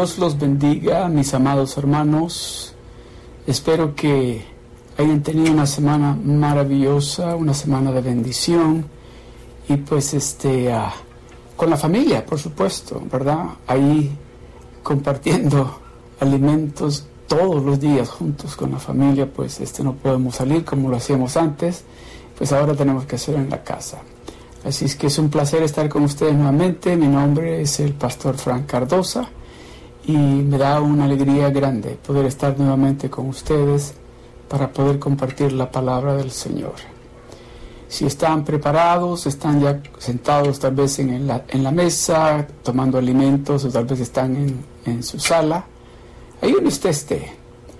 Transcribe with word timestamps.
Dios 0.00 0.16
los 0.16 0.38
bendiga, 0.38 1.10
mis 1.10 1.34
amados 1.34 1.76
hermanos. 1.76 2.72
Espero 3.46 3.94
que 3.94 4.42
hayan 4.96 5.22
tenido 5.22 5.52
una 5.52 5.66
semana 5.66 6.16
maravillosa, 6.24 7.36
una 7.36 7.52
semana 7.52 7.92
de 7.92 8.00
bendición 8.00 8.86
y 9.68 9.76
pues 9.76 10.14
este 10.14 10.72
ah, 10.72 10.94
con 11.54 11.68
la 11.68 11.76
familia, 11.76 12.24
por 12.24 12.38
supuesto, 12.38 13.02
¿verdad? 13.12 13.44
Ahí 13.66 14.10
compartiendo 14.82 15.78
alimentos 16.20 17.04
todos 17.28 17.62
los 17.62 17.78
días 17.78 18.08
juntos 18.08 18.56
con 18.56 18.70
la 18.70 18.78
familia, 18.78 19.30
pues 19.30 19.60
este 19.60 19.84
no 19.84 19.92
podemos 19.96 20.36
salir 20.36 20.64
como 20.64 20.88
lo 20.88 20.96
hacíamos 20.96 21.36
antes, 21.36 21.84
pues 22.38 22.54
ahora 22.54 22.72
tenemos 22.72 23.04
que 23.04 23.16
hacerlo 23.16 23.42
en 23.42 23.50
la 23.50 23.62
casa. 23.62 23.98
Así 24.64 24.86
es 24.86 24.96
que 24.96 25.08
es 25.08 25.18
un 25.18 25.28
placer 25.28 25.62
estar 25.62 25.90
con 25.90 26.04
ustedes 26.04 26.32
nuevamente. 26.32 26.96
Mi 26.96 27.06
nombre 27.06 27.60
es 27.60 27.80
el 27.80 27.92
pastor 27.92 28.38
Frank 28.38 28.64
Cardosa 28.64 29.28
y 30.12 30.42
me 30.42 30.58
da 30.58 30.80
una 30.80 31.04
alegría 31.04 31.50
grande 31.50 31.96
poder 32.06 32.26
estar 32.26 32.58
nuevamente 32.58 33.08
con 33.08 33.28
ustedes 33.28 33.94
para 34.48 34.72
poder 34.72 34.98
compartir 34.98 35.52
la 35.52 35.70
palabra 35.70 36.14
del 36.14 36.30
Señor. 36.30 36.74
Si 37.88 38.06
están 38.06 38.44
preparados, 38.44 39.26
están 39.26 39.60
ya 39.60 39.80
sentados 39.98 40.58
tal 40.58 40.74
vez 40.74 40.98
en 40.98 41.26
la, 41.26 41.44
en 41.48 41.62
la 41.62 41.70
mesa, 41.70 42.46
tomando 42.62 42.98
alimentos, 42.98 43.64
o 43.64 43.68
tal 43.68 43.84
vez 43.84 44.00
están 44.00 44.36
en, 44.36 44.64
en 44.84 45.02
su 45.02 45.18
sala, 45.18 45.64
ahí 46.40 46.52
donde 46.52 46.68
usted 46.68 46.90
esté, 46.90 47.32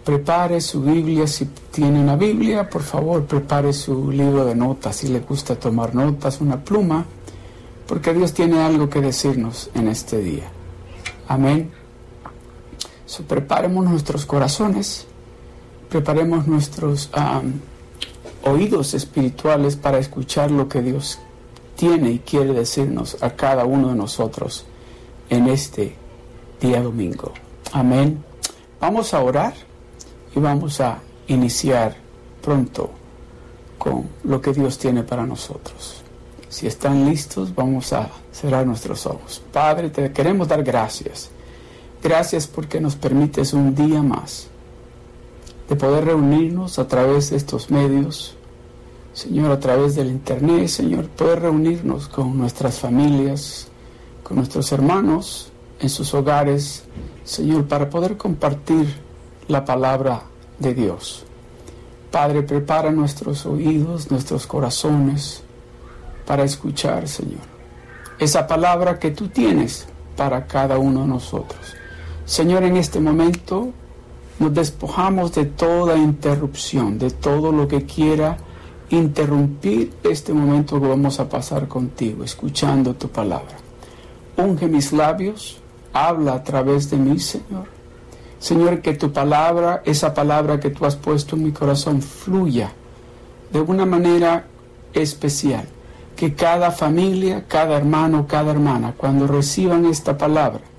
prepare 0.05 0.61
su 0.61 0.83
Biblia, 0.83 1.27
si 1.27 1.47
tiene 1.71 2.01
una 2.01 2.17
Biblia, 2.17 2.69
por 2.69 2.83
favor, 2.83 3.25
prepare 3.25 3.73
su 3.73 4.11
libro 4.11 4.45
de 4.45 4.55
notas, 4.55 4.97
si 4.97 5.09
le 5.09 5.21
gusta 5.21 5.57
tomar 5.57 5.95
notas, 5.95 6.41
una 6.41 6.63
pluma, 6.63 7.05
porque 7.87 8.15
Dios 8.15 8.33
tiene 8.33 8.61
algo 8.61 8.89
que 8.89 9.01
decirnos 9.01 9.71
en 9.75 9.89
este 9.89 10.19
día. 10.19 10.49
Amén. 11.29 11.80
So, 13.11 13.25
preparemos 13.25 13.85
nuestros 13.87 14.25
corazones, 14.25 15.05
preparemos 15.89 16.47
nuestros 16.47 17.11
oídos 18.45 18.95
espirituales 18.95 19.75
para 19.75 19.99
escuchar 19.99 20.53
lo 20.53 20.69
que 20.69 20.81
Dios 20.81 21.19
tiene 21.75 22.13
y 22.13 22.19
quiere 22.21 22.53
decirnos 22.53 23.21
a 23.21 23.31
cada 23.31 23.65
uno 23.65 23.89
de 23.89 23.97
nosotros 23.97 24.65
en 25.29 25.49
este 25.49 25.97
día 26.61 26.81
domingo. 26.81 27.33
Amén. 27.73 28.23
Vamos 28.81 29.13
a 29.13 29.25
orar 29.25 29.55
y 30.37 30.39
vamos 30.39 30.81
a 30.81 31.01
iniciar 31.27 31.97
pronto 32.41 32.93
con 33.77 34.09
lo 34.23 34.41
que 34.41 34.53
Dios 34.53 34.79
tiene 34.79 35.03
para 35.03 35.27
nosotros. 35.27 36.05
Si 36.49 36.69
están 36.69 37.05
listos, 37.07 37.53
vamos 37.57 37.93
a 37.93 38.09
cerrar 38.31 38.65
nuestros 38.65 39.05
ojos. 39.05 39.43
Padre, 39.53 39.91
te 39.91 40.13
queremos 40.13 40.47
dar 40.47 40.63
gracias. 40.63 41.33
Gracias 42.03 42.47
porque 42.47 42.81
nos 42.81 42.97
permites 42.97 43.53
un 43.53 43.75
día 43.75 44.03
más 44.03 44.49
de 45.69 45.77
poder 45.77 46.07
reunirnos 46.07 46.79
a 46.79 46.89
través 46.89 47.31
de 47.31 47.37
estos 47.37 47.71
medios. 47.71 48.35
Señor, 49.13 49.53
a 49.53 49.61
través 49.61 49.97
del 49.97 50.09
Internet, 50.09 50.69
Señor, 50.69 51.09
poder 51.09 51.41
reunirnos 51.43 52.09
con 52.09 52.39
nuestras 52.39 52.79
familias, 52.79 53.69
con 54.23 54.39
nuestros 54.39 54.73
hermanos 54.73 55.53
en 55.79 55.91
sus 55.91 56.15
hogares, 56.15 56.85
Señor, 57.25 57.67
para 57.69 57.91
poder 57.91 58.17
compartir 58.17 58.87
la 59.49 59.65
palabra 59.65 60.23
de 60.59 60.75
Dios. 60.75 61.25
Padre, 62.11 62.43
prepara 62.43 62.91
nuestros 62.91 63.45
oídos, 63.45 64.11
nuestros 64.11 64.47
corazones 64.47 65.43
para 66.27 66.45
escuchar, 66.45 67.07
Señor, 67.07 67.41
esa 68.19 68.47
palabra 68.47 68.99
que 68.99 69.11
tú 69.11 69.29
tienes 69.29 69.87
para 70.17 70.47
cada 70.47 70.79
uno 70.79 71.03
de 71.03 71.07
nosotros. 71.07 71.80
Señor, 72.31 72.63
en 72.63 72.77
este 72.77 73.01
momento 73.01 73.73
nos 74.39 74.55
despojamos 74.55 75.35
de 75.35 75.47
toda 75.47 75.97
interrupción, 75.97 76.97
de 76.97 77.11
todo 77.11 77.51
lo 77.51 77.67
que 77.67 77.87
quiera 77.87 78.37
interrumpir 78.91 79.95
este 80.05 80.33
momento 80.33 80.81
que 80.81 80.87
vamos 80.87 81.19
a 81.19 81.29
pasar 81.29 81.67
contigo, 81.67 82.23
escuchando 82.23 82.95
tu 82.95 83.09
palabra. 83.09 83.57
Unge 84.37 84.69
mis 84.69 84.93
labios, 84.93 85.59
habla 85.93 86.35
a 86.35 86.45
través 86.45 86.89
de 86.89 86.99
mí, 86.99 87.19
Señor 87.19 87.67
Señor, 88.39 88.81
que 88.81 88.95
tu 88.95 89.13
palabra, 89.13 89.83
esa 89.85 90.15
palabra 90.15 90.61
que 90.61 90.71
tú 90.71 90.87
has 90.87 90.95
puesto 90.95 91.35
en 91.35 91.43
mi 91.43 91.51
corazón, 91.51 92.01
fluya 92.01 92.71
de 93.53 93.61
una 93.61 93.85
manera 93.85 94.47
especial. 94.95 95.67
Que 96.15 96.33
cada 96.35 96.71
familia, 96.71 97.45
cada 97.49 97.77
hermano, 97.77 98.29
cada 98.29 98.53
hermana, 98.53 98.95
cuando 98.97 99.27
reciban 99.27 99.85
esta 99.85 100.17
palabra, 100.17 100.70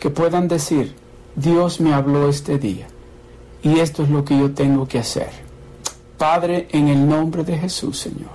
que 0.00 0.10
puedan 0.10 0.48
decir, 0.48 0.94
Dios 1.36 1.80
me 1.80 1.92
habló 1.92 2.28
este 2.28 2.58
día 2.58 2.88
y 3.62 3.78
esto 3.78 4.02
es 4.02 4.08
lo 4.08 4.24
que 4.24 4.36
yo 4.36 4.52
tengo 4.52 4.88
que 4.88 4.98
hacer. 4.98 5.30
Padre, 6.18 6.68
en 6.72 6.88
el 6.88 7.06
nombre 7.06 7.44
de 7.44 7.56
Jesús, 7.56 7.98
Señor, 7.98 8.30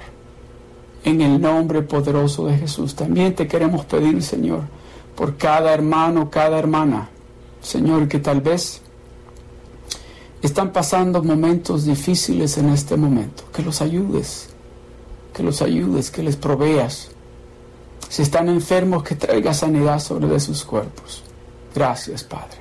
en 1.03 1.21
el 1.21 1.41
nombre 1.41 1.81
poderoso 1.81 2.45
de 2.45 2.57
Jesús, 2.57 2.95
también 2.95 3.35
te 3.35 3.47
queremos 3.47 3.85
pedir, 3.85 4.21
Señor, 4.23 4.61
por 5.15 5.37
cada 5.37 5.73
hermano, 5.73 6.29
cada 6.29 6.57
hermana, 6.57 7.09
Señor, 7.61 8.07
que 8.07 8.19
tal 8.19 8.41
vez 8.41 8.81
están 10.41 10.71
pasando 10.71 11.23
momentos 11.23 11.85
difíciles 11.85 12.57
en 12.57 12.69
este 12.69 12.95
momento, 12.95 13.43
que 13.53 13.63
los 13.63 13.81
ayudes, 13.81 14.49
que 15.33 15.41
los 15.41 15.61
ayudes, 15.61 16.11
que 16.11 16.21
les 16.21 16.35
proveas. 16.35 17.09
Si 18.07 18.21
están 18.21 18.49
enfermos, 18.49 19.03
que 19.03 19.15
traiga 19.15 19.53
sanidad 19.53 19.99
sobre 19.99 20.27
de 20.27 20.39
sus 20.39 20.63
cuerpos. 20.63 21.23
Gracias, 21.75 22.23
Padre. 22.23 22.57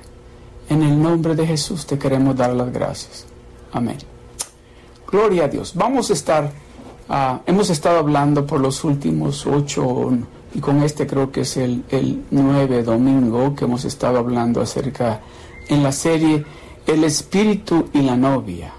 En 0.69 0.83
el 0.83 1.01
nombre 1.01 1.35
de 1.35 1.47
Jesús 1.47 1.85
te 1.85 1.97
queremos 1.97 2.35
dar 2.35 2.53
las 2.53 2.71
gracias. 2.71 3.25
Amén. 3.71 3.97
Gloria 5.07 5.45
a 5.45 5.47
Dios. 5.47 5.73
Vamos 5.73 6.09
a 6.09 6.13
estar, 6.13 6.51
ah, 7.07 7.39
hemos 7.45 7.69
estado 7.69 7.99
hablando 7.99 8.45
por 8.45 8.59
los 8.59 8.83
últimos 8.83 9.45
ocho 9.47 10.11
y 10.53 10.59
con 10.59 10.83
este 10.83 11.07
creo 11.07 11.31
que 11.31 11.41
es 11.41 11.57
el, 11.57 11.83
el 11.89 12.25
nueve 12.31 12.83
domingo 12.83 13.55
que 13.55 13.65
hemos 13.65 13.85
estado 13.85 14.17
hablando 14.19 14.61
acerca 14.61 15.21
en 15.69 15.83
la 15.83 15.91
serie 15.91 16.43
El 16.85 17.03
Espíritu 17.03 17.89
y 17.93 18.01
la 18.01 18.15
novia. 18.15 18.73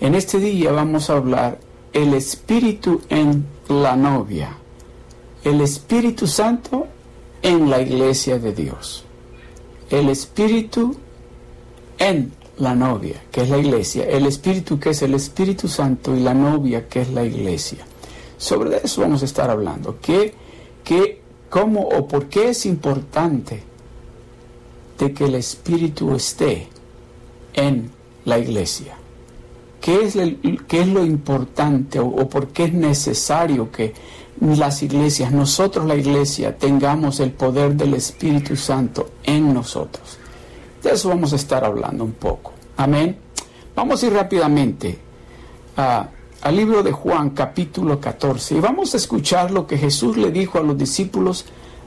En 0.00 0.14
este 0.14 0.38
día 0.38 0.72
vamos 0.72 1.10
a 1.10 1.16
hablar 1.16 1.58
el 1.92 2.14
Espíritu 2.14 3.00
en 3.08 3.46
la 3.68 3.96
novia, 3.96 4.56
el 5.44 5.60
Espíritu 5.60 6.26
Santo 6.26 6.86
en 7.42 7.68
la 7.68 7.80
iglesia 7.80 8.38
de 8.38 8.52
Dios, 8.52 9.04
el 9.90 10.08
Espíritu 10.08 10.96
en 11.98 12.32
la 12.58 12.74
novia, 12.74 13.22
que 13.30 13.42
es 13.42 13.50
la 13.50 13.58
iglesia, 13.58 14.04
el 14.04 14.26
Espíritu 14.26 14.78
que 14.78 14.90
es 14.90 15.02
el 15.02 15.14
Espíritu 15.14 15.68
Santo 15.68 16.14
y 16.16 16.20
la 16.20 16.34
novia 16.34 16.88
que 16.88 17.02
es 17.02 17.10
la 17.10 17.24
iglesia. 17.24 17.84
Sobre 18.36 18.76
eso 18.78 19.00
vamos 19.00 19.22
a 19.22 19.24
estar 19.24 19.50
hablando. 19.50 19.98
¿Qué 20.00 20.34
¿Qué, 20.88 21.20
cómo 21.50 21.82
o 21.82 22.08
por 22.08 22.30
qué 22.30 22.48
es 22.48 22.64
importante 22.64 23.62
de 24.98 25.12
que 25.12 25.26
el 25.26 25.34
Espíritu 25.34 26.14
esté 26.14 26.66
en 27.52 27.90
la 28.24 28.38
iglesia? 28.38 28.94
¿Qué 29.82 30.04
es, 30.04 30.14
qué 30.66 30.80
es 30.80 30.88
lo 30.88 31.04
importante 31.04 32.00
o, 32.00 32.26
por 32.30 32.48
qué 32.48 32.64
es 32.64 32.72
necesario 32.72 33.70
que 33.70 33.92
las 34.40 34.82
iglesias, 34.82 35.32
nosotros 35.32 35.86
la 35.86 35.96
iglesia, 35.96 36.56
tengamos 36.56 37.20
el 37.20 37.32
poder 37.32 37.74
del 37.74 37.94
Espíritu 37.94 38.56
Santo 38.56 39.10
en 39.24 39.52
nosotros? 39.52 40.18
De 40.82 40.90
eso 40.92 41.08
vamos 41.08 41.32
a 41.32 41.36
estar 41.36 41.64
hablando 41.64 42.04
un 42.04 42.12
poco. 42.12 42.52
Amén. 42.76 43.18
Vamos 43.74 44.02
a 44.02 44.06
ir 44.06 44.12
rápidamente 44.12 44.98
al 45.76 46.56
libro 46.56 46.82
de 46.82 46.92
Juan 46.92 47.30
capítulo 47.30 48.00
14 48.00 48.56
y 48.56 48.60
vamos 48.60 48.94
a 48.94 48.96
escuchar 48.96 49.50
lo 49.50 49.66
que 49.66 49.78
Jesús 49.78 50.16
le 50.16 50.30
dijo 50.30 50.58
a 50.58 50.62
los 50.62 50.76
discípulos 50.76 51.44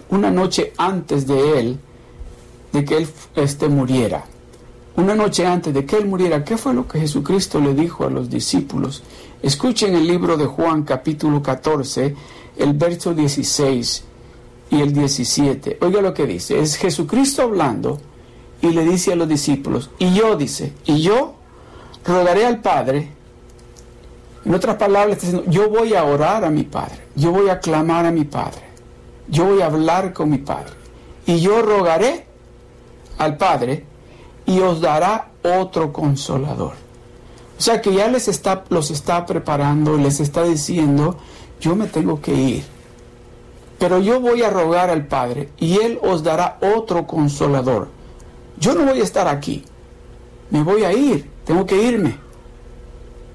una 0.09 0.29
noche 0.29 0.73
antes 0.77 1.25
de 1.25 1.59
él, 1.59 1.79
de 2.71 2.85
que 2.85 2.97
él 2.97 3.07
este, 3.35 3.69
muriera. 3.69 4.25
Una 4.95 5.15
noche 5.15 5.45
antes 5.45 5.73
de 5.73 5.85
que 5.85 5.97
él 5.97 6.07
muriera, 6.07 6.43
¿qué 6.43 6.57
fue 6.57 6.73
lo 6.73 6.87
que 6.87 6.99
Jesucristo 6.99 7.61
le 7.61 7.73
dijo 7.73 8.05
a 8.05 8.09
los 8.09 8.29
discípulos? 8.29 9.03
Escuchen 9.41 9.95
el 9.95 10.05
libro 10.05 10.35
de 10.35 10.45
Juan 10.45 10.83
capítulo 10.83 11.41
14, 11.41 12.15
el 12.57 12.73
verso 12.73 13.13
16 13.13 14.03
y 14.69 14.81
el 14.81 14.93
17. 14.93 15.77
Oiga 15.81 16.01
lo 16.01 16.13
que 16.13 16.27
dice, 16.27 16.59
es 16.59 16.75
Jesucristo 16.75 17.43
hablando 17.43 17.99
y 18.61 18.71
le 18.71 18.83
dice 18.83 19.13
a 19.13 19.15
los 19.15 19.29
discípulos, 19.29 19.89
y 19.97 20.13
yo 20.13 20.35
dice, 20.35 20.73
y 20.85 21.01
yo 21.01 21.35
rogaré 22.05 22.45
al 22.45 22.59
Padre, 22.59 23.09
en 24.43 24.53
otras 24.53 24.75
palabras, 24.75 25.17
está 25.17 25.27
diciendo, 25.27 25.51
yo 25.51 25.69
voy 25.69 25.93
a 25.93 26.03
orar 26.03 26.43
a 26.43 26.49
mi 26.49 26.63
Padre, 26.63 26.99
yo 27.15 27.31
voy 27.31 27.49
a 27.49 27.59
clamar 27.59 28.05
a 28.05 28.11
mi 28.11 28.25
Padre, 28.25 28.61
yo 29.29 29.45
voy 29.45 29.61
a 29.61 29.67
hablar 29.67 30.11
con 30.13 30.29
mi 30.29 30.39
Padre. 30.39 30.73
Y 31.25 31.39
yo 31.39 31.61
rogaré 31.61 32.25
al 33.17 33.37
Padre 33.37 33.85
y 34.45 34.59
os 34.59 34.81
dará 34.81 35.31
otro 35.43 35.91
consolador. 35.93 36.73
O 37.57 37.61
sea 37.61 37.81
que 37.81 37.93
ya 37.93 38.07
les 38.07 38.27
está, 38.27 38.63
los 38.69 38.89
está 38.89 39.25
preparando, 39.25 39.95
les 39.97 40.19
está 40.19 40.43
diciendo, 40.43 41.17
yo 41.59 41.75
me 41.75 41.87
tengo 41.87 42.19
que 42.19 42.33
ir. 42.33 42.63
pero 43.77 43.99
yo 43.99 44.19
voy 44.19 44.43
a 44.43 44.49
rogar 44.51 44.91
al 44.91 45.07
Padre 45.07 45.49
y 45.59 45.77
Él 45.77 45.99
os 46.03 46.21
dará 46.21 46.59
otro 46.75 47.07
consolador. 47.07 47.89
Yo 48.59 48.75
no 48.75 48.85
voy 48.85 48.99
a 48.99 49.03
estar 49.03 49.27
aquí, 49.27 49.63
me 50.51 50.61
voy 50.61 50.83
a 50.83 50.93
ir, 50.93 51.27
tengo 51.45 51.65
que 51.65 51.81
irme. 51.81 52.17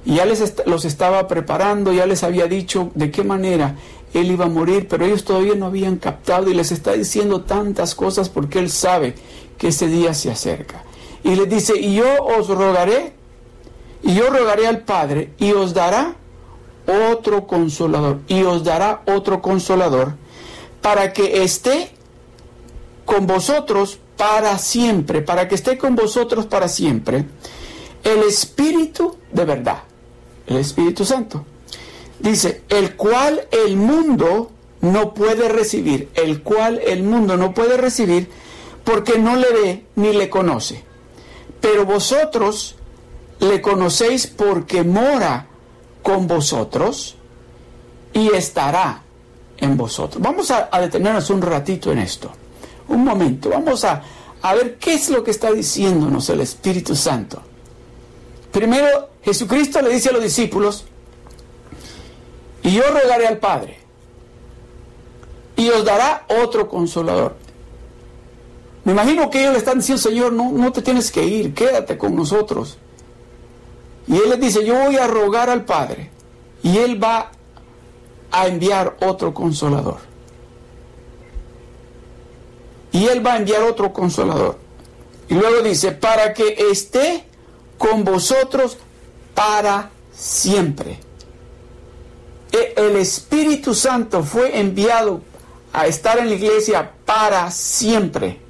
Y 0.04 0.16
ya 0.16 0.24
les 0.24 0.54
los 0.66 0.84
estaba 0.84 1.26
preparando, 1.26 1.92
ya 1.92 2.06
les 2.06 2.22
había 2.22 2.46
dicho 2.46 2.92
de 2.94 3.10
qué 3.10 3.24
manera 3.24 3.74
Él 4.14 4.30
iba 4.30 4.44
a 4.44 4.48
morir, 4.48 4.86
pero 4.88 5.04
ellos 5.04 5.24
todavía 5.24 5.56
no 5.56 5.66
habían 5.66 5.96
captado 5.96 6.48
y 6.48 6.54
les 6.54 6.70
está 6.70 6.92
diciendo 6.92 7.40
tantas 7.42 7.96
cosas 7.96 8.28
porque 8.28 8.60
Él 8.60 8.70
sabe 8.70 9.16
que 9.58 9.68
ese 9.68 9.88
día 9.88 10.14
se 10.14 10.30
acerca. 10.30 10.85
Y 11.24 11.34
les 11.34 11.48
dice, 11.48 11.78
y 11.78 11.94
yo 11.94 12.06
os 12.22 12.48
rogaré, 12.48 13.12
y 14.02 14.14
yo 14.14 14.30
rogaré 14.30 14.66
al 14.66 14.80
Padre, 14.80 15.32
y 15.38 15.52
os 15.52 15.74
dará 15.74 16.14
otro 17.10 17.46
consolador, 17.46 18.20
y 18.28 18.42
os 18.42 18.64
dará 18.64 19.02
otro 19.06 19.42
consolador, 19.42 20.14
para 20.80 21.12
que 21.12 21.42
esté 21.42 21.90
con 23.04 23.26
vosotros 23.26 23.98
para 24.16 24.58
siempre, 24.58 25.22
para 25.22 25.48
que 25.48 25.54
esté 25.54 25.78
con 25.78 25.94
vosotros 25.94 26.46
para 26.46 26.68
siempre, 26.68 27.24
el 28.04 28.22
Espíritu 28.22 29.16
de 29.32 29.44
verdad, 29.44 29.82
el 30.46 30.56
Espíritu 30.56 31.04
Santo. 31.04 31.44
Dice, 32.18 32.62
el 32.68 32.96
cual 32.96 33.46
el 33.50 33.76
mundo 33.76 34.50
no 34.80 35.12
puede 35.12 35.48
recibir, 35.48 36.08
el 36.14 36.42
cual 36.42 36.80
el 36.84 37.02
mundo 37.02 37.36
no 37.36 37.52
puede 37.52 37.76
recibir 37.76 38.30
porque 38.84 39.18
no 39.18 39.36
le 39.36 39.50
ve 39.52 39.86
ni 39.96 40.12
le 40.12 40.30
conoce. 40.30 40.85
Pero 41.60 41.84
vosotros 41.84 42.76
le 43.40 43.60
conocéis 43.60 44.26
porque 44.26 44.82
mora 44.82 45.46
con 46.02 46.26
vosotros 46.26 47.16
y 48.12 48.28
estará 48.28 49.02
en 49.58 49.76
vosotros. 49.76 50.22
Vamos 50.22 50.50
a, 50.50 50.68
detenernos 50.80 51.30
un 51.30 51.42
ratito 51.42 51.92
en 51.92 51.98
esto. 51.98 52.30
Un 52.88 53.04
momento. 53.04 53.50
Vamos 53.50 53.84
a, 53.84 54.02
a 54.42 54.54
ver 54.54 54.76
qué 54.78 54.94
es 54.94 55.10
lo 55.10 55.24
que 55.24 55.32
está 55.32 55.52
diciéndonos 55.52 56.28
el 56.30 56.40
Espíritu 56.40 56.94
Santo. 56.94 57.42
Primero, 58.52 59.10
Jesucristo 59.22 59.82
le 59.82 59.90
dice 59.90 60.10
a 60.10 60.12
los 60.12 60.22
discípulos, 60.22 60.84
y 62.62 62.72
yo 62.72 62.82
rogaré 62.82 63.26
al 63.26 63.38
Padre, 63.38 63.78
y 65.56 65.68
os 65.68 65.84
dará 65.84 66.24
otro 66.42 66.68
consolador. 66.68 67.36
Me 68.86 68.92
imagino 68.92 69.28
que 69.30 69.40
ellos 69.40 69.54
le 69.54 69.58
están 69.58 69.78
diciendo, 69.78 70.00
Señor, 70.00 70.32
no, 70.32 70.52
no 70.52 70.72
te 70.72 70.80
tienes 70.80 71.10
que 71.10 71.24
ir, 71.24 71.52
quédate 71.54 71.98
con 71.98 72.14
nosotros. 72.14 72.78
Y 74.06 74.14
Él 74.14 74.30
les 74.30 74.40
dice, 74.40 74.64
yo 74.64 74.76
voy 74.78 74.96
a 74.96 75.08
rogar 75.08 75.50
al 75.50 75.64
Padre, 75.64 76.08
y 76.62 76.78
Él 76.78 77.02
va 77.02 77.32
a 78.30 78.46
enviar 78.46 78.96
otro 79.00 79.34
consolador. 79.34 79.96
Y 82.92 83.06
Él 83.06 83.26
va 83.26 83.32
a 83.32 83.38
enviar 83.38 83.64
otro 83.64 83.92
consolador. 83.92 84.56
Y 85.28 85.34
luego 85.34 85.62
dice, 85.62 85.90
para 85.90 86.32
que 86.32 86.54
esté 86.70 87.24
con 87.78 88.04
vosotros 88.04 88.78
para 89.34 89.90
siempre. 90.16 91.00
E, 92.52 92.74
el 92.76 92.94
Espíritu 92.98 93.74
Santo 93.74 94.22
fue 94.22 94.60
enviado 94.60 95.22
a 95.72 95.88
estar 95.88 96.18
en 96.18 96.28
la 96.28 96.36
iglesia 96.36 96.92
para 97.04 97.50
siempre. 97.50 98.45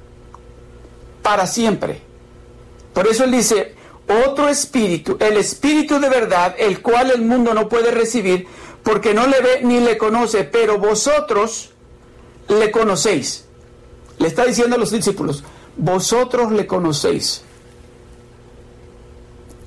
Para 1.27 1.45
siempre. 1.45 1.99
Por 2.93 3.05
eso 3.05 3.25
él 3.25 3.31
dice, 3.31 3.75
otro 4.25 4.47
espíritu, 4.47 5.17
el 5.19 5.35
espíritu 5.35 5.99
de 5.99 6.07
verdad, 6.07 6.55
el 6.57 6.81
cual 6.81 7.11
el 7.11 7.21
mundo 7.21 7.53
no 7.53 7.67
puede 7.67 7.91
recibir 7.91 8.47
porque 8.81 9.13
no 9.13 9.27
le 9.27 9.41
ve 9.41 9.59
ni 9.61 9.81
le 9.81 9.97
conoce, 9.97 10.45
pero 10.45 10.77
vosotros 10.77 11.71
le 12.47 12.71
conocéis. 12.71 13.43
Le 14.19 14.29
está 14.29 14.45
diciendo 14.45 14.77
a 14.77 14.79
los 14.79 14.91
discípulos, 14.91 15.43
vosotros 15.75 16.53
le 16.53 16.65
conocéis. 16.65 17.41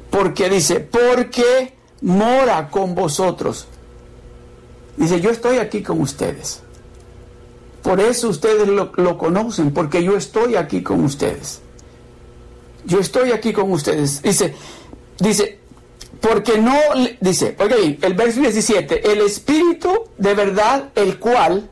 Porque 0.08 0.48
dice, 0.48 0.80
porque 0.80 1.74
mora 2.00 2.70
con 2.70 2.94
vosotros. 2.94 3.66
Dice, 4.96 5.20
yo 5.20 5.28
estoy 5.28 5.58
aquí 5.58 5.82
con 5.82 6.00
ustedes. 6.00 6.62
Por 7.82 8.00
eso 8.00 8.28
ustedes 8.28 8.68
lo, 8.68 9.18
conocen, 9.18 9.72
porque 9.72 10.02
yo 10.04 10.16
estoy 10.16 10.56
aquí 10.56 10.82
con 10.82 11.02
ustedes. 11.04 11.60
Yo 12.84 12.98
estoy 12.98 13.32
aquí 13.32 13.52
con 13.52 13.72
ustedes. 13.72 14.22
Dice, 14.22 14.54
dice, 15.18 15.58
porque 16.20 16.58
no, 16.58 16.78
dice, 17.20 17.56
oiga 17.58 17.76
bien, 17.76 17.98
el 18.02 18.14
verso 18.14 18.40
17, 18.40 19.12
el 19.12 19.22
Espíritu 19.22 20.04
de 20.18 20.34
verdad, 20.34 20.90
el 20.94 21.18
cual 21.18 21.70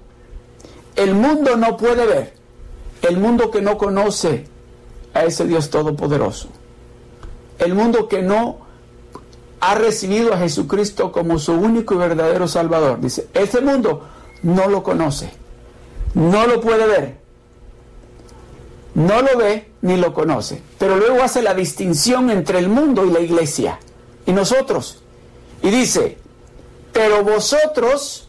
el 0.97 1.15
mundo 1.15 1.57
no 1.57 1.77
puede 1.77 2.07
ver, 2.07 2.35
el 3.03 3.19
mundo 3.19 3.51
que 3.51 3.61
no 3.61 3.77
conoce 3.77 4.47
a 5.13 5.25
ese 5.25 5.47
Dios 5.47 5.69
todopoderoso, 5.69 6.49
el 7.59 7.75
mundo 7.75 8.09
que 8.09 8.23
no 8.23 8.59
ha 9.61 9.75
recibido 9.75 10.33
a 10.33 10.39
Jesucristo 10.39 11.13
como 11.13 11.39
su 11.39 11.53
único 11.53 11.95
y 11.95 11.99
verdadero 11.99 12.49
Salvador, 12.49 13.01
dice, 13.01 13.29
ese 13.35 13.61
mundo 13.61 14.09
no 14.43 14.69
lo 14.69 14.83
conoce, 14.83 15.31
no 16.15 16.47
lo 16.47 16.61
puede 16.61 16.87
ver, 16.87 17.19
no 18.95 19.23
lo 19.23 19.37
ve 19.37 19.71
ni 19.83 19.97
lo 19.97 20.13
conoce, 20.13 20.63
pero 20.79 20.97
luego 20.97 21.23
hace 21.23 21.43
la 21.43 21.55
distinción 21.55 22.31
entre 22.31 22.59
el 22.59 22.69
mundo 22.69 23.05
y 23.05 23.11
la 23.11 23.21
iglesia 23.21 23.79
y 24.27 24.33
nosotros. 24.33 25.03
Y 25.63 25.71
dice, 25.71 26.19
pero 26.93 27.23
vosotros, 27.23 28.29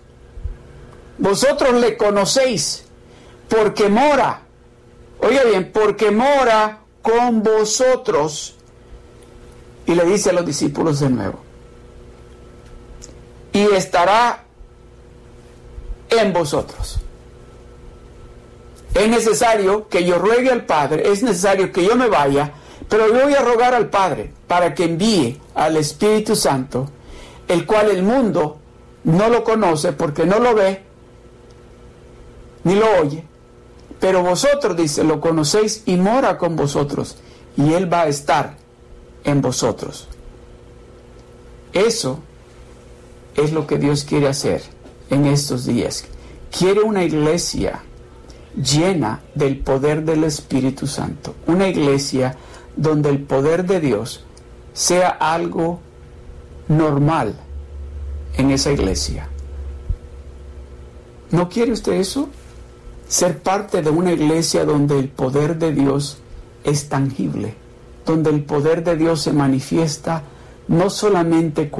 vosotros 1.17 1.73
le 1.73 1.97
conocéis, 1.97 2.85
porque 3.47 3.89
mora, 3.89 4.41
oiga 5.19 5.43
bien, 5.43 5.71
porque 5.71 6.11
mora 6.11 6.81
con 7.01 7.43
vosotros. 7.43 8.55
Y 9.86 9.95
le 9.95 10.05
dice 10.05 10.29
a 10.29 10.33
los 10.33 10.45
discípulos 10.45 11.00
de 11.00 11.09
nuevo, 11.09 11.39
y 13.51 13.62
estará 13.74 14.43
en 16.12 16.31
vosotros. 16.31 16.99
Es 18.93 19.08
necesario 19.08 19.88
que 19.88 20.03
yo 20.03 20.17
ruegue 20.17 20.50
al 20.50 20.65
Padre, 20.65 21.12
es 21.12 21.24
necesario 21.24 21.72
que 21.72 21.86
yo 21.86 21.96
me 21.96 22.08
vaya, 22.08 22.53
pero 22.89 23.12
voy 23.13 23.34
a 23.34 23.41
rogar 23.41 23.74
al 23.74 23.89
Padre 23.89 24.34
para 24.48 24.74
que 24.74 24.86
envíe 24.86 25.39
al 25.53 25.77
Espíritu 25.77 26.36
Santo, 26.36 26.89
el 27.48 27.65
cual 27.65 27.91
el 27.91 28.03
mundo 28.03 28.58
no 29.03 29.29
lo 29.29 29.43
conoce 29.43 29.93
porque 29.93 30.25
no 30.25 30.39
lo 30.39 30.55
ve 30.55 30.84
ni 32.63 32.75
lo 32.75 32.88
oye. 33.00 33.24
Pero 34.00 34.24
vosotros, 34.24 34.77
dice, 34.77 35.03
lo 35.03 35.19
conocéis 35.19 35.84
y 35.86 35.98
mora 35.98 36.38
con 36.38 36.55
vosotros, 36.55 37.17
y 37.58 37.74
Él 37.74 37.91
va 37.91 38.01
a 38.01 38.08
estar 38.08 38.55
en 39.24 39.41
vosotros. 39.41 40.08
Eso 41.74 42.19
es 43.36 43.51
lo 43.51 43.67
que 43.67 43.77
Dios 43.77 44.03
quiere 44.03 44.27
hacer 44.27 44.62
en 45.10 45.25
estos 45.25 45.65
días. 45.65 46.05
Quiere 46.58 46.81
una 46.81 47.03
iglesia 47.03 47.84
llena 48.56 49.22
del 49.36 49.60
poder 49.60 50.03
del 50.03 50.24
Espíritu 50.24 50.88
Santo, 50.88 51.36
una 51.48 51.68
iglesia 51.68 52.36
donde 52.75 53.10
el 53.10 53.20
poder 53.20 53.65
de 53.65 53.79
Dios 53.79 54.24
sea 54.74 55.10
algo 55.10 55.79
normal 56.68 57.36
en 58.38 58.51
esa 58.51 58.72
iglesia. 58.72 59.27
¿No 61.32 61.50
quiere 61.50 61.72
usted 61.72 61.94
eso? 61.94 62.29
Ser 63.08 63.39
parte 63.39 63.82
de 63.82 63.89
una 63.89 64.13
iglesia 64.13 64.65
donde 64.65 65.00
el 65.00 65.10
poder 65.10 65.58
de 65.58 65.74
Dios 65.74 66.20
es 66.63 66.89
tangible, 66.89 67.56
donde 68.06 68.29
el 68.29 68.44
poder 68.44 68.84
de 68.84 68.96
Dios 68.96 69.22
se 69.22 69.34
manifiesta 69.34 70.24
no 70.68 70.89
solamente 70.89 71.72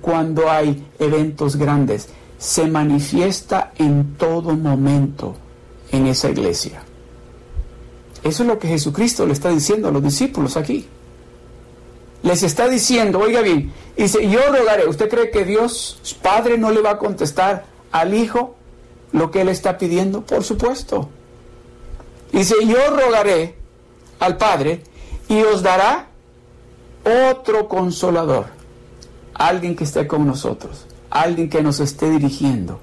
cuando 0.00 0.50
hay 0.50 0.86
eventos 0.98 1.56
grandes, 1.56 2.08
se 2.38 2.68
manifiesta 2.68 3.72
en 3.76 4.14
todo 4.16 4.56
momento 4.56 5.36
en 5.92 6.06
esa 6.06 6.30
iglesia. 6.30 6.82
Eso 8.22 8.42
es 8.42 8.48
lo 8.48 8.58
que 8.58 8.68
Jesucristo 8.68 9.26
le 9.26 9.32
está 9.32 9.50
diciendo 9.50 9.88
a 9.88 9.90
los 9.90 10.02
discípulos 10.02 10.56
aquí. 10.56 10.86
Les 12.22 12.42
está 12.42 12.68
diciendo, 12.68 13.20
oiga 13.20 13.42
bien, 13.42 13.72
dice, 13.96 14.28
yo 14.28 14.40
rogaré, 14.52 14.88
¿usted 14.88 15.08
cree 15.08 15.30
que 15.30 15.44
Dios 15.44 16.18
Padre 16.20 16.58
no 16.58 16.70
le 16.70 16.80
va 16.80 16.92
a 16.92 16.98
contestar 16.98 17.66
al 17.92 18.12
Hijo 18.12 18.56
lo 19.12 19.30
que 19.30 19.42
Él 19.42 19.48
está 19.48 19.78
pidiendo? 19.78 20.22
Por 20.22 20.42
supuesto. 20.42 21.08
Dice, 22.32 22.54
yo 22.66 22.90
rogaré 22.90 23.54
al 24.18 24.36
Padre 24.36 24.82
y 25.28 25.40
os 25.42 25.62
dará 25.62 26.08
otro 27.30 27.68
consolador, 27.68 28.46
alguien 29.34 29.76
que 29.76 29.84
esté 29.84 30.06
con 30.06 30.26
nosotros, 30.26 30.86
alguien 31.10 31.48
que 31.48 31.62
nos 31.62 31.80
esté 31.80 32.10
dirigiendo, 32.10 32.80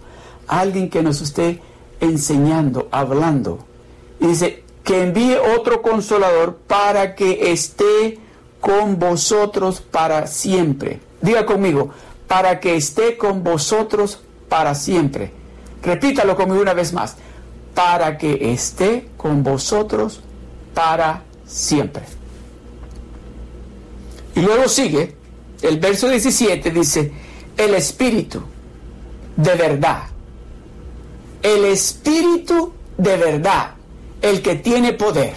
alguien 0.48 0.90
que 0.90 1.04
nos 1.04 1.22
esté 1.22 1.62
enseñando, 2.00 2.88
hablando. 2.92 3.60
Y 4.20 4.28
dice, 4.28 4.64
que 4.84 5.04
envíe 5.04 5.36
otro 5.58 5.82
consolador 5.82 6.58
para 6.68 7.16
que 7.16 7.52
esté 7.52 8.20
con 8.62 9.00
vosotros 9.00 9.82
para 9.82 10.28
siempre. 10.28 11.00
Diga 11.22 11.46
conmigo, 11.46 11.90
para 12.28 12.60
que 12.60 12.76
esté 12.76 13.18
con 13.18 13.44
vosotros 13.44 14.20
para 14.48 14.76
siempre. 14.76 15.32
Repítalo 15.82 16.36
conmigo 16.36 16.62
una 16.62 16.74
vez 16.74 16.94
más. 16.94 17.16
Para 17.74 18.18
que 18.18 18.54
esté 18.54 19.10
con 19.18 19.44
vosotros 19.44 20.22
para 20.74 21.24
siempre. 21.46 22.04
Y 24.36 24.42
luego 24.42 24.68
sigue, 24.68 25.16
el 25.62 25.80
verso 25.80 26.08
17 26.08 26.72
dice, 26.72 27.12
el 27.58 27.74
Espíritu 27.74 28.42
de 29.36 29.56
verdad. 29.56 30.04
El 31.42 31.66
Espíritu 31.66 32.74
de 32.98 33.18
verdad, 33.18 33.72
el 34.22 34.42
que 34.42 34.56
tiene 34.56 34.94
poder. 34.94 35.34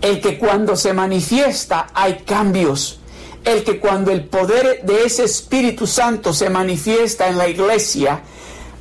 El 0.00 0.20
que 0.20 0.38
cuando 0.38 0.76
se 0.76 0.92
manifiesta 0.92 1.88
hay 1.94 2.22
cambios. 2.26 3.00
El 3.44 3.64
que 3.64 3.80
cuando 3.80 4.10
el 4.10 4.24
poder 4.24 4.82
de 4.84 5.04
ese 5.04 5.24
Espíritu 5.24 5.86
Santo 5.86 6.34
se 6.34 6.50
manifiesta 6.50 7.28
en 7.28 7.38
la 7.38 7.48
iglesia, 7.48 8.20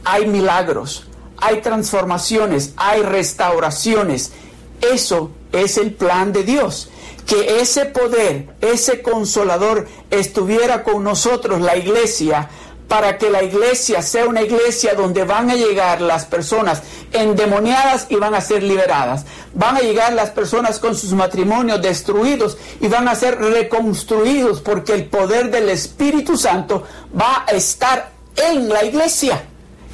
hay 0.03 0.27
milagros, 0.27 1.05
hay 1.37 1.61
transformaciones, 1.61 2.73
hay 2.75 3.01
restauraciones. 3.01 4.33
Eso 4.81 5.31
es 5.53 5.77
el 5.77 5.93
plan 5.93 6.33
de 6.33 6.43
Dios 6.43 6.89
que 7.29 7.61
ese 7.61 7.85
poder, 7.85 8.55
ese 8.59 9.03
consolador 9.03 9.87
estuviera 10.09 10.83
con 10.83 11.03
nosotros, 11.03 11.61
la 11.61 11.77
iglesia, 11.77 12.49
para 12.89 13.19
que 13.19 13.29
la 13.29 13.43
iglesia 13.43 14.01
sea 14.01 14.25
una 14.25 14.41
iglesia 14.41 14.95
donde 14.95 15.23
van 15.23 15.51
a 15.51 15.55
llegar 15.55 16.01
las 16.01 16.25
personas 16.25 16.81
endemoniadas 17.13 18.07
y 18.09 18.15
van 18.15 18.33
a 18.33 18.41
ser 18.41 18.63
liberadas. 18.63 19.25
Van 19.53 19.77
a 19.77 19.81
llegar 19.81 20.11
las 20.13 20.31
personas 20.31 20.79
con 20.79 20.95
sus 20.95 21.13
matrimonios 21.13 21.81
destruidos 21.83 22.57
y 22.81 22.87
van 22.87 23.07
a 23.07 23.13
ser 23.13 23.37
reconstruidos 23.37 24.59
porque 24.61 24.95
el 24.95 25.05
poder 25.05 25.51
del 25.51 25.69
Espíritu 25.69 26.35
Santo 26.35 26.83
va 27.17 27.45
a 27.47 27.51
estar 27.51 28.09
en 28.35 28.67
la 28.67 28.83
iglesia, 28.83 29.43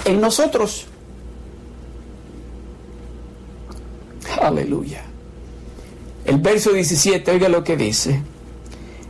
en 0.05 0.21
nosotros. 0.21 0.87
Aleluya. 4.41 5.03
El 6.23 6.37
verso 6.37 6.71
17, 6.71 7.29
oiga 7.29 7.49
lo 7.49 7.61
que 7.61 7.75
dice. 7.75 8.21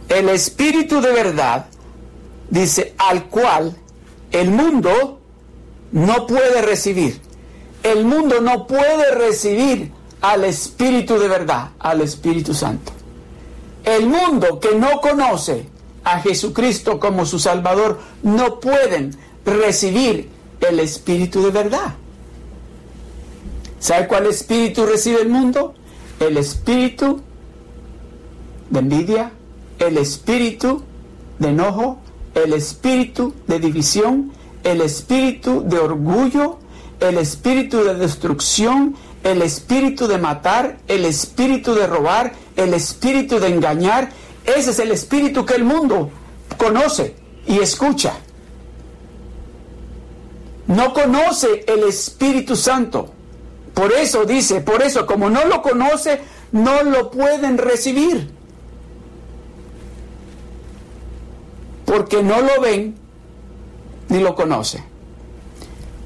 El 0.09 0.29
Espíritu 0.29 1.01
de 1.01 1.11
verdad 1.11 1.67
dice, 2.49 2.93
al 2.97 3.25
cual 3.25 3.75
el 4.31 4.51
mundo 4.51 5.19
no 5.91 6.27
puede 6.27 6.61
recibir. 6.61 7.21
El 7.83 8.05
mundo 8.05 8.41
no 8.41 8.67
puede 8.67 9.13
recibir 9.13 9.91
al 10.21 10.43
Espíritu 10.43 11.19
de 11.19 11.27
verdad, 11.27 11.69
al 11.79 12.01
Espíritu 12.01 12.53
Santo. 12.53 12.91
El 13.83 14.07
mundo 14.07 14.59
que 14.59 14.75
no 14.75 14.99
conoce 15.01 15.67
a 16.03 16.19
Jesucristo 16.19 16.99
como 16.99 17.25
su 17.25 17.37
Salvador 17.39 17.99
no 18.23 18.59
pueden 18.59 19.15
recibir 19.45 20.29
el 20.67 20.79
Espíritu 20.79 21.43
de 21.43 21.51
verdad. 21.51 21.93
¿Sabe 23.79 24.07
cuál 24.07 24.25
espíritu 24.25 24.85
recibe 24.87 25.21
el 25.21 25.29
mundo? 25.29 25.75
el 26.19 26.37
espíritu 26.37 27.21
de 28.69 28.79
envidia, 28.79 29.31
el 29.79 29.97
espíritu 29.97 30.81
de 31.39 31.49
enojo, 31.49 31.99
el 32.35 32.53
espíritu 32.53 33.33
de 33.47 33.59
división, 33.59 34.31
el 34.63 34.81
espíritu 34.81 35.63
de 35.65 35.79
orgullo, 35.79 36.59
el 36.99 37.17
espíritu 37.17 37.83
de 37.83 37.95
destrucción, 37.95 38.95
el 39.23 39.41
espíritu 39.41 40.07
de 40.07 40.17
matar, 40.17 40.77
el 40.87 41.05
espíritu 41.05 41.73
de 41.73 41.87
robar, 41.87 42.33
el 42.55 42.73
espíritu 42.73 43.39
de 43.39 43.47
engañar. 43.47 44.11
Ese 44.45 44.71
es 44.71 44.79
el 44.79 44.91
espíritu 44.91 45.45
que 45.45 45.55
el 45.55 45.63
mundo 45.63 46.11
conoce 46.57 47.15
y 47.47 47.59
escucha. 47.59 48.13
No 50.67 50.93
conoce 50.93 51.63
el 51.67 51.83
Espíritu 51.83 52.55
Santo. 52.55 53.11
Por 53.73 53.91
eso 53.93 54.25
dice, 54.25 54.61
por 54.61 54.81
eso, 54.81 55.05
como 55.05 55.29
no 55.29 55.45
lo 55.45 55.61
conoce, 55.61 56.21
no 56.51 56.83
lo 56.83 57.11
pueden 57.11 57.57
recibir. 57.57 58.34
Porque 61.85 62.23
no 62.23 62.41
lo 62.41 62.59
ven 62.59 62.95
ni 64.09 64.19
lo 64.19 64.35
conocen. 64.35 64.83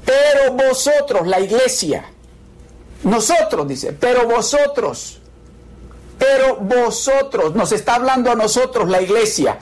Pero 0.04 0.52
vosotros, 0.52 1.26
la 1.26 1.40
iglesia, 1.40 2.04
nosotros, 3.04 3.66
dice, 3.68 3.92
pero 3.92 4.26
vosotros, 4.26 5.20
pero 6.18 6.56
vosotros, 6.56 7.54
nos 7.54 7.72
está 7.72 7.94
hablando 7.94 8.30
a 8.30 8.34
nosotros 8.34 8.88
la 8.88 9.00
iglesia, 9.00 9.58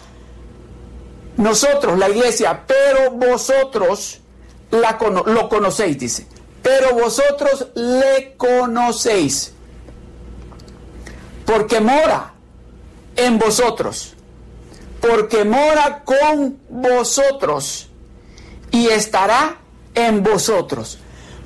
nosotros, 1.36 1.98
la 1.98 2.08
iglesia, 2.08 2.64
pero 2.66 3.12
vosotros 3.12 4.20
la, 4.70 4.98
lo 5.26 5.48
conocéis, 5.48 5.98
dice 5.98 6.26
pero 6.68 6.94
vosotros 6.94 7.68
le 7.74 8.34
conocéis, 8.36 9.52
porque 11.46 11.80
mora 11.80 12.34
en 13.16 13.38
vosotros, 13.38 14.14
porque 15.00 15.44
mora 15.44 16.02
con 16.04 16.58
vosotros 16.68 17.88
y 18.70 18.88
estará 18.88 19.56
en 19.94 20.22
vosotros, 20.22 20.98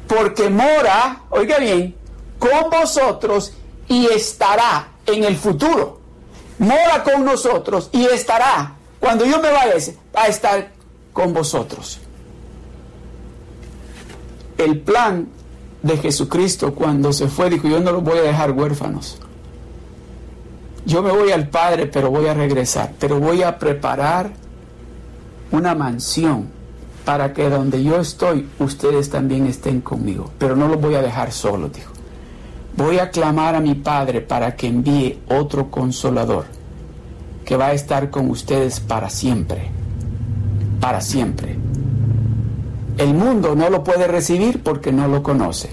porque 0.07 0.51
mora, 0.51 1.23
oiga 1.31 1.59
bien, 1.59 1.95
con 2.39 2.71
vosotros 2.71 3.53
y 3.89 4.07
estará 4.07 4.89
en 5.07 5.25
el 5.25 5.37
futuro. 5.37 6.01
Mora 6.59 7.03
con 7.03 7.25
nosotros 7.25 7.89
y 7.93 8.05
estará, 8.07 8.77
cuando 9.01 9.25
yo 9.25 9.41
me 9.41 9.51
vaya, 9.51 9.75
va 10.15 10.25
a 10.25 10.27
estar 10.29 10.71
con 11.13 11.33
vosotros 11.33 11.99
el 14.65 14.81
plan 14.81 15.29
de 15.83 15.97
Jesucristo 15.97 16.75
cuando 16.75 17.13
se 17.13 17.29
fue, 17.29 17.51
dijo, 17.51 17.69
yo 17.69 17.81
no 17.81 17.93
los 17.93 18.03
voy 18.03 18.19
a 18.19 18.23
dejar 18.23 18.53
huérfanos. 18.53 19.19
Yo 20.85 21.03
me 21.03 21.13
voy 21.13 21.31
al 21.31 21.49
Padre, 21.49 21.87
pero 21.87 22.11
voy 22.11 22.27
a 22.27 22.35
regresar, 22.35 22.93
pero 22.99 23.21
voy 23.21 23.43
a 23.43 23.59
preparar 23.59 24.33
una 25.53 25.75
mansión 25.75 26.49
para 27.05 27.33
que 27.33 27.49
donde 27.49 27.83
yo 27.83 28.01
estoy, 28.01 28.49
ustedes 28.59 29.11
también 29.11 29.47
estén 29.47 29.81
conmigo, 29.81 30.31
pero 30.39 30.57
no 30.57 30.69
los 30.69 30.81
voy 30.81 30.95
a 30.95 31.03
dejar 31.03 31.33
solos, 31.33 31.73
dijo. 31.73 31.93
Voy 32.77 32.99
a 32.99 33.11
clamar 33.11 33.55
a 33.55 33.61
mi 33.61 33.75
Padre 33.75 34.23
para 34.23 34.57
que 34.57 34.67
envíe 34.67 35.21
otro 35.29 35.71
consolador 35.71 36.47
que 37.45 37.57
va 37.57 37.67
a 37.67 37.73
estar 37.73 38.11
con 38.11 38.31
ustedes 38.31 38.81
para 38.81 39.11
siempre, 39.11 39.69
para 40.81 41.01
siempre. 41.01 41.57
El 42.99 43.15
mundo 43.15 43.55
no 43.55 43.69
lo 43.69 43.85
puede 43.85 44.07
recibir 44.07 44.63
porque 44.63 44.93
no 44.93 45.09
lo 45.09 45.23
conoce. 45.23 45.71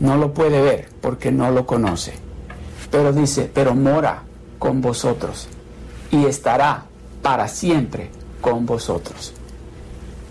No 0.00 0.16
lo 0.16 0.34
puede 0.34 0.60
ver 0.60 0.88
porque 1.00 1.30
no 1.30 1.50
lo 1.50 1.66
conoce. 1.66 2.25
Pero 2.96 3.12
dice, 3.12 3.50
pero 3.52 3.74
mora 3.74 4.22
con 4.58 4.80
vosotros 4.80 5.48
y 6.10 6.24
estará 6.24 6.84
para 7.20 7.46
siempre 7.46 8.10
con 8.40 8.64
vosotros. 8.64 9.34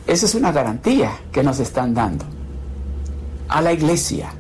Esa 0.08 0.26
es 0.26 0.34
una 0.34 0.52
garantía 0.52 1.12
que 1.32 1.44
nos 1.44 1.60
están 1.60 1.94
dando 1.94 2.26
a 3.50 3.62
la 3.62 3.72
iglesia. 3.72 4.34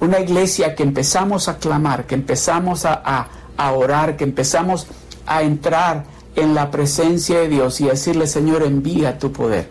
Una 0.00 0.18
iglesia 0.18 0.74
que 0.74 0.82
empezamos 0.82 1.46
a 1.46 1.58
clamar, 1.58 2.08
que 2.08 2.16
empezamos 2.16 2.84
a, 2.84 3.28
a, 3.56 3.72
orar, 3.72 4.16
que 4.16 4.24
empezamos 4.24 4.88
a 5.24 5.42
entrar 5.42 6.06
en 6.34 6.56
la 6.56 6.72
presencia 6.72 7.38
de 7.38 7.48
Dios 7.48 7.80
y 7.80 7.84
decirle, 7.84 8.26
Señor, 8.26 8.64
envía 8.64 9.16
tu 9.16 9.30
poder 9.30 9.70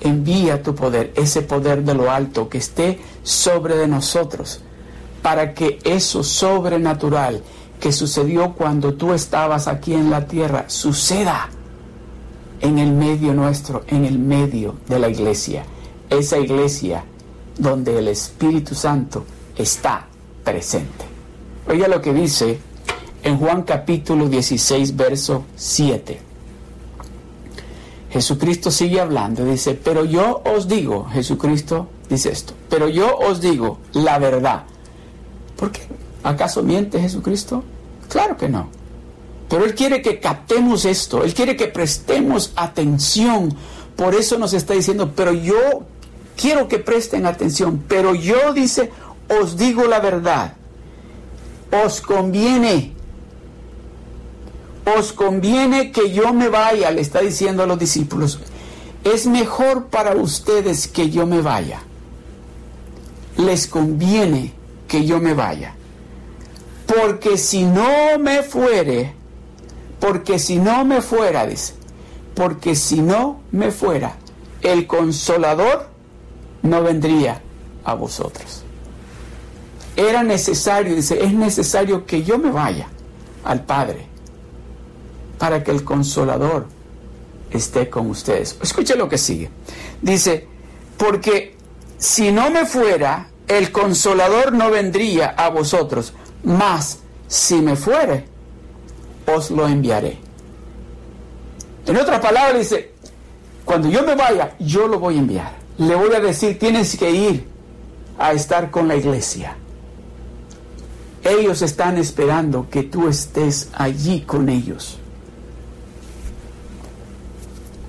envía 0.00 0.62
tu 0.62 0.76
poder, 0.76 1.12
ese 1.16 1.42
poder 1.42 1.82
de 1.82 1.92
lo 1.92 2.12
alto 2.12 2.48
que 2.48 2.58
esté 2.58 3.00
sobre 3.24 3.76
de 3.76 3.88
nosotros, 3.88 4.60
para 5.28 5.52
que 5.52 5.78
eso 5.84 6.24
sobrenatural 6.24 7.42
que 7.78 7.92
sucedió 7.92 8.54
cuando 8.54 8.94
tú 8.94 9.12
estabas 9.12 9.68
aquí 9.68 9.92
en 9.92 10.08
la 10.08 10.26
tierra 10.26 10.64
suceda 10.68 11.50
en 12.62 12.78
el 12.78 12.92
medio 12.92 13.34
nuestro, 13.34 13.84
en 13.88 14.06
el 14.06 14.18
medio 14.18 14.76
de 14.88 14.98
la 14.98 15.10
iglesia, 15.10 15.66
esa 16.08 16.38
iglesia 16.38 17.04
donde 17.58 17.98
el 17.98 18.08
Espíritu 18.08 18.74
Santo 18.74 19.26
está 19.54 20.06
presente. 20.42 21.04
Oiga 21.68 21.88
lo 21.88 22.00
que 22.00 22.14
dice 22.14 22.58
en 23.22 23.36
Juan 23.36 23.64
capítulo 23.64 24.30
16, 24.30 24.96
verso 24.96 25.44
7. 25.56 26.20
Jesucristo 28.12 28.70
sigue 28.70 28.98
hablando, 28.98 29.44
dice, 29.44 29.74
pero 29.74 30.06
yo 30.06 30.42
os 30.46 30.68
digo, 30.68 31.04
Jesucristo 31.12 31.86
dice 32.08 32.30
esto, 32.30 32.54
pero 32.70 32.88
yo 32.88 33.14
os 33.18 33.42
digo 33.42 33.80
la 33.92 34.18
verdad. 34.18 34.64
¿Por 35.58 35.72
qué? 35.72 35.82
¿Acaso 36.22 36.62
miente 36.62 37.00
Jesucristo? 37.00 37.64
Claro 38.08 38.36
que 38.36 38.48
no. 38.48 38.68
Pero 39.50 39.64
Él 39.64 39.74
quiere 39.74 40.00
que 40.00 40.20
captemos 40.20 40.84
esto, 40.84 41.24
Él 41.24 41.34
quiere 41.34 41.56
que 41.56 41.66
prestemos 41.66 42.52
atención. 42.56 43.54
Por 43.96 44.14
eso 44.14 44.38
nos 44.38 44.52
está 44.54 44.74
diciendo, 44.74 45.12
pero 45.14 45.32
yo 45.32 45.82
quiero 46.36 46.68
que 46.68 46.78
presten 46.78 47.26
atención, 47.26 47.82
pero 47.88 48.14
yo 48.14 48.54
dice, 48.54 48.90
os 49.40 49.56
digo 49.56 49.84
la 49.84 50.00
verdad. 50.00 50.54
Os 51.84 52.00
conviene 52.00 52.94
os 54.96 55.12
conviene 55.12 55.92
que 55.92 56.12
yo 56.12 56.32
me 56.32 56.48
vaya, 56.48 56.90
le 56.90 57.00
está 57.00 57.20
diciendo 57.20 57.62
a 57.62 57.66
los 57.66 57.78
discípulos, 57.78 58.40
es 59.04 59.26
mejor 59.26 59.86
para 59.86 60.16
ustedes 60.16 60.88
que 60.88 61.10
yo 61.10 61.26
me 61.26 61.40
vaya. 61.40 61.82
Les 63.36 63.66
conviene 63.66 64.54
que 64.88 65.04
yo 65.04 65.20
me 65.20 65.34
vaya. 65.34 65.74
Porque 66.86 67.36
si 67.36 67.62
no 67.62 68.18
me 68.18 68.42
fuere, 68.42 69.12
porque 70.00 70.38
si 70.38 70.56
no 70.56 70.84
me 70.84 71.02
fuera, 71.02 71.46
dice, 71.46 71.74
porque 72.34 72.74
si 72.74 73.00
no 73.00 73.40
me 73.52 73.70
fuera, 73.70 74.16
el 74.62 74.86
consolador 74.86 75.88
no 76.62 76.82
vendría 76.82 77.42
a 77.84 77.94
vosotros. 77.94 78.62
Era 79.96 80.22
necesario, 80.22 80.94
dice, 80.94 81.22
es 81.22 81.32
necesario 81.32 82.06
que 82.06 82.22
yo 82.22 82.38
me 82.38 82.50
vaya 82.50 82.88
al 83.44 83.64
Padre 83.64 84.06
para 85.38 85.62
que 85.62 85.70
el 85.70 85.84
consolador 85.84 86.66
esté 87.50 87.90
con 87.90 88.08
ustedes. 88.10 88.56
Escuche 88.62 88.96
lo 88.96 89.08
que 89.08 89.18
sigue. 89.18 89.50
Dice, 90.00 90.46
porque 90.96 91.56
si 91.98 92.30
no 92.30 92.50
me 92.50 92.64
fuera, 92.66 93.28
el 93.48 93.72
consolador 93.72 94.52
no 94.52 94.70
vendría 94.70 95.28
a 95.30 95.48
vosotros, 95.48 96.12
mas 96.44 97.00
si 97.26 97.60
me 97.60 97.76
fuere, 97.76 98.26
os 99.26 99.50
lo 99.50 99.66
enviaré. 99.66 100.18
En 101.86 101.96
otras 101.96 102.20
palabras 102.20 102.58
dice, 102.58 102.92
cuando 103.64 103.88
yo 103.88 104.02
me 104.02 104.14
vaya, 104.14 104.54
yo 104.58 104.86
lo 104.86 104.98
voy 104.98 105.16
a 105.16 105.18
enviar. 105.18 105.52
Le 105.78 105.94
voy 105.94 106.14
a 106.14 106.20
decir, 106.20 106.58
tienes 106.58 106.96
que 106.96 107.10
ir 107.10 107.46
a 108.18 108.32
estar 108.32 108.70
con 108.70 108.88
la 108.88 108.96
iglesia. 108.96 109.56
Ellos 111.24 111.62
están 111.62 111.96
esperando 111.96 112.68
que 112.70 112.82
tú 112.82 113.08
estés 113.08 113.70
allí 113.72 114.22
con 114.22 114.48
ellos. 114.48 114.98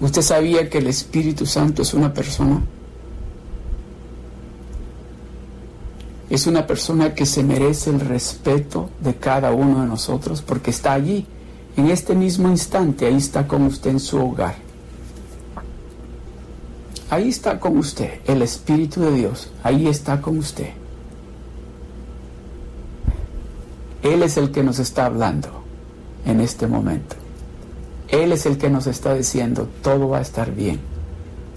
¿Usted 0.02 0.22
sabía 0.22 0.70
que 0.70 0.78
el 0.78 0.88
Espíritu 0.88 1.46
Santo 1.46 1.82
es 1.82 1.94
una 1.94 2.14
persona? 2.14 2.62
Es 6.30 6.46
una 6.46 6.68
persona 6.68 7.16
que 7.16 7.26
se 7.26 7.44
merece 7.44 7.90
el 7.90 8.00
respeto 8.00 8.90
de 9.02 9.16
cada 9.16 9.52
uno 9.52 9.82
de 9.82 9.88
nosotros 9.88 10.42
porque 10.42 10.70
está 10.70 10.94
allí, 10.94 11.26
en 11.76 11.90
este 11.90 12.14
mismo 12.14 12.50
instante, 12.50 13.06
ahí 13.06 13.16
está 13.16 13.48
con 13.48 13.64
usted 13.64 13.92
en 13.92 14.00
su 14.00 14.18
hogar. 14.18 14.56
Ahí 17.10 17.30
está 17.30 17.60
con 17.60 17.78
usted, 17.78 18.20
el 18.28 18.44
Espíritu 18.44 19.02
de 19.02 19.14
Dios, 19.14 19.50
ahí 19.64 19.88
está 19.88 20.22
con 20.22 20.38
usted. 20.38 20.70
Él 24.04 24.22
es 24.22 24.38
el 24.38 24.52
que 24.52 24.64
nos 24.64 24.78
está 24.78 25.06
hablando 25.06 25.50
en 26.26 26.40
este 26.42 26.68
momento. 26.68 27.16
Él 28.10 28.32
es 28.32 28.46
el 28.46 28.58
que 28.58 28.70
nos 28.70 28.86
está 28.86 29.16
diciendo, 29.16 29.68
todo 29.82 30.10
va 30.10 30.20
a 30.20 30.22
estar 30.22 30.54
bien. 30.54 30.80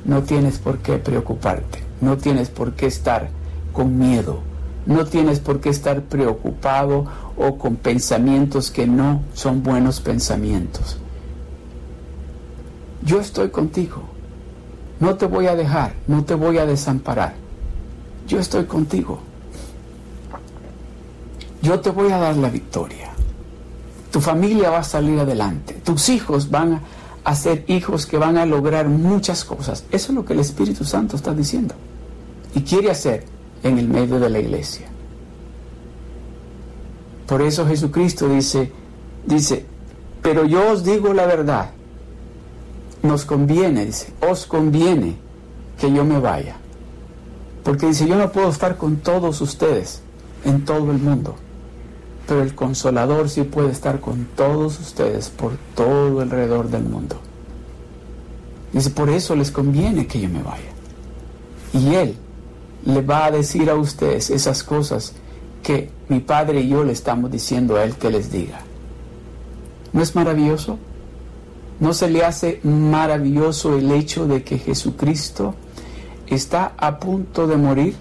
No 0.04 0.22
tienes 0.22 0.58
por 0.58 0.78
qué 0.78 0.98
preocuparte, 0.98 1.80
no 2.00 2.16
tienes 2.16 2.48
por 2.48 2.72
qué 2.72 2.86
estar 2.86 3.28
con 3.72 3.98
miedo, 3.98 4.40
no 4.86 5.04
tienes 5.06 5.40
por 5.40 5.60
qué 5.60 5.68
estar 5.68 6.02
preocupado 6.02 7.06
o 7.36 7.56
con 7.58 7.76
pensamientos 7.76 8.70
que 8.70 8.86
no 8.86 9.22
son 9.34 9.62
buenos 9.62 10.00
pensamientos. 10.00 10.98
Yo 13.04 13.20
estoy 13.20 13.50
contigo, 13.50 14.02
no 15.00 15.16
te 15.16 15.26
voy 15.26 15.46
a 15.46 15.56
dejar, 15.56 15.94
no 16.06 16.24
te 16.24 16.34
voy 16.34 16.58
a 16.58 16.66
desamparar. 16.66 17.34
Yo 18.28 18.38
estoy 18.38 18.64
contigo. 18.64 19.18
Yo 21.60 21.80
te 21.80 21.90
voy 21.90 22.10
a 22.12 22.18
dar 22.18 22.36
la 22.36 22.48
victoria. 22.48 23.10
Tu 24.10 24.20
familia 24.20 24.70
va 24.70 24.78
a 24.78 24.84
salir 24.84 25.18
adelante. 25.18 25.74
Tus 25.84 26.08
hijos 26.08 26.50
van 26.50 26.80
a 27.24 27.34
ser 27.34 27.64
hijos 27.68 28.06
que 28.06 28.18
van 28.18 28.36
a 28.36 28.46
lograr 28.46 28.88
muchas 28.88 29.44
cosas. 29.44 29.84
Eso 29.90 30.12
es 30.12 30.14
lo 30.14 30.24
que 30.24 30.34
el 30.34 30.40
Espíritu 30.40 30.84
Santo 30.84 31.16
está 31.16 31.32
diciendo. 31.32 31.74
Y 32.54 32.62
quiere 32.62 32.90
hacer 32.90 33.24
en 33.62 33.78
el 33.78 33.88
medio 33.88 34.18
de 34.18 34.30
la 34.30 34.38
iglesia. 34.38 34.86
Por 37.26 37.42
eso 37.42 37.66
Jesucristo 37.66 38.28
dice, 38.28 38.72
dice, 39.26 39.66
pero 40.22 40.44
yo 40.44 40.72
os 40.72 40.84
digo 40.84 41.12
la 41.12 41.26
verdad. 41.26 41.70
Nos 43.02 43.24
conviene, 43.24 43.86
dice, 43.86 44.12
os 44.28 44.46
conviene 44.46 45.16
que 45.78 45.92
yo 45.92 46.04
me 46.04 46.20
vaya. 46.20 46.56
Porque 47.64 47.86
dice, 47.86 48.06
yo 48.06 48.16
no 48.16 48.30
puedo 48.30 48.48
estar 48.48 48.76
con 48.76 48.96
todos 48.96 49.40
ustedes 49.40 50.02
en 50.44 50.64
todo 50.64 50.90
el 50.90 50.98
mundo 50.98 51.36
pero 52.26 52.42
el 52.42 52.54
consolador 52.54 53.28
sí 53.28 53.42
puede 53.42 53.70
estar 53.70 54.00
con 54.00 54.26
todos 54.36 54.78
ustedes 54.80 55.28
por 55.30 55.52
todo 55.74 56.20
alrededor 56.20 56.68
del 56.70 56.84
mundo. 56.84 57.16
Dice, 58.72 58.90
por 58.90 59.10
eso 59.10 59.34
les 59.36 59.50
conviene 59.50 60.06
que 60.06 60.20
yo 60.20 60.28
me 60.28 60.42
vaya. 60.42 60.70
Y 61.74 61.94
Él 61.94 62.16
le 62.84 63.02
va 63.02 63.26
a 63.26 63.30
decir 63.30 63.70
a 63.70 63.74
ustedes 63.74 64.30
esas 64.30 64.62
cosas 64.62 65.12
que 65.62 65.90
mi 66.08 66.20
Padre 66.20 66.60
y 66.60 66.68
yo 66.68 66.84
le 66.84 66.92
estamos 66.92 67.30
diciendo 67.30 67.76
a 67.76 67.84
Él 67.84 67.94
que 67.96 68.10
les 68.10 68.30
diga. 68.30 68.60
¿No 69.92 70.02
es 70.02 70.14
maravilloso? 70.14 70.78
¿No 71.80 71.92
se 71.92 72.10
le 72.10 72.24
hace 72.24 72.60
maravilloso 72.62 73.76
el 73.76 73.90
hecho 73.90 74.26
de 74.26 74.42
que 74.42 74.58
Jesucristo 74.58 75.54
está 76.26 76.72
a 76.76 76.98
punto 76.98 77.46
de 77.46 77.56
morir? 77.56 77.96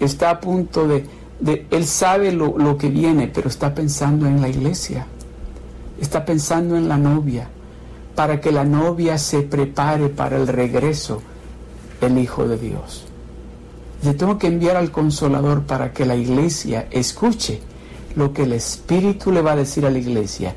Está 0.00 0.30
a 0.30 0.40
punto 0.40 0.86
de 0.86 1.06
él 1.40 1.86
sabe 1.86 2.32
lo, 2.32 2.58
lo 2.58 2.76
que 2.76 2.88
viene, 2.88 3.28
pero 3.28 3.48
está 3.48 3.74
pensando 3.74 4.26
en 4.26 4.40
la 4.40 4.48
iglesia, 4.48 5.06
está 6.00 6.24
pensando 6.24 6.76
en 6.76 6.88
la 6.88 6.98
novia, 6.98 7.48
para 8.14 8.40
que 8.40 8.50
la 8.50 8.64
novia 8.64 9.18
se 9.18 9.42
prepare 9.42 10.08
para 10.08 10.36
el 10.36 10.48
regreso 10.48 11.22
del 12.00 12.18
Hijo 12.18 12.48
de 12.48 12.58
Dios. 12.58 13.07
Yo 14.02 14.14
tengo 14.16 14.38
que 14.38 14.46
enviar 14.46 14.76
al 14.76 14.90
consolador 14.90 15.62
para 15.62 15.92
que 15.92 16.06
la 16.06 16.14
iglesia 16.14 16.86
escuche 16.90 17.60
lo 18.14 18.32
que 18.32 18.44
el 18.44 18.52
Espíritu 18.52 19.32
le 19.32 19.42
va 19.42 19.52
a 19.52 19.56
decir 19.56 19.86
a 19.86 19.90
la 19.90 19.98
iglesia 19.98 20.54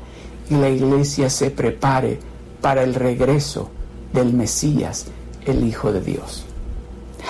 y 0.48 0.54
la 0.54 0.68
iglesia 0.68 1.28
se 1.28 1.50
prepare 1.50 2.18
para 2.60 2.82
el 2.82 2.94
regreso 2.94 3.70
del 4.12 4.32
Mesías, 4.32 5.06
el 5.44 5.66
Hijo 5.66 5.92
de 5.92 6.00
Dios. 6.00 6.44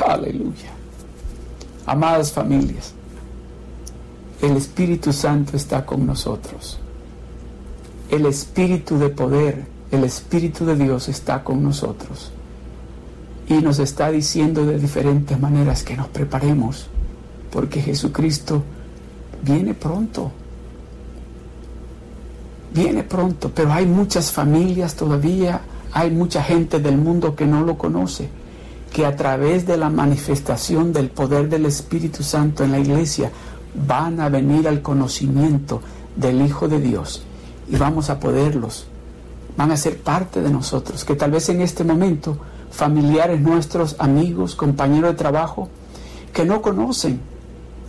Aleluya. 0.06 0.70
Amadas 1.86 2.32
familias, 2.32 2.92
el 4.40 4.56
Espíritu 4.56 5.12
Santo 5.12 5.56
está 5.56 5.84
con 5.86 6.06
nosotros. 6.06 6.78
El 8.10 8.26
Espíritu 8.26 8.98
de 8.98 9.08
poder, 9.08 9.64
el 9.90 10.04
Espíritu 10.04 10.66
de 10.66 10.76
Dios 10.76 11.08
está 11.08 11.42
con 11.42 11.62
nosotros. 11.62 12.30
Y 13.48 13.54
nos 13.54 13.78
está 13.78 14.10
diciendo 14.10 14.64
de 14.64 14.78
diferentes 14.78 15.38
maneras 15.38 15.82
que 15.82 15.96
nos 15.96 16.08
preparemos, 16.08 16.86
porque 17.50 17.82
Jesucristo 17.82 18.62
viene 19.42 19.74
pronto. 19.74 20.30
Viene 22.72 23.02
pronto, 23.02 23.50
pero 23.54 23.72
hay 23.72 23.84
muchas 23.84 24.32
familias 24.32 24.94
todavía, 24.94 25.60
hay 25.92 26.10
mucha 26.10 26.42
gente 26.42 26.78
del 26.78 26.96
mundo 26.96 27.36
que 27.36 27.46
no 27.46 27.62
lo 27.62 27.76
conoce, 27.76 28.28
que 28.92 29.04
a 29.04 29.14
través 29.16 29.66
de 29.66 29.76
la 29.76 29.90
manifestación 29.90 30.92
del 30.92 31.10
poder 31.10 31.48
del 31.48 31.66
Espíritu 31.66 32.22
Santo 32.22 32.64
en 32.64 32.72
la 32.72 32.78
iglesia 32.78 33.30
van 33.86 34.20
a 34.20 34.28
venir 34.28 34.68
al 34.68 34.80
conocimiento 34.80 35.82
del 36.16 36.42
Hijo 36.42 36.68
de 36.68 36.80
Dios 36.80 37.22
y 37.68 37.76
vamos 37.76 38.10
a 38.10 38.20
poderlos, 38.20 38.86
van 39.56 39.70
a 39.70 39.76
ser 39.76 39.98
parte 39.98 40.42
de 40.42 40.50
nosotros, 40.50 41.04
que 41.04 41.14
tal 41.14 41.30
vez 41.30 41.48
en 41.48 41.60
este 41.60 41.84
momento 41.84 42.38
familiares 42.72 43.40
nuestros, 43.40 43.96
amigos, 43.98 44.56
compañeros 44.56 45.12
de 45.12 45.18
trabajo, 45.18 45.68
que 46.32 46.44
no 46.44 46.62
conocen 46.62 47.20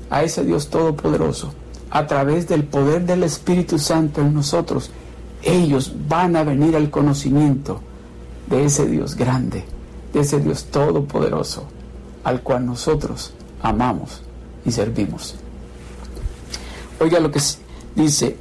a 0.10 0.24
ese 0.24 0.44
Dios 0.44 0.70
Todopoderoso, 0.70 1.54
a 1.90 2.06
través 2.06 2.48
del 2.48 2.66
poder 2.66 3.06
del 3.06 3.24
Espíritu 3.24 3.80
Santo 3.80 4.22
en 4.22 4.34
nosotros, 4.34 4.92
ellos 5.42 5.94
van 6.08 6.36
a 6.36 6.44
venir 6.44 6.76
al 6.76 6.90
conocimiento 6.90 7.80
de 8.48 8.66
ese 8.66 8.86
Dios 8.88 9.16
grande, 9.16 9.64
de 10.12 10.20
ese 10.20 10.40
Dios 10.40 10.66
Todopoderoso, 10.66 11.66
al 12.24 12.42
cual 12.42 12.66
nosotros 12.66 13.34
amamos 13.62 14.22
y 14.66 14.72
servimos. 14.72 15.36
Oiga 17.00 17.20
lo 17.20 17.32
que 17.32 17.40
dice, 17.96 18.38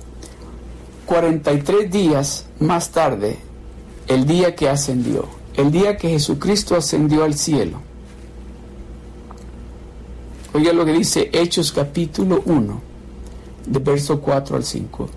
43 1.07 1.91
días 1.91 2.47
más 2.61 2.91
tarde, 2.91 3.39
el 4.09 4.27
día 4.27 4.55
que 4.55 4.69
ascendió, 4.69 5.27
el 5.57 5.71
día 5.71 5.97
que 5.97 6.09
Jesucristo 6.09 6.77
ascendió 6.77 7.25
al 7.25 7.35
cielo. 7.35 7.79
Oiga 10.55 10.73
lo 10.73 10.85
que 10.85 10.93
dice 10.93 11.31
Hechos 11.33 11.73
capítulo 11.73 12.43
1, 12.45 12.81
de 13.67 13.79
verso 13.79 14.21
4 14.21 14.57
al 14.57 14.65
5. 14.65 15.09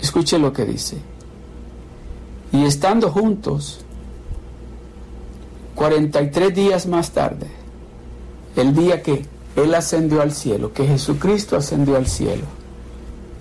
Escuche 0.00 0.38
lo 0.38 0.52
que 0.52 0.64
dice. 0.64 0.98
Y 2.52 2.64
estando 2.64 3.10
juntos, 3.10 3.80
43 5.74 6.54
días 6.54 6.86
más 6.86 7.10
tarde, 7.10 7.46
el 8.56 8.74
día 8.74 9.02
que 9.02 9.24
Él 9.56 9.74
ascendió 9.74 10.22
al 10.22 10.32
cielo, 10.32 10.72
que 10.72 10.86
Jesucristo 10.86 11.56
ascendió 11.56 11.96
al 11.96 12.06
cielo, 12.06 12.44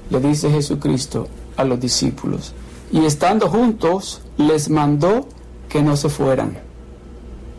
le 0.09 0.19
dice 0.19 0.49
Jesucristo 0.49 1.27
a 1.55 1.63
los 1.63 1.79
discípulos. 1.79 2.53
Y 2.91 3.05
estando 3.05 3.49
juntos, 3.49 4.21
les 4.37 4.69
mandó 4.69 5.27
que 5.75 5.83
no 5.83 5.97
se 5.97 6.07
fueran, 6.07 6.57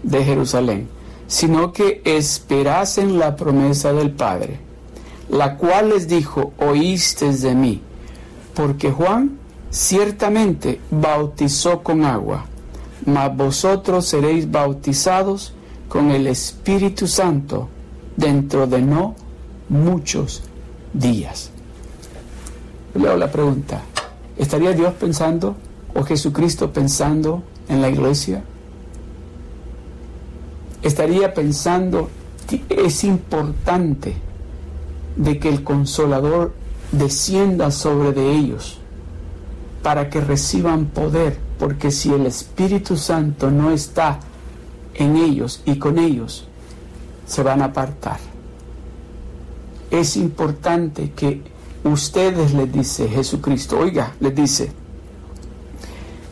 de 0.02 0.24
Jerusalén, 0.24 0.88
sino 1.26 1.70
que 1.70 2.00
esperasen 2.02 3.18
la 3.18 3.36
promesa 3.36 3.92
del 3.92 4.10
Padre, 4.10 4.58
la 5.28 5.58
cual 5.58 5.90
les 5.90 6.08
dijo, 6.08 6.54
oíste 6.56 7.30
de 7.30 7.54
mí, 7.54 7.82
porque 8.54 8.90
Juan 8.90 9.36
ciertamente 9.68 10.80
bautizó 10.90 11.82
con 11.82 12.06
agua, 12.06 12.46
mas 13.04 13.36
vosotros 13.36 14.06
seréis 14.06 14.50
bautizados 14.50 15.52
con 15.86 16.10
el 16.10 16.26
Espíritu 16.26 17.06
Santo 17.06 17.68
dentro 18.16 18.66
de 18.66 18.80
no 18.80 19.14
muchos 19.68 20.42
días. 20.94 21.50
Leo 22.94 23.18
la 23.18 23.30
pregunta, 23.30 23.82
¿estaría 24.38 24.72
Dios 24.72 24.94
pensando 24.94 25.54
o 25.94 26.02
Jesucristo 26.02 26.72
pensando 26.72 27.42
en 27.68 27.82
la 27.82 27.88
iglesia? 27.88 28.42
estaría 30.86 31.34
pensando 31.34 32.08
que 32.48 32.64
es 32.68 33.04
importante 33.04 34.16
de 35.16 35.38
que 35.38 35.48
el 35.48 35.64
consolador 35.64 36.52
descienda 36.92 37.70
sobre 37.70 38.12
de 38.12 38.32
ellos 38.32 38.78
para 39.82 40.08
que 40.10 40.20
reciban 40.20 40.86
poder, 40.86 41.38
porque 41.58 41.90
si 41.90 42.12
el 42.12 42.26
Espíritu 42.26 42.96
Santo 42.96 43.50
no 43.50 43.70
está 43.70 44.20
en 44.94 45.16
ellos 45.16 45.62
y 45.64 45.78
con 45.78 45.98
ellos, 45.98 46.46
se 47.26 47.42
van 47.42 47.62
a 47.62 47.66
apartar. 47.66 48.18
Es 49.90 50.16
importante 50.16 51.12
que 51.12 51.42
ustedes 51.84 52.52
les 52.52 52.72
dice 52.72 53.08
Jesucristo, 53.08 53.78
oiga, 53.78 54.14
les 54.20 54.34
dice, 54.34 54.72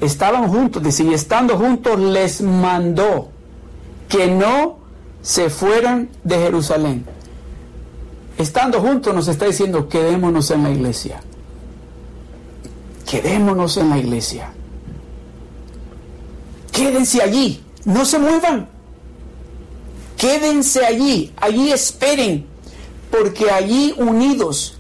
estaban 0.05 0.49
juntos, 0.49 0.83
dice, 0.83 1.05
y 1.05 1.15
estando 1.15 1.57
juntos 1.57 1.99
les 1.99 2.41
mandó 2.41 3.31
que 4.09 4.27
no 4.29 4.79
se 5.23 5.51
fueran 5.51 6.11
de 6.23 6.37
Jerusalén. 6.37 7.05
Estando 8.39 8.81
juntos 8.81 9.15
nos 9.15 9.29
está 9.29 9.47
diciendo, 9.47 9.89
quedémonos 9.89 10.51
en 10.51 10.63
la 10.65 10.71
iglesia. 10.71 11.21
Quedémonos 13.09 13.77
en 13.77 13.91
la 13.91 13.99
iglesia. 13.99 14.53
Quédense 16.73 17.23
allí, 17.23 17.63
no 17.85 18.05
se 18.05 18.19
muevan. 18.19 18.69
Quédense 20.17 20.85
allí, 20.85 21.33
allí 21.37 21.71
esperen, 21.71 22.47
porque 23.11 23.51
allí 23.51 23.95
unidos 23.97 24.79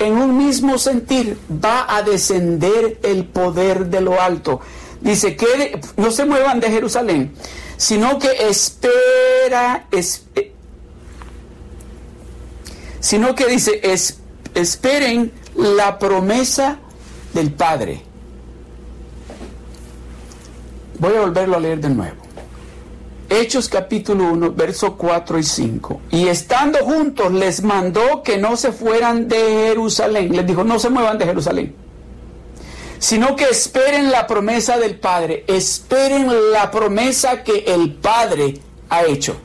en 0.00 0.16
un 0.16 0.36
mismo 0.36 0.78
sentir 0.78 1.38
va 1.62 1.94
a 1.94 2.02
descender 2.02 2.98
el 3.02 3.26
poder 3.26 3.86
de 3.86 4.00
lo 4.00 4.20
alto. 4.20 4.60
Dice 5.00 5.36
que 5.36 5.80
no 5.96 6.10
se 6.10 6.24
muevan 6.24 6.58
de 6.58 6.70
Jerusalén, 6.70 7.32
sino 7.76 8.18
que 8.18 8.48
espera, 8.48 9.86
eh, 9.92 10.52
sino 12.98 13.34
que 13.34 13.46
dice, 13.46 13.80
esperen 14.54 15.32
la 15.54 15.98
promesa 15.98 16.78
del 17.34 17.52
Padre. 17.52 18.02
Voy 20.98 21.14
a 21.14 21.20
volverlo 21.20 21.56
a 21.56 21.60
leer 21.60 21.80
de 21.80 21.90
nuevo. 21.90 22.19
Hechos 23.30 23.68
capítulo 23.68 24.24
1, 24.32 24.52
verso 24.52 24.96
4 24.96 25.38
y 25.38 25.44
5. 25.44 26.00
Y 26.10 26.26
estando 26.26 26.80
juntos 26.80 27.32
les 27.32 27.62
mandó 27.62 28.22
que 28.22 28.36
no 28.36 28.56
se 28.56 28.72
fueran 28.72 29.28
de 29.28 29.38
Jerusalén. 29.38 30.36
Les 30.36 30.46
dijo, 30.46 30.64
no 30.64 30.78
se 30.78 30.90
muevan 30.90 31.16
de 31.16 31.24
Jerusalén 31.24 31.76
sino 33.00 33.34
que 33.34 33.44
esperen 33.44 34.10
la 34.10 34.26
promesa 34.26 34.76
del 34.76 35.00
Padre, 35.00 35.44
esperen 35.48 36.52
la 36.52 36.70
promesa 36.70 37.42
que 37.42 37.64
el 37.66 37.94
Padre 37.94 38.60
ha 38.90 39.04
hecho. 39.04 39.36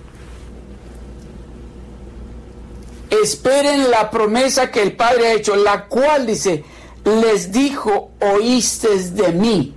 Esperen 3.10 3.90
la 3.90 4.12
promesa 4.12 4.70
que 4.70 4.84
el 4.84 4.98
Padre 4.98 5.28
ha 5.28 5.34
hecho, 5.34 5.56
la 5.56 5.86
cual 5.86 6.28
dice, 6.28 6.66
les 7.06 7.50
dijo, 7.54 8.12
oíste 8.20 8.90
de 9.12 9.32
mí. 9.32 9.74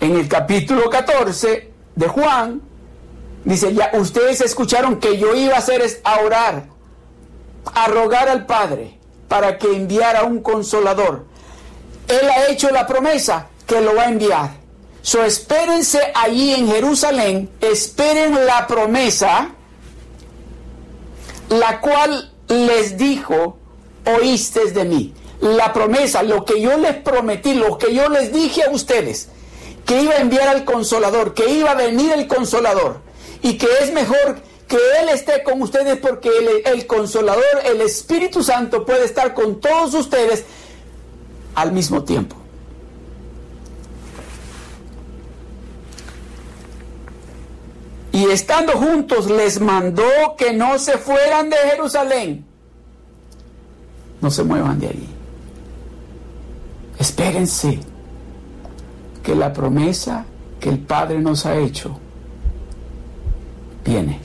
En 0.00 0.16
el 0.16 0.28
capítulo 0.28 0.88
14 0.88 1.73
de 1.96 2.08
Juan, 2.08 2.62
dice, 3.44 3.74
ya 3.74 3.90
ustedes 3.94 4.40
escucharon 4.40 5.00
que 5.00 5.18
yo 5.18 5.34
iba 5.34 5.54
a 5.54 5.58
hacer 5.58 5.80
es 5.80 6.00
a 6.04 6.20
orar, 6.20 6.66
a 7.74 7.86
rogar 7.88 8.28
al 8.28 8.46
Padre 8.46 8.98
para 9.28 9.58
que 9.58 9.74
enviara 9.74 10.24
un 10.24 10.40
consolador 10.40 11.34
él 12.08 12.28
ha 12.30 12.50
hecho 12.50 12.70
la 12.70 12.86
promesa 12.86 13.48
que 13.66 13.80
lo 13.80 13.94
va 13.94 14.02
a 14.02 14.08
enviar. 14.08 14.50
So 15.02 15.22
espérense 15.22 16.00
allí 16.14 16.52
en 16.54 16.68
Jerusalén, 16.68 17.50
esperen 17.60 18.46
la 18.46 18.66
promesa, 18.66 19.50
la 21.50 21.80
cual 21.80 22.32
les 22.48 22.96
dijo, 22.96 23.58
oíste 24.18 24.70
de 24.70 24.84
mí. 24.84 25.14
La 25.40 25.72
promesa, 25.74 26.22
lo 26.22 26.44
que 26.44 26.60
yo 26.60 26.78
les 26.78 26.96
prometí, 26.96 27.54
lo 27.54 27.76
que 27.76 27.94
yo 27.94 28.08
les 28.08 28.32
dije 28.32 28.62
a 28.64 28.70
ustedes, 28.70 29.28
que 29.84 30.02
iba 30.02 30.14
a 30.14 30.20
enviar 30.20 30.48
al 30.48 30.64
consolador, 30.64 31.34
que 31.34 31.50
iba 31.50 31.70
a 31.70 31.74
venir 31.74 32.12
el 32.12 32.26
consolador, 32.26 33.00
y 33.42 33.58
que 33.58 33.68
es 33.82 33.92
mejor 33.92 34.38
que 34.66 34.76
Él 35.00 35.08
esté 35.10 35.42
con 35.42 35.60
ustedes 35.60 35.98
porque 35.98 36.30
el 36.64 36.86
consolador, 36.86 37.44
el 37.66 37.80
Espíritu 37.82 38.42
Santo 38.42 38.84
puede 38.84 39.04
estar 39.04 39.34
con 39.34 39.60
todos 39.60 39.94
ustedes 39.94 40.44
al 41.54 41.72
mismo 41.72 42.02
tiempo. 42.04 42.36
Y 48.12 48.26
estando 48.30 48.74
juntos 48.74 49.28
les 49.28 49.60
mandó 49.60 50.36
que 50.38 50.52
no 50.52 50.78
se 50.78 50.98
fueran 50.98 51.50
de 51.50 51.56
Jerusalén. 51.56 52.46
No 54.20 54.30
se 54.30 54.44
muevan 54.44 54.78
de 54.78 54.88
allí. 54.88 55.08
Espérense 56.98 57.80
que 59.24 59.34
la 59.34 59.52
promesa 59.52 60.24
que 60.60 60.68
el 60.68 60.78
Padre 60.78 61.18
nos 61.18 61.46
ha 61.46 61.56
hecho 61.56 61.98
viene. 63.84 64.20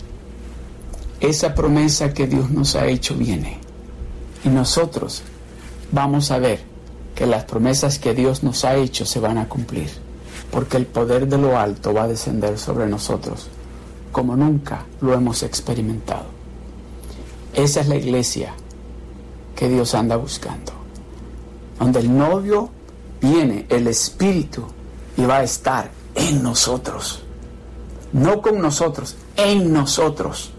Esa 1.19 1.55
promesa 1.55 2.13
que 2.13 2.27
Dios 2.27 2.51
nos 2.51 2.75
ha 2.75 2.85
hecho 2.85 3.15
viene. 3.15 3.57
Y 4.45 4.49
nosotros 4.49 5.23
vamos 5.91 6.29
a 6.29 6.37
ver 6.37 6.59
que 7.15 7.25
las 7.25 7.45
promesas 7.45 7.97
que 7.97 8.13
Dios 8.13 8.43
nos 8.43 8.63
ha 8.63 8.75
hecho 8.75 9.05
se 9.05 9.19
van 9.19 9.39
a 9.39 9.49
cumplir, 9.49 9.89
porque 10.51 10.77
el 10.77 10.85
poder 10.85 11.27
de 11.27 11.39
lo 11.39 11.57
alto 11.57 11.93
va 11.93 12.03
a 12.03 12.07
descender 12.07 12.59
sobre 12.59 12.85
nosotros 12.85 13.49
como 14.11 14.35
nunca 14.35 14.85
lo 15.01 15.13
hemos 15.13 15.43
experimentado. 15.43 16.25
Esa 17.53 17.81
es 17.81 17.87
la 17.87 17.95
iglesia 17.95 18.53
que 19.55 19.69
Dios 19.69 19.95
anda 19.95 20.15
buscando, 20.15 20.71
donde 21.79 21.99
el 21.99 22.17
novio 22.17 22.69
viene, 23.21 23.65
el 23.69 23.87
Espíritu, 23.87 24.63
y 25.19 25.25
va 25.25 25.39
a 25.39 25.43
estar 25.43 25.91
en 26.15 26.41
nosotros, 26.41 27.19
no 28.13 28.41
con 28.41 28.61
nosotros, 28.61 29.17
en 29.35 29.73
nosotros. 29.73 30.51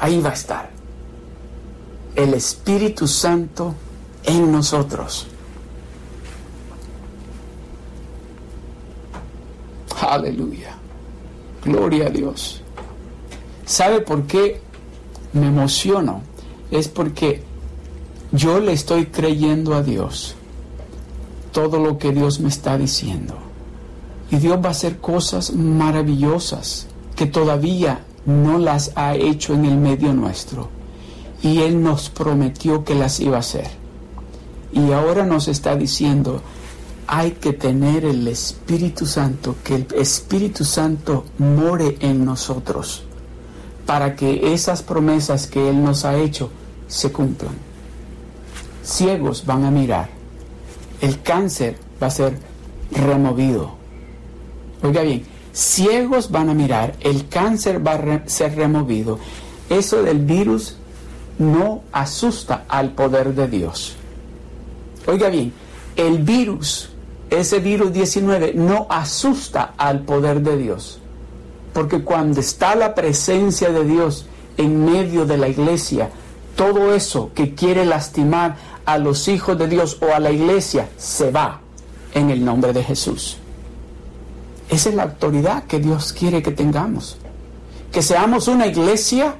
Ahí 0.00 0.20
va 0.20 0.30
a 0.30 0.34
estar 0.34 0.70
el 2.16 2.34
Espíritu 2.34 3.06
Santo 3.06 3.72
en 4.24 4.50
nosotros. 4.50 5.28
Aleluya. 10.00 10.74
Gloria 11.64 12.06
a 12.06 12.10
Dios. 12.10 12.62
¿Sabe 13.64 14.00
por 14.00 14.24
qué 14.24 14.60
me 15.32 15.46
emociono? 15.46 16.22
Es 16.72 16.88
porque 16.88 17.44
yo 18.32 18.58
le 18.58 18.72
estoy 18.72 19.06
creyendo 19.06 19.74
a 19.74 19.82
Dios 19.82 20.34
todo 21.56 21.78
lo 21.78 21.96
que 21.96 22.12
Dios 22.12 22.38
me 22.38 22.50
está 22.50 22.76
diciendo. 22.76 23.34
Y 24.30 24.36
Dios 24.36 24.58
va 24.62 24.68
a 24.68 24.72
hacer 24.72 24.98
cosas 24.98 25.54
maravillosas 25.54 26.86
que 27.16 27.24
todavía 27.24 28.04
no 28.26 28.58
las 28.58 28.92
ha 28.94 29.14
hecho 29.14 29.54
en 29.54 29.64
el 29.64 29.78
medio 29.78 30.12
nuestro. 30.12 30.68
Y 31.42 31.62
Él 31.62 31.82
nos 31.82 32.10
prometió 32.10 32.84
que 32.84 32.94
las 32.94 33.20
iba 33.20 33.38
a 33.38 33.40
hacer. 33.40 33.68
Y 34.70 34.92
ahora 34.92 35.24
nos 35.24 35.48
está 35.48 35.76
diciendo, 35.76 36.42
hay 37.06 37.30
que 37.30 37.54
tener 37.54 38.04
el 38.04 38.28
Espíritu 38.28 39.06
Santo, 39.06 39.56
que 39.64 39.76
el 39.76 39.86
Espíritu 39.96 40.62
Santo 40.62 41.24
more 41.38 41.96
en 42.00 42.22
nosotros, 42.22 43.02
para 43.86 44.14
que 44.14 44.52
esas 44.52 44.82
promesas 44.82 45.46
que 45.46 45.70
Él 45.70 45.82
nos 45.82 46.04
ha 46.04 46.18
hecho 46.18 46.50
se 46.86 47.10
cumplan. 47.10 47.54
Ciegos 48.84 49.46
van 49.46 49.64
a 49.64 49.70
mirar, 49.70 50.15
el 51.00 51.22
cáncer 51.22 51.76
va 52.02 52.08
a 52.08 52.10
ser 52.10 52.38
removido. 52.90 53.74
Oiga 54.82 55.02
bien, 55.02 55.24
ciegos 55.52 56.30
van 56.30 56.48
a 56.48 56.54
mirar, 56.54 56.94
el 57.00 57.28
cáncer 57.28 57.86
va 57.86 57.92
a 57.92 58.28
ser 58.28 58.56
removido. 58.56 59.18
Eso 59.68 60.02
del 60.02 60.18
virus 60.18 60.76
no 61.38 61.82
asusta 61.92 62.64
al 62.68 62.92
poder 62.92 63.34
de 63.34 63.48
Dios. 63.48 63.96
Oiga 65.06 65.28
bien, 65.28 65.52
el 65.96 66.18
virus 66.18 66.90
ese 67.30 67.58
virus 67.58 67.92
19 67.92 68.52
no 68.54 68.86
asusta 68.88 69.74
al 69.76 70.00
poder 70.00 70.40
de 70.42 70.56
Dios. 70.56 71.00
Porque 71.72 72.02
cuando 72.02 72.40
está 72.40 72.74
la 72.74 72.94
presencia 72.94 73.70
de 73.70 73.84
Dios 73.84 74.26
en 74.56 74.84
medio 74.84 75.26
de 75.26 75.36
la 75.36 75.48
iglesia, 75.48 76.10
todo 76.54 76.94
eso 76.94 77.32
que 77.34 77.54
quiere 77.54 77.84
lastimar 77.84 78.56
a 78.86 78.98
los 78.98 79.28
hijos 79.28 79.58
de 79.58 79.68
Dios 79.68 79.98
o 80.00 80.14
a 80.14 80.20
la 80.20 80.30
iglesia 80.30 80.88
se 80.96 81.30
va 81.30 81.60
en 82.14 82.30
el 82.30 82.44
nombre 82.44 82.72
de 82.72 82.82
Jesús. 82.82 83.36
Esa 84.70 84.88
es 84.88 84.94
la 84.94 85.04
autoridad 85.04 85.64
que 85.64 85.78
Dios 85.78 86.12
quiere 86.12 86.42
que 86.42 86.52
tengamos. 86.52 87.18
Que 87.92 88.02
seamos 88.02 88.48
una 88.48 88.66
iglesia 88.66 89.34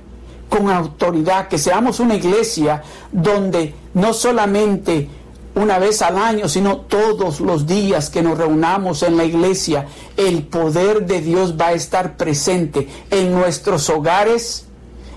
con 0.48 0.70
autoridad, 0.70 1.48
que 1.48 1.58
seamos 1.58 2.00
una 2.00 2.14
iglesia 2.14 2.82
donde 3.10 3.74
no 3.94 4.12
solamente 4.12 5.08
una 5.54 5.78
vez 5.78 6.02
al 6.02 6.18
año, 6.18 6.48
sino 6.48 6.80
todos 6.80 7.40
los 7.40 7.66
días 7.66 8.10
que 8.10 8.22
nos 8.22 8.36
reunamos 8.36 9.02
en 9.02 9.16
la 9.16 9.24
iglesia, 9.24 9.86
el 10.16 10.42
poder 10.44 11.06
de 11.06 11.22
Dios 11.22 11.58
va 11.58 11.68
a 11.68 11.72
estar 11.72 12.16
presente 12.18 12.88
en 13.10 13.32
nuestros 13.32 13.88
hogares, 13.88 14.66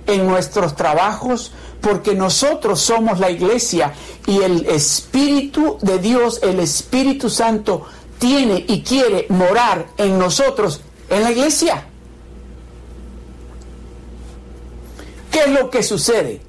en 0.07 0.25
nuestros 0.25 0.75
trabajos, 0.75 1.51
porque 1.81 2.15
nosotros 2.15 2.79
somos 2.79 3.19
la 3.19 3.29
iglesia 3.29 3.93
y 4.25 4.41
el 4.41 4.65
Espíritu 4.65 5.77
de 5.81 5.99
Dios, 5.99 6.39
el 6.43 6.59
Espíritu 6.59 7.29
Santo, 7.29 7.85
tiene 8.17 8.65
y 8.67 8.81
quiere 8.81 9.25
morar 9.29 9.87
en 9.97 10.19
nosotros, 10.19 10.81
en 11.09 11.23
la 11.23 11.31
iglesia. 11.31 11.85
¿Qué 15.31 15.39
es 15.39 15.49
lo 15.49 15.69
que 15.69 15.83
sucede? 15.83 16.41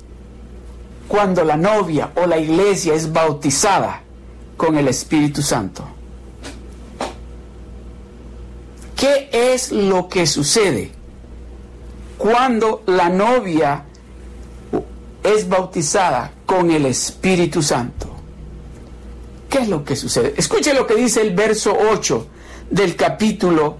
cuando 1.10 1.42
la 1.42 1.56
novia 1.56 2.12
o 2.14 2.24
la 2.24 2.38
iglesia 2.38 2.94
es 2.94 3.12
bautizada 3.12 4.00
con 4.56 4.78
el 4.78 4.86
Espíritu 4.86 5.42
Santo. 5.42 5.82
¿Qué 8.94 9.28
es 9.32 9.72
lo 9.72 10.08
que 10.08 10.24
sucede 10.24 10.92
cuando 12.16 12.84
la 12.86 13.08
novia 13.08 13.86
es 15.22 15.48
bautizada 15.48 16.32
con 16.46 16.70
el 16.70 16.86
Espíritu 16.86 17.62
Santo? 17.62 18.08
¿Qué 19.48 19.58
es 19.58 19.68
lo 19.68 19.84
que 19.84 19.96
sucede? 19.96 20.34
Escuche 20.36 20.72
lo 20.74 20.86
que 20.86 20.94
dice 20.94 21.20
el 21.20 21.34
verso 21.34 21.76
8 21.92 22.26
del 22.70 22.94
capítulo 22.94 23.76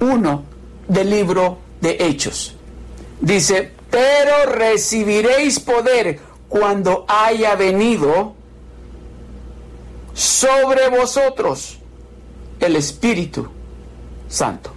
1 0.00 0.44
del 0.88 1.10
libro 1.10 1.58
de 1.80 1.96
Hechos. 2.00 2.54
Dice, 3.20 3.72
pero 3.90 4.52
recibiréis 4.52 5.60
poder 5.60 6.20
cuando 6.48 7.04
haya 7.08 7.54
venido 7.56 8.34
sobre 10.14 10.88
vosotros 10.88 11.78
el 12.60 12.76
Espíritu 12.76 13.46
Santo. 14.28 14.75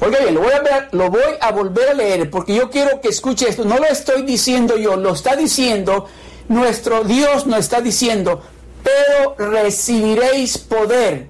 Oiga 0.00 0.18
bien, 0.20 0.34
lo 0.34 0.42
voy, 0.42 0.52
a 0.52 0.88
lo 0.92 1.10
voy 1.10 1.22
a 1.40 1.52
volver 1.52 1.88
a 1.88 1.94
leer 1.94 2.30
porque 2.30 2.54
yo 2.54 2.70
quiero 2.70 3.00
que 3.00 3.08
escuche 3.08 3.48
esto. 3.48 3.64
No 3.64 3.78
lo 3.78 3.86
estoy 3.86 4.22
diciendo 4.22 4.76
yo, 4.76 4.96
lo 4.96 5.12
está 5.12 5.34
diciendo 5.36 6.06
nuestro 6.48 7.04
Dios, 7.04 7.46
nos 7.46 7.60
está 7.60 7.80
diciendo, 7.80 8.42
pero 8.82 9.50
recibiréis 9.50 10.58
poder. 10.58 11.28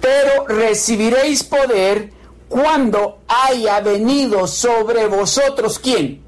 Pero 0.00 0.46
recibiréis 0.46 1.44
poder 1.44 2.12
cuando 2.48 3.18
haya 3.28 3.80
venido 3.80 4.46
sobre 4.46 5.06
vosotros, 5.06 5.78
¿quién? 5.78 6.22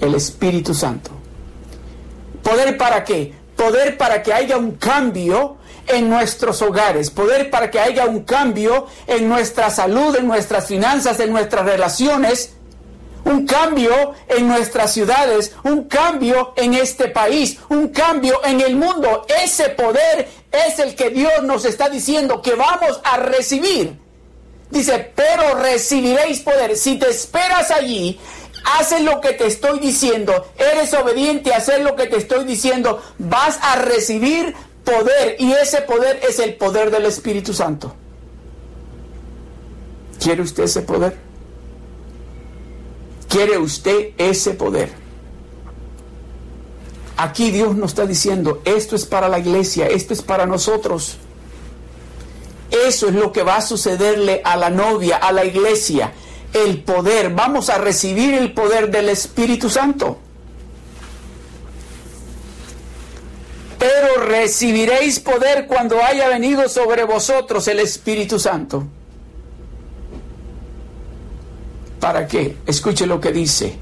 el 0.00 0.14
Espíritu 0.14 0.74
Santo. 0.74 1.10
¿Poder 2.42 2.76
para 2.76 3.04
qué? 3.04 3.32
Poder 3.56 3.96
para 3.96 4.22
que 4.22 4.32
haya 4.32 4.56
un 4.56 4.72
cambio 4.72 5.56
en 5.88 6.08
nuestros 6.08 6.62
hogares, 6.62 7.10
poder 7.10 7.50
para 7.50 7.70
que 7.70 7.80
haya 7.80 8.06
un 8.06 8.24
cambio 8.24 8.86
en 9.06 9.28
nuestra 9.28 9.70
salud, 9.70 10.16
en 10.16 10.26
nuestras 10.26 10.66
finanzas, 10.66 11.20
en 11.20 11.32
nuestras 11.32 11.64
relaciones, 11.64 12.52
un 13.24 13.44
cambio 13.44 14.14
en 14.28 14.46
nuestras 14.46 14.92
ciudades, 14.92 15.52
un 15.64 15.84
cambio 15.84 16.52
en 16.56 16.74
este 16.74 17.08
país, 17.08 17.58
un 17.68 17.88
cambio 17.88 18.40
en 18.44 18.60
el 18.60 18.76
mundo. 18.76 19.26
Ese 19.42 19.70
poder 19.70 20.28
es 20.52 20.78
el 20.78 20.94
que 20.94 21.10
Dios 21.10 21.42
nos 21.42 21.64
está 21.64 21.88
diciendo 21.88 22.40
que 22.40 22.54
vamos 22.54 23.00
a 23.02 23.16
recibir. 23.16 23.98
Dice, 24.70 25.12
pero 25.14 25.56
recibiréis 25.56 26.40
poder. 26.40 26.76
Si 26.76 26.98
te 26.98 27.10
esperas 27.10 27.70
allí, 27.70 28.18
haces 28.78 29.00
lo 29.00 29.20
que 29.20 29.32
te 29.32 29.46
estoy 29.46 29.78
diciendo, 29.80 30.46
eres 30.56 30.92
obediente 30.94 31.52
a 31.52 31.58
hacer 31.58 31.80
lo 31.82 31.96
que 31.96 32.06
te 32.06 32.16
estoy 32.16 32.44
diciendo, 32.44 33.02
vas 33.18 33.58
a 33.62 33.76
recibir 33.76 34.54
poder 34.86 35.36
y 35.38 35.52
ese 35.52 35.82
poder 35.82 36.20
es 36.26 36.38
el 36.38 36.54
poder 36.54 36.90
del 36.90 37.04
Espíritu 37.04 37.52
Santo. 37.52 37.94
¿Quiere 40.18 40.40
usted 40.40 40.62
ese 40.64 40.80
poder? 40.80 41.18
¿Quiere 43.28 43.58
usted 43.58 44.12
ese 44.16 44.52
poder? 44.52 44.90
Aquí 47.18 47.50
Dios 47.50 47.76
nos 47.76 47.90
está 47.90 48.06
diciendo, 48.06 48.62
esto 48.64 48.96
es 48.96 49.04
para 49.04 49.28
la 49.28 49.38
iglesia, 49.38 49.86
esto 49.88 50.14
es 50.14 50.22
para 50.22 50.46
nosotros. 50.46 51.18
Eso 52.70 53.08
es 53.08 53.14
lo 53.14 53.32
que 53.32 53.42
va 53.42 53.56
a 53.56 53.62
sucederle 53.62 54.40
a 54.44 54.56
la 54.56 54.70
novia, 54.70 55.16
a 55.16 55.32
la 55.32 55.44
iglesia 55.44 56.12
el 56.56 56.82
poder, 56.82 57.34
vamos 57.34 57.68
a 57.68 57.78
recibir 57.78 58.34
el 58.34 58.52
poder 58.52 58.90
del 58.90 59.08
Espíritu 59.08 59.68
Santo. 59.68 60.18
Pero 63.86 64.26
recibiréis 64.26 65.20
poder 65.20 65.68
cuando 65.68 66.02
haya 66.02 66.28
venido 66.28 66.68
sobre 66.68 67.04
vosotros 67.04 67.68
el 67.68 67.78
Espíritu 67.78 68.36
Santo. 68.36 68.82
¿Para 72.00 72.26
qué? 72.26 72.56
Escuche 72.66 73.06
lo 73.06 73.20
que 73.20 73.30
dice 73.30 73.78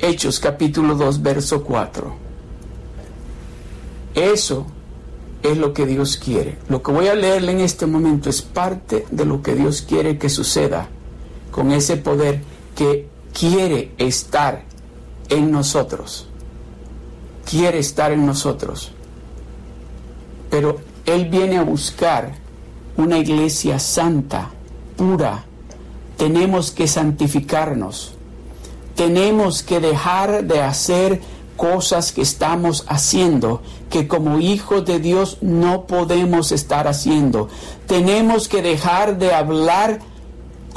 Hechos 0.00 0.40
capítulo 0.40 0.96
2, 0.96 1.22
verso 1.22 1.62
4. 1.62 2.16
Eso 4.16 4.66
es 5.44 5.56
lo 5.56 5.72
que 5.72 5.86
Dios 5.86 6.16
quiere. 6.16 6.58
Lo 6.68 6.82
que 6.82 6.90
voy 6.90 7.06
a 7.06 7.14
leerle 7.14 7.52
en 7.52 7.60
este 7.60 7.86
momento 7.86 8.30
es 8.30 8.42
parte 8.42 9.06
de 9.12 9.24
lo 9.24 9.40
que 9.40 9.54
Dios 9.54 9.82
quiere 9.82 10.18
que 10.18 10.30
suceda 10.30 10.88
con 11.52 11.70
ese 11.70 11.96
poder 11.96 12.40
que 12.74 13.06
quiere 13.32 13.92
estar 13.98 14.64
en 15.28 15.52
nosotros. 15.52 16.26
Quiere 17.48 17.78
estar 17.78 18.10
en 18.10 18.26
nosotros. 18.26 18.94
Pero 20.50 20.78
Él 21.06 21.26
viene 21.26 21.58
a 21.58 21.62
buscar 21.62 22.32
una 22.96 23.18
iglesia 23.18 23.78
santa, 23.78 24.50
pura. 24.96 25.44
Tenemos 26.16 26.70
que 26.70 26.86
santificarnos. 26.86 28.14
Tenemos 28.96 29.62
que 29.62 29.78
dejar 29.78 30.44
de 30.44 30.60
hacer 30.60 31.20
cosas 31.56 32.12
que 32.12 32.22
estamos 32.22 32.84
haciendo 32.88 33.62
que 33.90 34.06
como 34.06 34.38
hijos 34.38 34.84
de 34.84 34.98
Dios 35.00 35.38
no 35.40 35.86
podemos 35.86 36.52
estar 36.52 36.88
haciendo. 36.88 37.48
Tenemos 37.86 38.48
que 38.48 38.62
dejar 38.62 39.18
de 39.18 39.34
hablar 39.34 40.00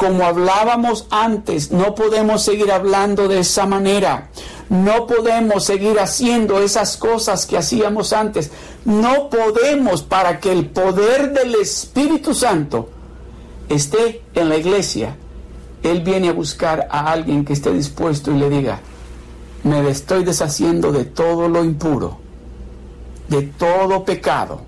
como 0.01 0.23
hablábamos 0.23 1.05
antes, 1.11 1.71
no 1.71 1.93
podemos 1.93 2.41
seguir 2.41 2.71
hablando 2.71 3.27
de 3.27 3.41
esa 3.41 3.67
manera. 3.67 4.31
No 4.67 5.05
podemos 5.05 5.63
seguir 5.63 5.99
haciendo 5.99 6.57
esas 6.57 6.97
cosas 6.97 7.45
que 7.45 7.55
hacíamos 7.55 8.11
antes. 8.11 8.49
No 8.83 9.29
podemos 9.29 10.01
para 10.01 10.39
que 10.39 10.51
el 10.51 10.65
poder 10.71 11.33
del 11.33 11.53
Espíritu 11.53 12.33
Santo 12.33 12.89
esté 13.69 14.23
en 14.33 14.49
la 14.49 14.57
iglesia. 14.57 15.17
Él 15.83 16.01
viene 16.01 16.29
a 16.29 16.33
buscar 16.33 16.87
a 16.89 17.11
alguien 17.11 17.45
que 17.45 17.53
esté 17.53 17.71
dispuesto 17.71 18.31
y 18.31 18.39
le 18.39 18.49
diga, 18.49 18.79
me 19.63 19.87
estoy 19.87 20.23
deshaciendo 20.23 20.91
de 20.91 21.05
todo 21.05 21.47
lo 21.47 21.63
impuro, 21.63 22.17
de 23.27 23.43
todo 23.43 24.03
pecado, 24.03 24.61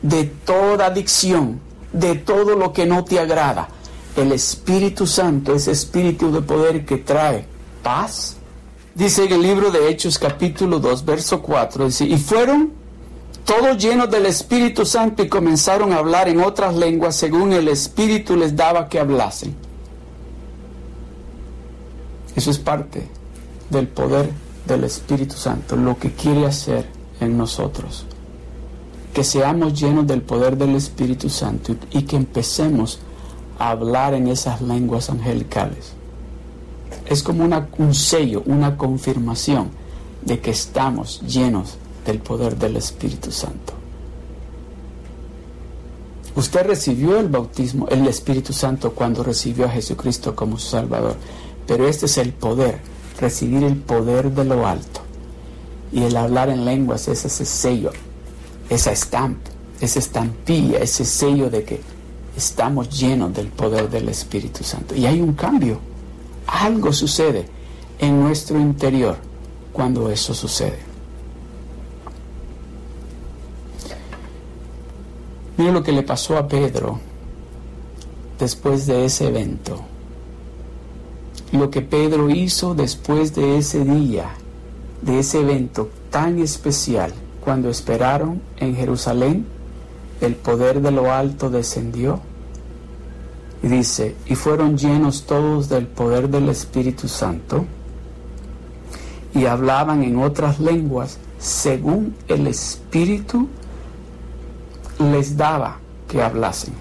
de 0.00 0.24
toda 0.24 0.86
adicción, 0.86 1.60
de 1.92 2.14
todo 2.14 2.56
lo 2.56 2.72
que 2.72 2.86
no 2.86 3.04
te 3.04 3.20
agrada 3.20 3.68
el 4.16 4.32
Espíritu 4.32 5.06
Santo, 5.06 5.54
ese 5.54 5.72
espíritu 5.72 6.32
de 6.32 6.42
poder 6.42 6.84
que 6.84 6.98
trae 6.98 7.44
paz. 7.82 8.36
Dice 8.94 9.24
en 9.24 9.32
el 9.32 9.42
libro 9.42 9.70
de 9.70 9.88
Hechos 9.88 10.18
capítulo 10.18 10.78
2, 10.80 11.04
verso 11.04 11.40
4, 11.40 11.86
dice, 11.86 12.04
y 12.04 12.18
fueron 12.18 12.72
todos 13.44 13.78
llenos 13.78 14.10
del 14.10 14.26
Espíritu 14.26 14.84
Santo 14.84 15.22
y 15.22 15.28
comenzaron 15.28 15.92
a 15.92 15.98
hablar 15.98 16.28
en 16.28 16.40
otras 16.40 16.74
lenguas 16.74 17.16
según 17.16 17.52
el 17.52 17.68
Espíritu 17.68 18.36
les 18.36 18.54
daba 18.54 18.88
que 18.88 18.98
hablasen. 18.98 19.54
Eso 22.36 22.50
es 22.50 22.58
parte 22.58 23.08
del 23.70 23.88
poder 23.88 24.30
del 24.66 24.84
Espíritu 24.84 25.34
Santo, 25.36 25.76
lo 25.76 25.98
que 25.98 26.12
quiere 26.12 26.46
hacer 26.46 26.86
en 27.20 27.36
nosotros. 27.36 28.06
Que 29.12 29.24
seamos 29.24 29.78
llenos 29.80 30.06
del 30.06 30.22
poder 30.22 30.56
del 30.56 30.76
Espíritu 30.76 31.28
Santo 31.28 31.74
y 31.90 32.02
que 32.02 32.16
empecemos 32.16 33.00
hablar 33.60 34.14
en 34.14 34.26
esas 34.26 34.62
lenguas 34.62 35.10
angelicales. 35.10 35.92
Es 37.06 37.22
como 37.22 37.44
un 37.78 37.94
sello, 37.94 38.42
una 38.46 38.76
confirmación 38.76 39.70
de 40.22 40.40
que 40.40 40.50
estamos 40.50 41.20
llenos 41.22 41.76
del 42.06 42.18
poder 42.20 42.56
del 42.56 42.76
Espíritu 42.76 43.30
Santo. 43.30 43.74
Usted 46.36 46.66
recibió 46.66 47.20
el 47.20 47.28
bautismo, 47.28 47.86
el 47.88 48.06
Espíritu 48.06 48.54
Santo 48.54 48.92
cuando 48.92 49.22
recibió 49.22 49.66
a 49.66 49.70
Jesucristo 49.70 50.34
como 50.34 50.58
su 50.58 50.70
Salvador. 50.70 51.16
Pero 51.66 51.86
este 51.86 52.06
es 52.06 52.16
el 52.16 52.32
poder, 52.32 52.80
recibir 53.20 53.62
el 53.62 53.76
poder 53.76 54.32
de 54.32 54.44
lo 54.44 54.66
alto. 54.66 55.02
Y 55.92 56.02
el 56.02 56.16
hablar 56.16 56.48
en 56.48 56.64
lenguas 56.64 57.08
es 57.08 57.26
ese 57.26 57.44
sello, 57.44 57.90
esa 58.70 58.92
estampa, 58.92 59.50
esa 59.80 59.98
estampilla, 59.98 60.78
ese 60.78 61.04
sello 61.04 61.50
de 61.50 61.64
que 61.64 61.80
estamos 62.36 62.88
llenos 62.98 63.34
del 63.34 63.48
poder 63.48 63.90
del 63.90 64.08
Espíritu 64.08 64.64
Santo. 64.64 64.94
Y 64.94 65.06
hay 65.06 65.20
un 65.20 65.34
cambio. 65.34 65.80
Algo 66.46 66.92
sucede 66.92 67.46
en 67.98 68.20
nuestro 68.20 68.58
interior 68.58 69.16
cuando 69.72 70.10
eso 70.10 70.34
sucede. 70.34 70.78
Mira 75.56 75.72
lo 75.72 75.82
que 75.82 75.92
le 75.92 76.02
pasó 76.02 76.38
a 76.38 76.48
Pedro 76.48 76.98
después 78.38 78.86
de 78.86 79.04
ese 79.04 79.28
evento. 79.28 79.80
Lo 81.52 81.70
que 81.70 81.82
Pedro 81.82 82.30
hizo 82.30 82.74
después 82.74 83.34
de 83.34 83.58
ese 83.58 83.84
día, 83.84 84.30
de 85.02 85.18
ese 85.18 85.40
evento 85.40 85.90
tan 86.10 86.38
especial, 86.38 87.12
cuando 87.40 87.68
esperaron 87.68 88.40
en 88.58 88.74
Jerusalén, 88.76 89.46
el 90.20 90.34
poder 90.36 90.80
de 90.80 90.90
lo 90.90 91.12
alto 91.12 91.50
descendió. 91.50 92.20
Y 93.62 93.68
dice, 93.68 94.16
y 94.26 94.34
fueron 94.34 94.78
llenos 94.78 95.24
todos 95.26 95.68
del 95.68 95.86
poder 95.86 96.28
del 96.28 96.48
Espíritu 96.48 97.08
Santo 97.08 97.66
y 99.34 99.46
hablaban 99.46 100.02
en 100.02 100.18
otras 100.18 100.58
lenguas 100.60 101.18
según 101.38 102.14
el 102.28 102.46
Espíritu 102.46 103.48
les 104.98 105.36
daba 105.36 105.78
que 106.08 106.22
hablasen. 106.22 106.74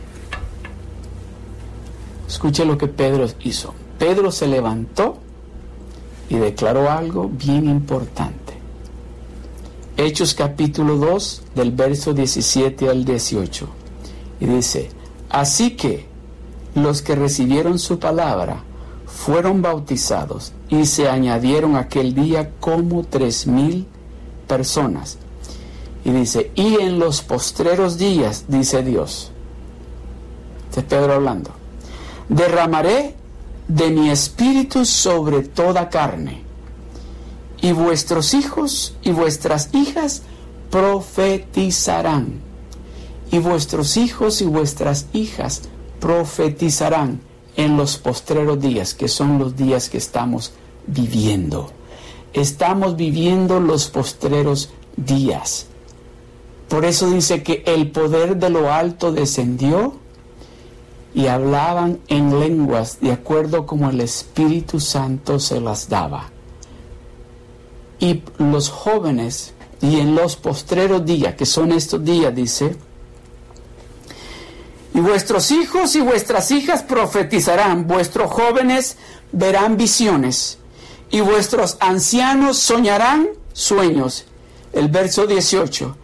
Escuche 2.28 2.66
lo 2.66 2.78
que 2.78 2.88
Pedro 2.88 3.26
hizo. 3.42 3.74
Pedro 3.98 4.32
se 4.32 4.48
levantó 4.48 5.18
y 6.30 6.38
declaró 6.38 6.90
algo 6.90 7.30
bien 7.30 7.68
importante. 7.70 8.49
Hechos 10.00 10.34
capítulo 10.34 10.96
2 10.96 11.42
del 11.56 11.72
verso 11.72 12.14
17 12.14 12.88
al 12.88 13.04
18. 13.04 13.68
Y 14.40 14.46
dice, 14.46 14.90
así 15.30 15.72
que 15.76 16.06
los 16.74 17.02
que 17.02 17.16
recibieron 17.16 17.80
su 17.80 18.00
palabra 18.00 18.64
fueron 19.06 19.62
bautizados 19.62 20.54
y 20.70 20.86
se 20.86 21.10
añadieron 21.10 21.76
aquel 21.76 22.16
día 22.16 22.52
como 22.62 23.04
tres 23.04 23.46
mil 23.46 23.88
personas 24.48 25.18
y 26.06 26.12
dice, 26.12 26.52
y 26.56 26.76
en 26.76 26.98
los 26.98 27.22
postreros 27.22 27.98
días, 27.98 28.46
dice 28.48 28.84
Dios, 28.84 29.32
este 30.70 30.80
es 30.80 30.86
Pedro 30.86 31.14
hablando, 31.14 31.52
derramaré 32.30 33.16
de 33.68 33.90
mi 33.90 34.10
espíritu 34.10 34.86
sobre 34.86 35.44
toda 35.44 35.90
carne, 35.90 36.42
y 37.62 37.72
vuestros 37.72 38.34
hijos 38.34 38.96
y 39.02 39.12
vuestras 39.12 39.70
hijas 39.74 40.24
profetizarán, 40.70 42.42
y 43.32 43.40
vuestros 43.40 43.98
hijos 43.98 44.42
y 44.42 44.46
vuestras 44.46 45.08
hijas 45.14 45.64
profetizarán 46.00 47.22
en 47.56 47.76
los 47.76 47.98
postreros 47.98 48.62
días, 48.62 48.94
que 48.94 49.08
son 49.08 49.40
los 49.40 49.56
días 49.56 49.90
que 49.90 49.98
estamos 49.98 50.54
viviendo. 50.88 51.72
Estamos 52.34 52.96
viviendo 52.96 53.60
los 53.60 53.90
postreros 53.90 54.70
días. 54.96 55.66
Por 56.70 56.86
eso 56.86 57.10
dice 57.10 57.42
que 57.44 57.64
el 57.66 57.90
poder 57.92 58.38
de 58.38 58.50
lo 58.52 58.72
alto 58.72 59.12
descendió 59.12 59.96
y 61.16 61.26
hablaban 61.26 62.00
en 62.08 62.40
lenguas 62.40 63.00
de 63.02 63.12
acuerdo 63.12 63.66
como 63.66 63.90
el 63.90 64.00
Espíritu 64.02 64.80
Santo 64.80 65.40
se 65.40 65.60
las 65.60 65.90
daba. 65.90 66.30
Y 68.00 68.24
los 68.38 68.70
jóvenes, 68.70 69.54
y 69.82 70.00
en 70.00 70.16
los 70.16 70.36
postreros 70.36 71.06
días, 71.06 71.36
que 71.36 71.46
son 71.46 71.72
estos 71.72 72.04
días, 72.04 72.34
dice, 72.34 72.76
y 74.94 75.00
vuestros 75.00 75.52
hijos 75.52 75.96
y 75.96 76.02
vuestras 76.02 76.52
hijas 76.52 76.84
profetizarán, 76.84 77.88
vuestros 77.88 78.32
jóvenes 78.32 78.98
verán 79.32 79.78
visiones, 79.78 80.58
y 81.12 81.22
vuestros 81.22 81.78
ancianos 81.80 82.58
soñarán 82.58 83.30
sueños. 83.54 84.26
El 84.72 84.88
verso 84.88 85.26
18 85.26 85.96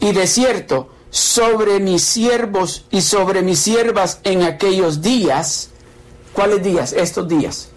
y 0.00 0.12
de 0.12 0.26
cierto, 0.26 0.88
sobre 1.10 1.80
mis 1.80 2.02
siervos 2.02 2.84
y 2.90 3.00
sobre 3.00 3.42
mis 3.42 3.58
siervas 3.58 4.20
en 4.24 4.42
aquellos 4.42 5.00
días, 5.00 5.70
¿cuáles 6.32 6.62
días? 6.62 6.92
Estos 6.92 7.28
días. 7.28 7.68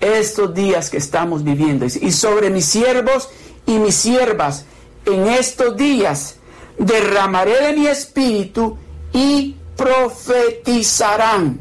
Estos 0.00 0.54
días 0.54 0.90
que 0.90 0.98
estamos 0.98 1.42
viviendo. 1.42 1.86
Y 1.86 2.12
sobre 2.12 2.50
mis 2.50 2.66
siervos 2.66 3.28
y 3.66 3.78
mis 3.78 3.94
siervas 3.94 4.64
en 5.04 5.26
estos 5.26 5.76
días 5.76 6.36
derramaré 6.78 7.60
de 7.60 7.72
mi 7.74 7.86
espíritu 7.86 8.76
y 9.12 9.56
profetizarán. 9.76 11.60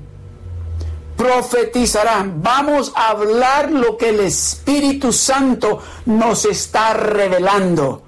Profetizarán. 1.15 2.41
Vamos 2.43 2.91
a 2.95 3.09
hablar 3.09 3.71
lo 3.71 3.97
que 3.97 4.09
el 4.09 4.19
Espíritu 4.19 5.11
Santo 5.11 5.81
nos 6.05 6.45
está 6.45 6.93
revelando 6.93 8.03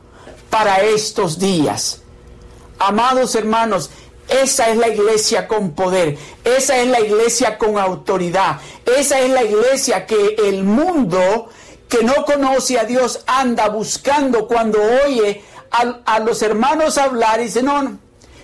para 0.49 0.81
estos 0.81 1.39
días. 1.39 2.01
Amados 2.77 3.35
hermanos, 3.35 3.89
esa 4.29 4.69
es 4.69 4.77
la 4.77 4.87
iglesia 4.87 5.47
con 5.47 5.71
poder, 5.71 6.17
esa 6.43 6.77
es 6.77 6.87
la 6.87 6.99
iglesia 6.99 7.57
con 7.57 7.77
autoridad, 7.77 8.59
esa 8.85 9.19
es 9.19 9.29
la 9.31 9.43
iglesia 9.43 10.05
que 10.05 10.35
el 10.47 10.63
mundo 10.63 11.49
que 11.87 12.03
no 12.03 12.25
conoce 12.25 12.79
a 12.79 12.83
Dios 12.83 13.23
anda 13.25 13.67
buscando 13.69 14.47
cuando 14.47 14.79
oye 15.05 15.43
a, 15.71 16.19
los 16.19 16.41
hermanos 16.41 16.97
hablar 16.97 17.39
y 17.41 17.45
dice, 17.45 17.63
no, 17.63 17.81
no, 17.81 17.97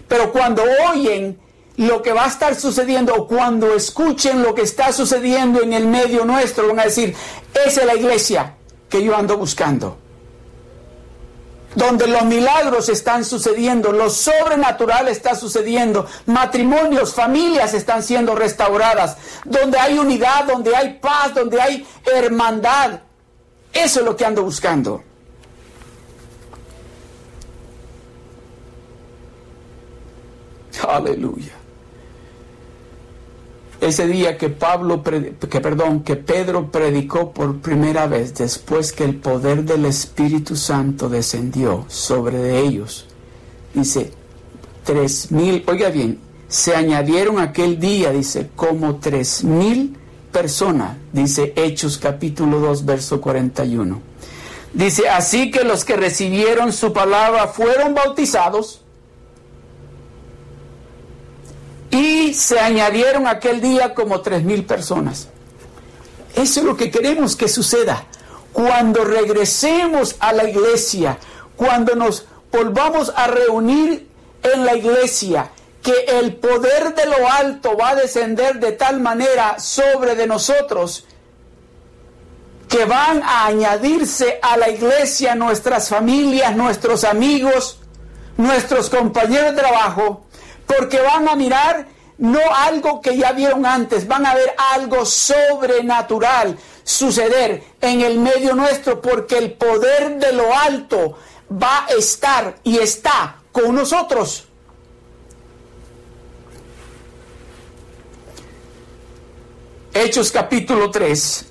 pero 0.07 0.31
cuando 0.31 0.63
oyen 0.91 1.39
lo 1.77 2.01
que 2.01 2.13
va 2.13 2.25
a 2.25 2.27
estar 2.27 2.55
sucediendo 2.55 3.13
o 3.13 3.27
cuando 3.27 3.73
escuchen 3.75 4.41
lo 4.41 4.55
que 4.55 4.61
está 4.61 4.91
sucediendo 4.93 5.61
en 5.61 5.73
el 5.73 5.87
medio 5.87 6.25
nuestro, 6.25 6.67
van 6.67 6.79
a 6.79 6.85
decir, 6.85 7.15
esa 7.65 7.81
es 7.81 7.87
la 7.87 7.95
iglesia 7.95 8.55
que 8.89 9.03
yo 9.03 9.15
ando 9.15 9.37
buscando 9.37 10.04
donde 11.75 12.07
los 12.07 12.23
milagros 12.23 12.89
están 12.89 13.23
sucediendo, 13.25 13.91
lo 13.91 14.09
sobrenatural 14.09 15.07
está 15.07 15.35
sucediendo, 15.35 16.07
matrimonios, 16.25 17.13
familias 17.13 17.73
están 17.73 18.01
siendo 18.01 18.35
restauradas, 18.35 19.17
donde 19.43 19.77
hay 19.77 19.97
unidad, 19.97 20.45
donde 20.45 20.75
hay 20.75 20.99
paz, 20.99 21.33
donde 21.33 21.61
hay 21.61 21.85
hermandad. 22.05 23.01
Eso 23.71 23.99
es 23.99 24.05
lo 24.05 24.15
que 24.15 24.25
ando 24.25 24.43
buscando. 24.43 25.03
Aleluya 30.87 31.54
ese 33.85 34.07
día 34.07 34.37
que 34.37 34.49
Pablo, 34.49 35.03
que 35.03 35.61
perdón, 35.61 36.03
que 36.03 36.15
Pedro 36.15 36.71
predicó 36.71 37.31
por 37.31 37.59
primera 37.59 38.07
vez 38.07 38.33
después 38.33 38.91
que 38.91 39.03
el 39.03 39.15
poder 39.15 39.63
del 39.63 39.85
Espíritu 39.85 40.55
Santo 40.55 41.09
descendió 41.09 41.85
sobre 41.87 42.59
ellos. 42.59 43.05
Dice, 43.73 44.11
tres 44.83 45.31
mil, 45.31 45.63
oiga 45.67 45.89
bien, 45.89 46.19
se 46.47 46.75
añadieron 46.75 47.39
aquel 47.39 47.79
día, 47.79 48.11
dice, 48.11 48.49
como 48.55 48.97
tres 48.97 49.43
mil 49.43 49.97
personas, 50.31 50.97
dice 51.11 51.53
Hechos 51.55 51.97
capítulo 51.97 52.59
2, 52.59 52.85
verso 52.85 53.21
41. 53.21 54.01
Dice, 54.73 55.09
así 55.09 55.51
que 55.51 55.63
los 55.63 55.85
que 55.85 55.95
recibieron 55.95 56.73
su 56.73 56.91
palabra 56.91 57.47
fueron 57.47 57.93
bautizados 57.93 58.81
y 61.95 62.33
se 62.33 62.59
añadieron 62.59 63.25
aquel 63.25 63.61
día 63.61 63.93
como 63.93 64.19
tres 64.21 64.43
mil 64.43 64.65
personas. 64.65 65.29
Eso 66.35 66.59
es 66.59 66.65
lo 66.65 66.75
que 66.75 66.91
queremos 66.91 67.35
que 67.37 67.47
suceda. 67.47 68.05
Cuando 68.51 69.05
regresemos 69.05 70.17
a 70.19 70.33
la 70.33 70.49
iglesia, 70.49 71.17
cuando 71.55 71.95
nos 71.95 72.25
volvamos 72.51 73.13
a 73.15 73.27
reunir 73.27 74.09
en 74.43 74.65
la 74.65 74.75
iglesia, 74.75 75.51
que 75.81 76.19
el 76.19 76.35
poder 76.35 76.95
de 76.95 77.05
lo 77.05 77.29
alto 77.29 77.77
va 77.77 77.91
a 77.91 77.95
descender 77.95 78.59
de 78.59 78.73
tal 78.73 78.99
manera 78.99 79.57
sobre 79.59 80.15
de 80.15 80.27
nosotros 80.27 81.05
que 82.67 82.85
van 82.85 83.21
a 83.23 83.45
añadirse 83.45 84.39
a 84.41 84.57
la 84.57 84.69
iglesia 84.69 85.35
nuestras 85.35 85.87
familias, 85.87 86.55
nuestros 86.55 87.03
amigos, 87.03 87.79
nuestros 88.37 88.89
compañeros 88.89 89.55
de 89.55 89.61
trabajo, 89.61 90.24
porque 90.65 90.99
van 91.01 91.27
a 91.27 91.35
mirar 91.35 91.87
no 92.17 92.39
algo 92.55 93.01
que 93.01 93.17
ya 93.17 93.31
vieron 93.33 93.65
antes, 93.65 94.07
van 94.07 94.25
a 94.25 94.33
ver 94.33 94.53
algo 94.73 95.05
sobrenatural 95.05 96.57
suceder 96.83 97.63
en 97.81 98.01
el 98.01 98.19
medio 98.19 98.55
nuestro, 98.55 99.01
porque 99.01 99.37
el 99.37 99.53
poder 99.53 100.17
de 100.19 100.31
lo 100.31 100.55
alto 100.55 101.17
va 101.51 101.85
a 101.85 101.89
estar 101.89 102.55
y 102.63 102.77
está 102.77 103.37
con 103.51 103.75
nosotros. 103.75 104.47
Hechos 109.93 110.31
capítulo 110.31 110.91
3, 110.91 111.45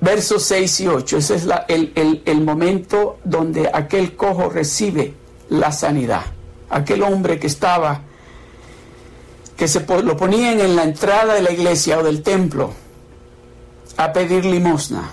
versos 0.00 0.42
6 0.42 0.80
y 0.80 0.88
8. 0.88 1.16
Ese 1.16 1.34
es 1.36 1.46
el, 1.68 1.92
el, 1.94 2.22
el 2.24 2.40
momento 2.42 3.18
donde 3.24 3.70
aquel 3.72 4.14
cojo 4.14 4.50
recibe 4.50 5.14
la 5.48 5.72
sanidad. 5.72 6.22
Aquel 6.68 7.02
hombre 7.02 7.38
que 7.38 7.46
estaba 7.46 8.02
que 9.62 9.68
se 9.68 9.86
lo 10.02 10.16
ponían 10.16 10.58
en 10.58 10.74
la 10.74 10.82
entrada 10.82 11.34
de 11.34 11.40
la 11.40 11.52
iglesia 11.52 11.96
o 11.96 12.02
del 12.02 12.20
templo 12.20 12.72
a 13.96 14.12
pedir 14.12 14.44
limosna. 14.44 15.08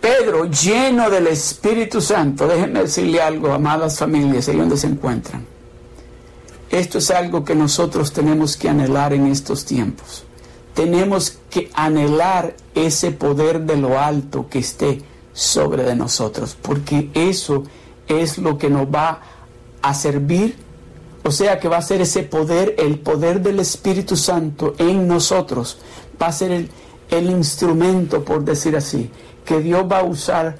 Pedro, 0.00 0.46
lleno 0.46 1.10
del 1.10 1.26
Espíritu 1.26 2.00
Santo, 2.00 2.48
déjenme 2.48 2.80
decirle 2.84 3.20
algo, 3.20 3.52
amadas 3.52 3.98
familias, 3.98 4.48
ahí 4.48 4.56
donde 4.56 4.78
se 4.78 4.86
encuentran. 4.86 5.44
Esto 6.70 6.96
es 6.96 7.10
algo 7.10 7.44
que 7.44 7.54
nosotros 7.54 8.14
tenemos 8.14 8.56
que 8.56 8.70
anhelar 8.70 9.12
en 9.12 9.26
estos 9.26 9.66
tiempos. 9.66 10.24
Tenemos 10.72 11.36
que 11.50 11.70
anhelar 11.74 12.56
ese 12.74 13.10
poder 13.10 13.60
de 13.60 13.76
lo 13.76 14.00
alto 14.00 14.48
que 14.48 14.60
esté 14.60 15.02
sobre 15.34 15.82
de 15.82 15.96
nosotros, 15.96 16.56
porque 16.62 17.10
eso 17.12 17.64
es 18.08 18.38
lo 18.38 18.56
que 18.56 18.70
nos 18.70 18.86
va 18.86 19.20
a 19.82 19.92
servir, 19.92 20.69
o 21.22 21.30
sea 21.30 21.58
que 21.60 21.68
va 21.68 21.78
a 21.78 21.82
ser 21.82 22.00
ese 22.00 22.22
poder, 22.22 22.74
el 22.78 22.98
poder 22.98 23.40
del 23.42 23.60
Espíritu 23.60 24.16
Santo 24.16 24.74
en 24.78 25.06
nosotros, 25.06 25.78
va 26.20 26.28
a 26.28 26.32
ser 26.32 26.68
el, 27.10 27.30
instrumento, 27.30 28.24
por 28.24 28.44
decir 28.44 28.76
así, 28.76 29.10
que 29.44 29.60
Dios 29.60 29.84
va 29.90 29.98
a 29.98 30.04
usar 30.04 30.58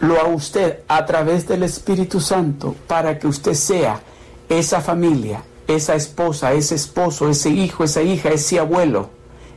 lo 0.00 0.18
a 0.20 0.26
usted 0.26 0.80
a 0.88 1.04
través 1.04 1.46
del 1.46 1.62
Espíritu 1.64 2.20
Santo 2.20 2.74
para 2.86 3.18
que 3.18 3.26
usted 3.26 3.54
sea 3.54 4.00
esa 4.48 4.80
familia, 4.80 5.42
esa 5.66 5.94
esposa, 5.94 6.52
ese 6.52 6.74
esposo, 6.74 7.28
ese 7.28 7.50
hijo, 7.50 7.84
esa 7.84 8.02
hija, 8.02 8.30
ese 8.30 8.58
abuelo, 8.58 9.10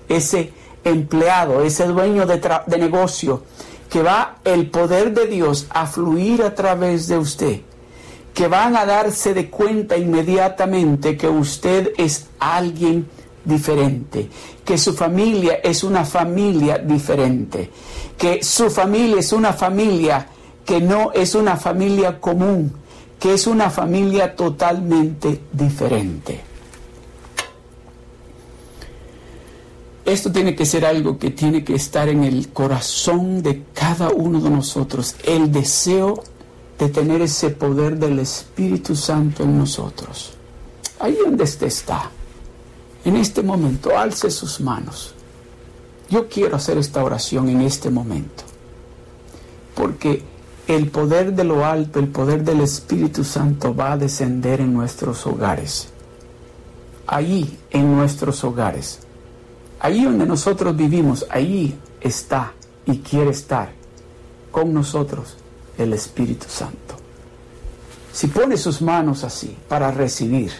ese 0.09 0.53
empleado, 0.83 1.63
ese 1.63 1.85
dueño 1.87 2.25
de, 2.25 2.41
de 2.67 2.77
negocio, 2.77 3.43
que 3.89 4.03
va 4.03 4.37
el 4.43 4.69
poder 4.69 5.13
de 5.13 5.27
Dios 5.27 5.67
a 5.69 5.87
fluir 5.87 6.43
a 6.43 6.53
través 6.53 7.07
de 7.07 7.17
usted, 7.17 7.61
que 8.35 8.49
van 8.49 8.75
a 8.75 8.85
darse 8.85 9.33
de 9.33 9.49
cuenta 9.49 9.97
inmediatamente 9.97 11.15
que 11.15 11.29
usted 11.29 11.93
es 11.97 12.27
alguien 12.37 13.07
diferente, 13.45 14.29
que 14.65 14.77
su 14.77 14.93
familia 14.93 15.55
es 15.63 15.85
una 15.85 16.03
familia 16.03 16.77
diferente, 16.77 17.71
que 18.17 18.43
su 18.43 18.69
familia 18.69 19.19
es 19.19 19.31
una 19.31 19.53
familia 19.53 20.27
que 20.65 20.81
no 20.81 21.13
es 21.13 21.33
una 21.33 21.55
familia 21.55 22.19
común, 22.19 22.73
que 23.17 23.35
es 23.35 23.47
una 23.47 23.69
familia 23.69 24.35
totalmente 24.35 25.39
diferente. 25.53 26.41
Esto 30.03 30.29
tiene 30.29 30.53
que 30.55 30.65
ser 30.65 30.85
algo 30.85 31.17
que 31.17 31.31
tiene 31.31 31.63
que 31.63 31.75
estar 31.75 32.09
en 32.09 32.25
el 32.25 32.49
corazón 32.49 33.41
de 33.41 33.63
cada 33.73 34.09
uno 34.09 34.41
de 34.41 34.49
nosotros, 34.49 35.15
el 35.23 35.53
deseo 35.53 36.21
de 36.77 36.89
tener 36.89 37.21
ese 37.21 37.49
poder 37.51 37.97
del 37.97 38.19
Espíritu 38.19 38.95
Santo 38.95 39.43
en 39.43 39.57
nosotros. 39.57 40.33
Ahí 40.99 41.17
donde 41.23 41.43
usted 41.43 41.67
está 41.67 42.09
en 43.03 43.15
este 43.15 43.41
momento, 43.43 43.97
alce 43.97 44.29
sus 44.31 44.59
manos. 44.59 45.13
Yo 46.09 46.27
quiero 46.27 46.55
hacer 46.55 46.77
esta 46.77 47.03
oración 47.03 47.49
en 47.49 47.61
este 47.61 47.89
momento, 47.89 48.43
porque 49.75 50.23
el 50.67 50.89
poder 50.89 51.33
de 51.33 51.43
lo 51.43 51.65
alto, 51.65 51.99
el 51.99 52.07
poder 52.07 52.43
del 52.43 52.61
Espíritu 52.61 53.23
Santo 53.23 53.75
va 53.75 53.93
a 53.93 53.97
descender 53.97 54.61
en 54.61 54.73
nuestros 54.73 55.25
hogares. 55.27 55.89
Allí, 57.07 57.57
en 57.69 57.95
nuestros 57.95 58.43
hogares. 58.43 58.99
Allí 59.79 60.03
donde 60.03 60.25
nosotros 60.25 60.75
vivimos, 60.75 61.25
allí 61.29 61.75
está 62.01 62.53
y 62.85 62.99
quiere 62.99 63.29
estar 63.29 63.71
con 64.51 64.73
nosotros 64.73 65.37
el 65.77 65.93
Espíritu 65.93 66.45
Santo. 66.47 66.95
Si 68.11 68.27
pone 68.27 68.57
sus 68.57 68.81
manos 68.81 69.23
así 69.23 69.55
para 69.67 69.91
recibir, 69.91 70.51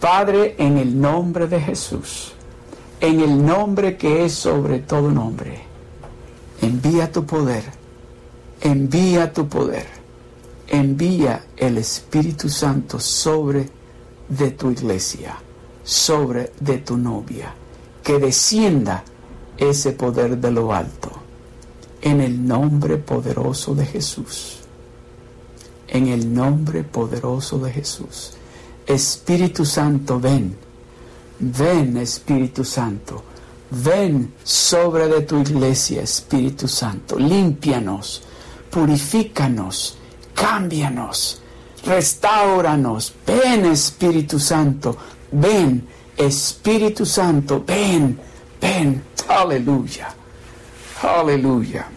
Padre, 0.00 0.56
en 0.58 0.78
el 0.78 1.00
nombre 1.00 1.46
de 1.46 1.60
Jesús, 1.60 2.32
en 3.00 3.20
el 3.20 3.44
nombre 3.44 3.96
que 3.96 4.24
es 4.24 4.32
sobre 4.32 4.80
todo 4.80 5.10
nombre, 5.10 5.62
envía 6.60 7.10
tu 7.10 7.24
poder, 7.24 7.64
envía 8.60 9.32
tu 9.32 9.48
poder, 9.48 9.86
envía 10.68 11.44
el 11.56 11.78
Espíritu 11.78 12.48
Santo 12.48 12.98
sobre 13.00 13.68
de 14.28 14.52
tu 14.52 14.70
iglesia, 14.70 15.36
sobre 15.82 16.52
de 16.60 16.78
tu 16.78 16.96
novia, 16.96 17.52
que 18.02 18.18
descienda 18.18 19.04
ese 19.56 19.92
poder 19.92 20.38
de 20.38 20.50
lo 20.50 20.72
alto, 20.72 21.10
en 22.02 22.20
el 22.20 22.46
nombre 22.46 22.98
poderoso 22.98 23.74
de 23.74 23.86
Jesús, 23.86 24.58
en 25.88 26.08
el 26.08 26.34
nombre 26.34 26.82
poderoso 26.82 27.58
de 27.58 27.72
Jesús. 27.72 28.32
Espíritu 28.86 29.64
Santo, 29.64 30.18
ven. 30.18 30.56
Ven, 31.38 31.96
Espíritu 31.96 32.64
Santo. 32.64 33.22
Ven 33.70 34.34
sobre 34.42 35.06
de 35.08 35.22
tu 35.22 35.38
iglesia, 35.38 36.02
Espíritu 36.02 36.66
Santo. 36.66 37.18
Límpianos, 37.18 38.22
purifícanos, 38.70 39.96
cámbianos, 40.34 41.40
restauranos. 41.84 43.14
Ven, 43.26 43.66
Espíritu 43.66 44.38
Santo. 44.38 44.96
Ven, 45.30 45.86
Espíritu 46.16 47.06
Santo. 47.06 47.62
Ven, 47.64 48.18
ven. 48.60 49.02
Aleluya. 49.28 50.14
Aleluya. 51.02 51.88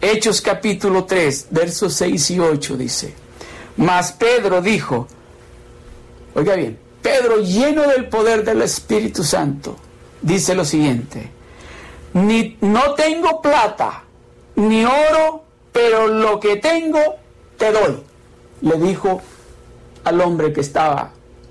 Hechos 0.00 0.40
capítulo 0.40 1.04
3, 1.04 1.48
versos 1.50 1.92
6 1.94 2.30
y 2.30 2.40
8 2.40 2.76
dice. 2.76 3.14
Mas 3.76 4.12
Pedro 4.12 4.62
dijo, 4.62 5.06
oiga 6.34 6.54
bien, 6.54 6.78
Pedro 7.02 7.38
lleno 7.38 7.82
del 7.82 8.08
poder 8.08 8.44
del 8.44 8.62
Espíritu 8.62 9.22
Santo, 9.22 9.76
dice 10.22 10.54
lo 10.54 10.64
siguiente, 10.64 11.30
ni, 12.14 12.56
no 12.60 12.94
tengo 12.94 13.42
plata 13.42 14.04
ni 14.56 14.84
oro, 14.84 15.44
pero 15.70 16.08
lo 16.08 16.40
que 16.40 16.56
tengo 16.56 16.98
te 17.56 17.70
doy, 17.70 18.02
le 18.62 18.76
dijo 18.78 19.20
al 20.04 20.20
hombre 20.20 20.52
que 20.52 20.62
estaba 20.62 21.10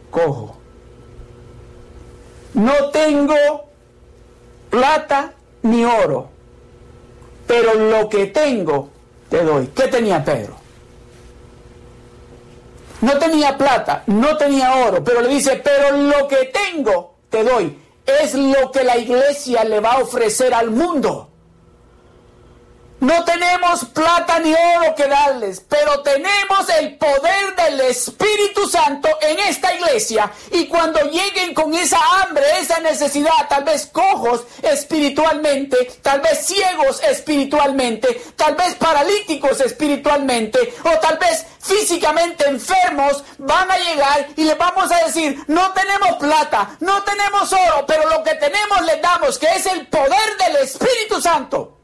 cojo. 0.09 0.57
No 2.53 2.89
tengo 2.89 3.35
plata 4.69 5.33
ni 5.67 5.85
oro, 5.85 6.29
pero 7.45 7.73
lo 7.73 8.09
que 8.09 8.27
tengo 8.27 8.89
te 9.29 9.43
doy. 9.43 9.67
¿Qué 9.67 9.87
tenía 9.87 10.23
Pedro? 10.23 10.55
No 13.01 13.17
tenía 13.19 13.57
plata, 13.57 14.03
no 14.07 14.37
tenía 14.37 14.87
oro, 14.87 15.03
pero 15.03 15.21
le 15.21 15.29
dice, 15.29 15.61
pero 15.63 15.95
lo 15.95 16.27
que 16.27 16.51
tengo 16.51 17.15
te 17.29 17.43
doy. 17.43 17.77
Es 18.05 18.33
lo 18.33 18.71
que 18.71 18.83
la 18.83 18.97
iglesia 18.97 19.63
le 19.63 19.79
va 19.79 19.93
a 19.93 20.01
ofrecer 20.01 20.53
al 20.53 20.71
mundo. 20.71 21.29
No 22.99 23.23
tenemos 23.23 23.85
plata 23.93 24.39
ni 24.39 24.51
oro 24.51 24.95
que 24.95 25.05
darles, 25.05 25.61
pero 25.69 26.01
tenemos 26.01 26.67
el 26.79 26.97
poder 26.97 27.55
del 27.55 27.81
Espíritu 27.81 28.67
Santo 28.67 29.07
en 29.21 29.37
esta 29.37 29.71
iglesia. 29.75 30.31
Y 30.51 30.65
cuando 30.65 31.01
lleguen 31.01 31.53
con 31.53 31.75
esa 31.75 31.99
hambre, 32.19 32.43
esa 32.59 32.79
necesidad, 32.79 33.47
tal 33.47 33.65
vez 33.65 33.85
cojos 33.85 34.45
espiritualmente, 34.63 35.77
tal 36.01 36.21
vez 36.21 36.43
ciegos 36.47 37.03
espiritualmente, 37.03 38.19
tal 38.35 38.55
vez 38.55 38.73
paralíticos 38.73 39.61
espiritualmente, 39.61 40.73
o 40.83 40.97
tal 40.99 41.19
vez 41.19 41.45
físicamente 41.59 42.47
enfermos, 42.47 43.23
van 43.37 43.69
a 43.69 43.77
llegar 43.77 44.27
y 44.35 44.43
les 44.43 44.57
vamos 44.57 44.91
a 44.91 45.05
decir, 45.05 45.39
no 45.45 45.71
tenemos 45.73 46.15
plata, 46.15 46.75
no 46.79 47.03
tenemos 47.03 47.53
oro, 47.53 47.85
pero 47.85 48.09
lo 48.09 48.23
que 48.23 48.33
tenemos 48.35 48.81
les 48.87 48.99
damos, 49.03 49.37
que 49.37 49.53
es 49.55 49.67
el 49.67 49.85
poder 49.85 50.37
del 50.39 50.63
Espíritu 50.63 51.21
Santo 51.21 51.76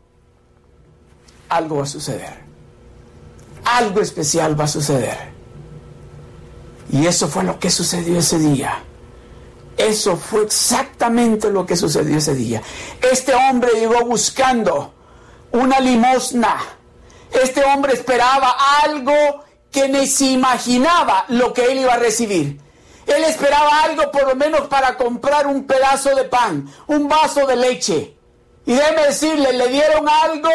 algo 1.55 1.77
va 1.77 1.83
a 1.83 1.87
suceder. 1.87 2.43
Algo 3.65 4.01
especial 4.01 4.59
va 4.59 4.65
a 4.65 4.67
suceder. 4.67 5.33
Y 6.91 7.05
eso 7.07 7.27
fue 7.27 7.43
lo 7.43 7.59
que 7.59 7.69
sucedió 7.69 8.19
ese 8.19 8.37
día. 8.39 8.83
Eso 9.77 10.17
fue 10.17 10.43
exactamente 10.43 11.49
lo 11.49 11.65
que 11.65 11.75
sucedió 11.75 12.17
ese 12.17 12.35
día. 12.35 12.61
Este 13.01 13.33
hombre 13.33 13.71
llegó 13.79 14.05
buscando 14.05 14.93
una 15.51 15.79
limosna. 15.79 16.57
Este 17.31 17.63
hombre 17.63 17.93
esperaba 17.93 18.55
algo 18.83 19.43
que 19.71 19.89
ni 19.89 20.05
se 20.05 20.25
imaginaba 20.25 21.25
lo 21.29 21.51
que 21.53 21.65
él 21.71 21.79
iba 21.79 21.93
a 21.93 21.97
recibir. 21.97 22.59
Él 23.07 23.23
esperaba 23.23 23.83
algo 23.83 24.11
por 24.11 24.27
lo 24.27 24.35
menos 24.35 24.67
para 24.67 24.95
comprar 24.95 25.47
un 25.47 25.65
pedazo 25.65 26.15
de 26.15 26.23
pan, 26.25 26.69
un 26.87 27.07
vaso 27.07 27.45
de 27.47 27.55
leche. 27.55 28.15
Y 28.65 28.73
déjeme 28.73 29.03
decirle, 29.03 29.53
le 29.53 29.67
dieron 29.67 30.07
algo 30.07 30.49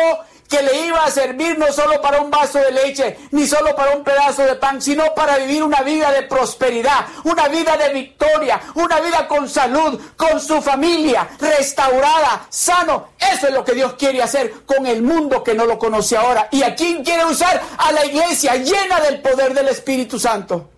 que 0.48 0.62
le 0.62 0.86
iba 0.86 1.04
a 1.04 1.10
servir 1.10 1.58
no 1.58 1.70
solo 1.72 2.00
para 2.00 2.20
un 2.20 2.30
vaso 2.30 2.58
de 2.58 2.72
leche, 2.72 3.18
ni 3.32 3.46
solo 3.46 3.76
para 3.76 3.94
un 3.94 4.02
pedazo 4.02 4.42
de 4.44 4.54
pan, 4.56 4.80
sino 4.80 5.14
para 5.14 5.36
vivir 5.38 5.62
una 5.62 5.82
vida 5.82 6.10
de 6.10 6.22
prosperidad, 6.22 7.06
una 7.24 7.48
vida 7.48 7.76
de 7.76 7.92
victoria, 7.92 8.60
una 8.74 9.00
vida 9.00 9.28
con 9.28 9.48
salud, 9.48 10.00
con 10.16 10.40
su 10.40 10.62
familia, 10.62 11.28
restaurada, 11.38 12.46
sano. 12.48 13.08
Eso 13.18 13.48
es 13.48 13.54
lo 13.54 13.62
que 13.62 13.74
Dios 13.74 13.94
quiere 13.94 14.22
hacer 14.22 14.64
con 14.64 14.86
el 14.86 15.02
mundo 15.02 15.44
que 15.44 15.54
no 15.54 15.66
lo 15.66 15.78
conoce 15.78 16.16
ahora. 16.16 16.48
¿Y 16.50 16.62
a 16.62 16.74
quién 16.74 17.04
quiere 17.04 17.24
usar? 17.26 17.60
A 17.76 17.92
la 17.92 18.06
iglesia 18.06 18.56
llena 18.56 19.00
del 19.00 19.20
poder 19.20 19.52
del 19.52 19.68
Espíritu 19.68 20.18
Santo. 20.18 20.70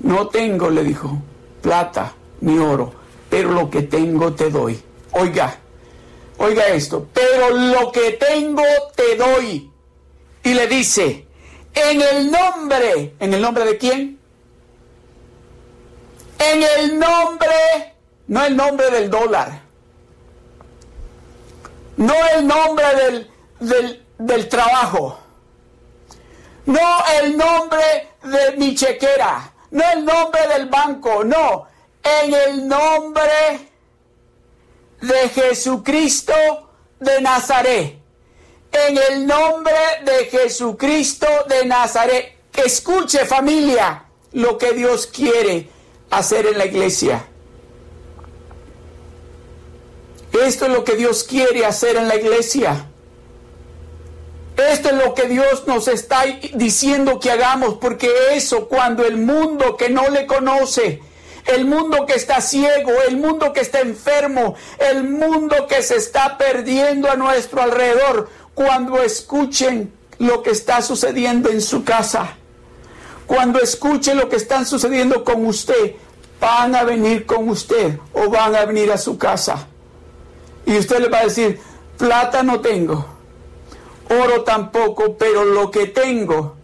No 0.00 0.28
tengo, 0.28 0.70
le 0.70 0.84
dijo, 0.84 1.18
plata 1.60 2.12
ni 2.40 2.56
oro, 2.56 2.92
pero 3.28 3.50
lo 3.50 3.68
que 3.68 3.82
tengo 3.82 4.32
te 4.32 4.48
doy. 4.48 4.80
Oiga, 5.10 5.58
Oiga 6.38 6.68
esto, 6.68 7.08
pero 7.12 7.50
lo 7.50 7.90
que 7.90 8.12
tengo 8.12 8.62
te 8.94 9.16
doy. 9.16 9.70
Y 10.44 10.54
le 10.54 10.68
dice, 10.68 11.26
en 11.74 12.00
el 12.00 12.30
nombre, 12.30 13.14
¿en 13.18 13.34
el 13.34 13.42
nombre 13.42 13.64
de 13.64 13.76
quién? 13.76 14.20
En 16.38 16.62
el 16.62 16.98
nombre, 16.98 17.96
no 18.28 18.44
el 18.44 18.56
nombre 18.56 18.88
del 18.90 19.10
dólar, 19.10 19.62
no 21.96 22.14
el 22.36 22.46
nombre 22.46 22.86
del, 22.94 24.04
del, 24.18 24.48
trabajo, 24.48 25.18
no 26.66 27.04
el 27.20 27.36
nombre 27.36 28.08
de 28.22 28.56
mi 28.56 28.76
chequera, 28.76 29.52
no 29.72 29.82
el 29.92 30.04
nombre 30.04 30.46
del 30.46 30.68
banco, 30.68 31.24
no, 31.24 31.66
en 32.04 32.32
el 32.32 32.68
nombre 32.68 33.67
de 35.00 35.28
Jesucristo 35.28 36.34
de 37.00 37.20
Nazaret. 37.20 37.98
En 38.72 38.98
el 39.10 39.26
nombre 39.26 39.74
de 40.04 40.26
Jesucristo 40.26 41.26
de 41.48 41.64
Nazaret. 41.66 42.34
Escuche 42.54 43.24
familia 43.24 44.04
lo 44.32 44.58
que 44.58 44.72
Dios 44.72 45.06
quiere 45.06 45.68
hacer 46.10 46.46
en 46.46 46.58
la 46.58 46.66
iglesia. 46.66 47.24
Esto 50.44 50.66
es 50.66 50.72
lo 50.72 50.84
que 50.84 50.96
Dios 50.96 51.24
quiere 51.24 51.64
hacer 51.64 51.96
en 51.96 52.08
la 52.08 52.16
iglesia. 52.16 52.86
Esto 54.56 54.88
es 54.88 54.94
lo 54.96 55.14
que 55.14 55.28
Dios 55.28 55.64
nos 55.68 55.86
está 55.86 56.24
diciendo 56.54 57.20
que 57.20 57.30
hagamos, 57.30 57.74
porque 57.74 58.10
eso 58.32 58.68
cuando 58.68 59.06
el 59.06 59.16
mundo 59.16 59.76
que 59.76 59.88
no 59.88 60.08
le 60.10 60.26
conoce, 60.26 61.00
el 61.48 61.64
mundo 61.64 62.04
que 62.04 62.14
está 62.14 62.40
ciego, 62.40 62.92
el 63.08 63.16
mundo 63.16 63.52
que 63.52 63.60
está 63.60 63.80
enfermo, 63.80 64.54
el 64.78 65.04
mundo 65.04 65.66
que 65.66 65.82
se 65.82 65.96
está 65.96 66.36
perdiendo 66.36 67.10
a 67.10 67.16
nuestro 67.16 67.62
alrededor, 67.62 68.28
cuando 68.54 69.02
escuchen 69.02 69.92
lo 70.18 70.42
que 70.42 70.50
está 70.50 70.82
sucediendo 70.82 71.48
en 71.48 71.62
su 71.62 71.84
casa, 71.84 72.36
cuando 73.26 73.60
escuchen 73.60 74.18
lo 74.18 74.28
que 74.28 74.36
está 74.36 74.64
sucediendo 74.64 75.24
con 75.24 75.46
usted, 75.46 75.94
van 76.38 76.74
a 76.74 76.84
venir 76.84 77.24
con 77.24 77.48
usted 77.48 77.98
o 78.12 78.28
van 78.28 78.54
a 78.54 78.66
venir 78.66 78.92
a 78.92 78.98
su 78.98 79.16
casa. 79.16 79.68
Y 80.66 80.76
usted 80.76 81.00
le 81.00 81.08
va 81.08 81.20
a 81.20 81.24
decir, 81.24 81.58
plata 81.96 82.42
no 82.42 82.60
tengo, 82.60 83.06
oro 84.10 84.42
tampoco, 84.42 85.16
pero 85.16 85.46
lo 85.46 85.70
que 85.70 85.86
tengo 85.86 86.57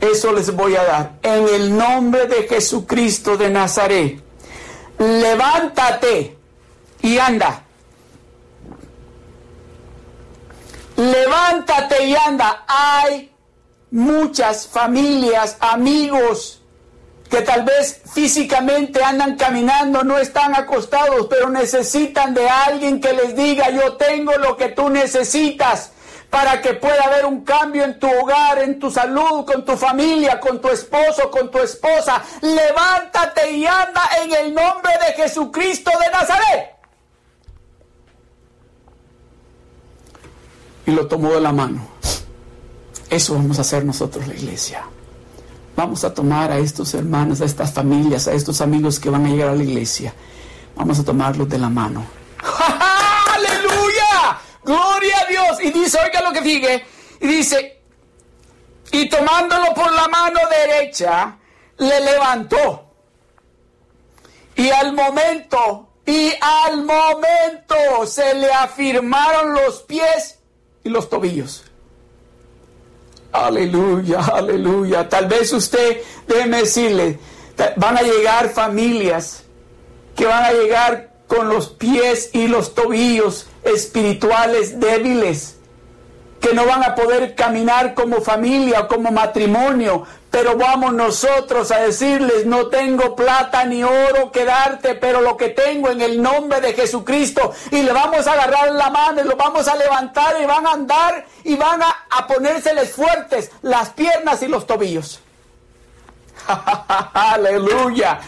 eso 0.00 0.32
les 0.32 0.54
voy 0.54 0.76
a 0.76 0.84
dar. 0.84 1.12
En 1.22 1.48
el 1.48 1.76
nombre 1.76 2.26
de 2.26 2.46
Jesucristo 2.48 3.36
de 3.36 3.50
Nazaret, 3.50 4.20
levántate 4.98 6.36
y 7.02 7.18
anda. 7.18 7.64
Levántate 10.96 12.04
y 12.04 12.16
anda. 12.16 12.64
Hay 12.66 13.32
muchas 13.90 14.66
familias, 14.66 15.56
amigos, 15.60 16.62
que 17.30 17.42
tal 17.42 17.64
vez 17.64 18.00
físicamente 18.12 19.02
andan 19.02 19.36
caminando, 19.36 20.02
no 20.02 20.18
están 20.18 20.54
acostados, 20.54 21.26
pero 21.28 21.50
necesitan 21.50 22.34
de 22.34 22.48
alguien 22.48 23.00
que 23.00 23.12
les 23.12 23.36
diga, 23.36 23.70
yo 23.70 23.96
tengo 23.96 24.32
lo 24.38 24.56
que 24.56 24.70
tú 24.70 24.88
necesitas 24.88 25.92
para 26.30 26.60
que 26.60 26.74
pueda 26.74 27.04
haber 27.04 27.24
un 27.24 27.42
cambio 27.42 27.84
en 27.84 27.98
tu 27.98 28.06
hogar, 28.06 28.58
en 28.58 28.78
tu 28.78 28.90
salud, 28.90 29.44
con 29.46 29.64
tu 29.64 29.76
familia, 29.76 30.38
con 30.38 30.60
tu 30.60 30.68
esposo, 30.68 31.30
con 31.30 31.50
tu 31.50 31.58
esposa. 31.58 32.22
Levántate 32.42 33.50
y 33.52 33.66
anda 33.66 34.02
en 34.22 34.32
el 34.34 34.54
nombre 34.54 34.92
de 35.06 35.22
Jesucristo 35.22 35.90
de 35.90 36.10
Nazaret. 36.10 36.74
Y 40.86 40.90
lo 40.90 41.06
tomó 41.06 41.32
de 41.32 41.40
la 41.40 41.52
mano. 41.52 41.86
Eso 43.10 43.34
vamos 43.34 43.58
a 43.58 43.62
hacer 43.62 43.84
nosotros, 43.84 44.26
la 44.26 44.34
iglesia. 44.34 44.82
Vamos 45.76 46.04
a 46.04 46.12
tomar 46.12 46.52
a 46.52 46.58
estos 46.58 46.92
hermanos, 46.92 47.40
a 47.40 47.46
estas 47.46 47.72
familias, 47.72 48.28
a 48.28 48.32
estos 48.32 48.60
amigos 48.60 49.00
que 49.00 49.08
van 49.08 49.24
a 49.24 49.28
llegar 49.28 49.48
a 49.48 49.54
la 49.54 49.62
iglesia. 49.62 50.12
Vamos 50.76 50.98
a 50.98 51.04
tomarlos 51.04 51.48
de 51.48 51.58
la 51.58 51.68
mano. 51.68 52.04
¡Aleluya! 52.38 52.84
Gloria 54.68 55.20
a 55.22 55.24
Dios. 55.24 55.60
Y 55.62 55.70
dice, 55.70 55.98
oiga 55.98 56.20
lo 56.20 56.30
que 56.30 56.42
sigue. 56.42 56.84
Y 57.20 57.26
dice, 57.26 57.80
y 58.92 59.08
tomándolo 59.08 59.72
por 59.72 59.90
la 59.92 60.06
mano 60.08 60.40
derecha, 60.50 61.38
le 61.78 62.00
levantó. 62.00 62.84
Y 64.56 64.68
al 64.68 64.92
momento, 64.92 65.88
y 66.04 66.32
al 66.38 66.84
momento 66.84 68.06
se 68.06 68.34
le 68.34 68.52
afirmaron 68.52 69.54
los 69.54 69.84
pies 69.84 70.38
y 70.84 70.90
los 70.90 71.08
tobillos. 71.08 71.64
Aleluya, 73.32 74.20
aleluya. 74.20 75.08
Tal 75.08 75.28
vez 75.28 75.50
usted, 75.54 76.02
déjeme 76.26 76.58
decirle, 76.58 77.18
van 77.76 77.96
a 77.96 78.02
llegar 78.02 78.50
familias 78.50 79.44
que 80.14 80.26
van 80.26 80.44
a 80.44 80.52
llegar 80.52 81.14
con 81.26 81.48
los 81.48 81.70
pies 81.70 82.30
y 82.34 82.48
los 82.48 82.74
tobillos 82.74 83.46
espirituales 83.62 84.78
débiles, 84.80 85.56
que 86.40 86.54
no 86.54 86.66
van 86.66 86.84
a 86.84 86.94
poder 86.94 87.34
caminar 87.34 87.94
como 87.94 88.20
familia, 88.20 88.86
como 88.86 89.10
matrimonio, 89.10 90.04
pero 90.30 90.56
vamos 90.56 90.92
nosotros 90.92 91.70
a 91.70 91.80
decirles, 91.80 92.46
no 92.46 92.68
tengo 92.68 93.16
plata 93.16 93.64
ni 93.64 93.82
oro 93.82 94.30
que 94.30 94.44
darte, 94.44 94.94
pero 94.94 95.20
lo 95.20 95.36
que 95.36 95.48
tengo 95.48 95.90
en 95.90 96.00
el 96.00 96.22
nombre 96.22 96.60
de 96.60 96.74
Jesucristo, 96.74 97.52
y 97.70 97.82
le 97.82 97.92
vamos 97.92 98.26
a 98.26 98.32
agarrar 98.32 98.72
la 98.72 98.90
mano 98.90 99.20
y 99.22 99.24
lo 99.24 99.36
vamos 99.36 99.66
a 99.66 99.76
levantar 99.76 100.40
y 100.40 100.44
van 100.46 100.66
a 100.66 100.72
andar 100.72 101.26
y 101.44 101.56
van 101.56 101.82
a, 101.82 102.06
a 102.10 102.26
ponérseles 102.26 102.92
fuertes 102.92 103.50
las 103.62 103.90
piernas 103.90 104.42
y 104.42 104.48
los 104.48 104.66
tobillos. 104.66 105.20
Aleluya. 107.14 108.20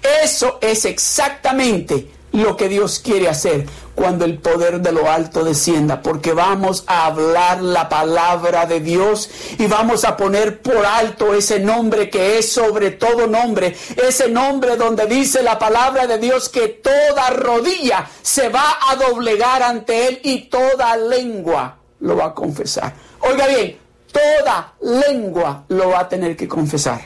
Eso 0.00 0.58
es 0.62 0.84
exactamente 0.84 2.17
lo 2.42 2.56
que 2.56 2.68
Dios 2.68 3.00
quiere 3.00 3.28
hacer 3.28 3.66
cuando 3.94 4.24
el 4.24 4.38
poder 4.38 4.80
de 4.80 4.92
lo 4.92 5.10
alto 5.10 5.42
descienda, 5.42 6.02
porque 6.02 6.32
vamos 6.32 6.84
a 6.86 7.06
hablar 7.06 7.60
la 7.60 7.88
palabra 7.88 8.64
de 8.64 8.80
Dios 8.80 9.28
y 9.58 9.66
vamos 9.66 10.04
a 10.04 10.16
poner 10.16 10.62
por 10.62 10.86
alto 10.86 11.34
ese 11.34 11.58
nombre 11.58 12.08
que 12.08 12.38
es 12.38 12.52
sobre 12.52 12.92
todo 12.92 13.26
nombre, 13.26 13.76
ese 13.96 14.28
nombre 14.28 14.76
donde 14.76 15.06
dice 15.06 15.42
la 15.42 15.58
palabra 15.58 16.06
de 16.06 16.18
Dios 16.18 16.48
que 16.48 16.68
toda 16.68 17.30
rodilla 17.30 18.08
se 18.22 18.48
va 18.48 18.78
a 18.88 18.94
doblegar 18.94 19.62
ante 19.64 20.06
Él 20.06 20.20
y 20.22 20.42
toda 20.42 20.96
lengua 20.96 21.78
lo 22.00 22.16
va 22.16 22.26
a 22.26 22.34
confesar. 22.34 22.94
Oiga 23.20 23.48
bien, 23.48 23.78
toda 24.12 24.74
lengua 24.80 25.64
lo 25.68 25.90
va 25.90 26.00
a 26.00 26.08
tener 26.08 26.36
que 26.36 26.46
confesar. 26.46 27.00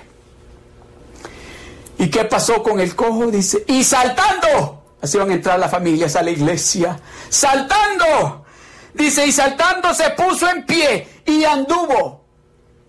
¿Y 1.97 2.11
qué 2.11 2.25
pasó 2.25 2.63
con 2.63 2.81
el 2.81 2.95
cojo? 2.95 3.31
Dice, 3.31 3.65
y 3.67 3.83
saltando 3.85 4.82
Así 5.03 5.19
van 5.19 5.31
a 5.31 5.35
entrar 5.35 5.59
las 5.59 5.71
familias 5.71 6.15
a 6.15 6.23
la 6.23 6.31
iglesia. 6.31 6.99
Saltando. 7.29 8.47
Dice, 8.95 9.27
y 9.27 9.33
saltando 9.33 9.93
se 9.93 10.11
puso 10.11 10.49
en 10.49 10.65
pie 10.65 11.23
y 11.27 11.45
anduvo. 11.45 12.25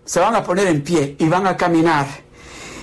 Se 0.04 0.20
van 0.20 0.36
a 0.36 0.44
poner 0.44 0.68
en 0.68 0.84
pie 0.84 1.16
y 1.18 1.28
van 1.28 1.46
a 1.48 1.56
caminar. 1.56 2.06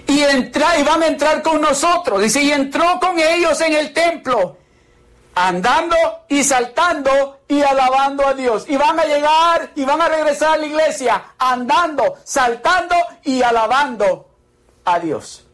Y, 0.06 0.20
entra, 0.22 0.78
y 0.78 0.84
van 0.84 1.04
a 1.04 1.08
entrar 1.08 1.42
con 1.42 1.62
nosotros. 1.62 2.22
Dice, 2.22 2.42
y 2.42 2.52
entró 2.52 3.00
con 3.00 3.18
ellos 3.18 3.62
en 3.62 3.74
el 3.74 3.94
templo. 3.94 4.58
Andando 5.34 5.96
y 6.28 6.44
saltando 6.44 7.40
y 7.48 7.62
alabando 7.62 8.28
a 8.28 8.34
Dios. 8.34 8.66
Y 8.68 8.76
van 8.76 9.00
a 9.00 9.06
llegar 9.06 9.72
y 9.76 9.86
van 9.86 10.02
a 10.02 10.10
regresar 10.10 10.56
a 10.56 10.58
la 10.58 10.66
iglesia. 10.66 11.24
Andando, 11.38 12.18
saltando 12.26 12.96
y 13.24 13.42
alabando 13.42 14.28
a 14.84 15.00
Dios. 15.00 15.46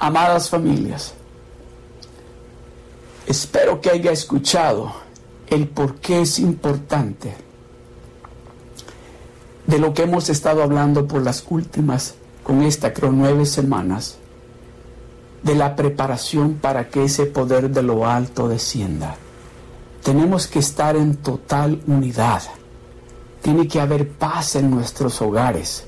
Amadas 0.00 0.48
familias, 0.48 1.12
espero 3.26 3.80
que 3.80 3.90
haya 3.90 4.12
escuchado 4.12 4.92
el 5.48 5.66
por 5.66 5.96
qué 5.96 6.22
es 6.22 6.38
importante 6.38 7.34
de 9.66 9.78
lo 9.78 9.92
que 9.92 10.02
hemos 10.02 10.28
estado 10.28 10.62
hablando 10.62 11.06
por 11.06 11.22
las 11.22 11.44
últimas, 11.50 12.14
con 12.44 12.62
esta 12.62 12.94
creo 12.94 13.10
nueve 13.10 13.44
semanas, 13.44 14.18
de 15.42 15.54
la 15.54 15.74
preparación 15.74 16.54
para 16.54 16.88
que 16.88 17.04
ese 17.04 17.26
poder 17.26 17.70
de 17.70 17.82
lo 17.82 18.06
alto 18.06 18.48
descienda. 18.48 19.16
Tenemos 20.02 20.46
que 20.46 20.60
estar 20.60 20.96
en 20.96 21.16
total 21.16 21.82
unidad. 21.86 22.42
Tiene 23.42 23.66
que 23.66 23.80
haber 23.80 24.08
paz 24.08 24.54
en 24.56 24.70
nuestros 24.70 25.20
hogares 25.20 25.84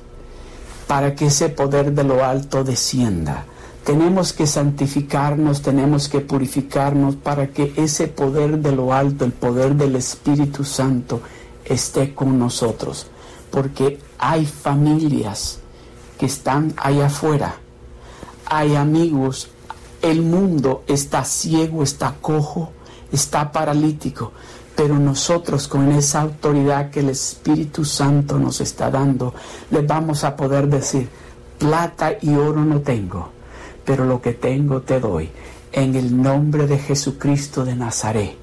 para 0.86 1.14
que 1.14 1.26
ese 1.26 1.48
poder 1.48 1.92
de 1.92 2.04
lo 2.04 2.24
alto 2.24 2.64
descienda. 2.64 3.46
Tenemos 3.84 4.32
que 4.32 4.46
santificarnos, 4.46 5.62
tenemos 5.62 6.08
que 6.08 6.20
purificarnos 6.20 7.16
para 7.16 7.48
que 7.48 7.72
ese 7.76 8.08
poder 8.08 8.58
de 8.58 8.72
lo 8.72 8.92
alto, 8.92 9.24
el 9.24 9.32
poder 9.32 9.74
del 9.74 9.96
Espíritu 9.96 10.64
Santo, 10.64 11.20
esté 11.64 12.14
con 12.14 12.38
nosotros. 12.38 13.06
Porque 13.50 13.98
hay 14.18 14.44
familias 14.46 15.58
que 16.18 16.26
están 16.26 16.74
allá 16.76 17.06
afuera, 17.06 17.56
hay 18.46 18.76
amigos, 18.76 19.48
el 20.02 20.22
mundo 20.22 20.84
está 20.86 21.24
ciego, 21.24 21.82
está 21.82 22.16
cojo, 22.20 22.72
está 23.10 23.50
paralítico, 23.50 24.32
pero 24.76 24.98
nosotros 24.98 25.68
con 25.68 25.90
esa 25.92 26.20
autoridad 26.22 26.90
que 26.90 27.00
el 27.00 27.10
Espíritu 27.10 27.84
Santo 27.84 28.38
nos 28.38 28.60
está 28.60 28.90
dando, 28.90 29.34
le 29.70 29.82
vamos 29.82 30.24
a 30.24 30.36
poder 30.36 30.68
decir, 30.68 31.08
plata 31.58 32.12
y 32.20 32.34
oro 32.34 32.64
no 32.64 32.80
tengo, 32.80 33.30
pero 33.90 34.04
lo 34.04 34.22
que 34.22 34.34
tengo 34.34 34.82
te 34.82 35.00
doy. 35.00 35.28
En 35.72 35.96
el 35.96 36.22
nombre 36.22 36.68
de 36.68 36.78
Jesucristo 36.78 37.64
de 37.64 37.74
Nazaret, 37.74 38.36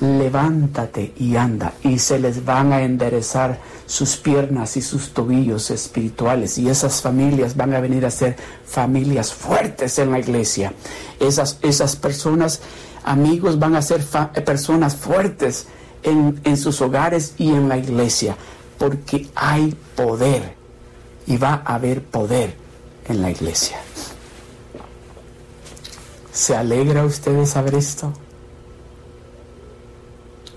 levántate 0.00 1.12
y 1.16 1.36
anda, 1.36 1.74
y 1.84 2.00
se 2.00 2.18
les 2.18 2.44
van 2.44 2.72
a 2.72 2.82
enderezar 2.82 3.60
sus 3.86 4.16
piernas 4.16 4.76
y 4.76 4.82
sus 4.82 5.10
tobillos 5.10 5.70
espirituales, 5.70 6.58
y 6.58 6.68
esas 6.68 7.00
familias 7.00 7.56
van 7.56 7.74
a 7.74 7.80
venir 7.80 8.04
a 8.06 8.10
ser 8.10 8.34
familias 8.66 9.32
fuertes 9.32 10.00
en 10.00 10.10
la 10.10 10.18
iglesia. 10.18 10.72
Esas, 11.20 11.60
esas 11.62 11.94
personas 11.94 12.60
amigos, 13.04 13.60
van 13.60 13.76
a 13.76 13.82
ser 13.82 14.04
personas 14.44 14.96
fuertes 14.96 15.68
en, 16.02 16.40
en 16.42 16.56
sus 16.56 16.80
hogares 16.80 17.34
y 17.38 17.50
en 17.50 17.68
la 17.68 17.78
iglesia, 17.78 18.34
porque 18.78 19.28
hay 19.36 19.76
poder 19.94 20.56
y 21.24 21.36
va 21.36 21.62
a 21.64 21.76
haber 21.76 22.02
poder 22.02 22.56
en 23.06 23.22
la 23.22 23.30
iglesia. 23.30 23.78
¿Se 26.34 26.56
alegra 26.56 27.04
usted 27.04 27.36
de 27.36 27.46
saber 27.46 27.76
esto? 27.76 28.12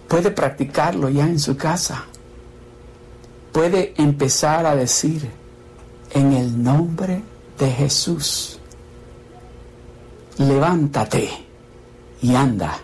Puede 0.08 0.32
practicarlo 0.32 1.08
ya 1.08 1.26
en 1.26 1.40
su 1.40 1.56
casa. 1.56 2.06
Puede 3.52 3.94
empezar 3.96 4.66
a 4.66 4.76
decir, 4.76 5.30
en 6.14 6.34
el 6.34 6.64
nombre 6.64 7.22
de 7.60 7.70
Jesús, 7.70 8.60
levántate 10.40 11.30
y 12.24 12.34
anda. 12.34 12.80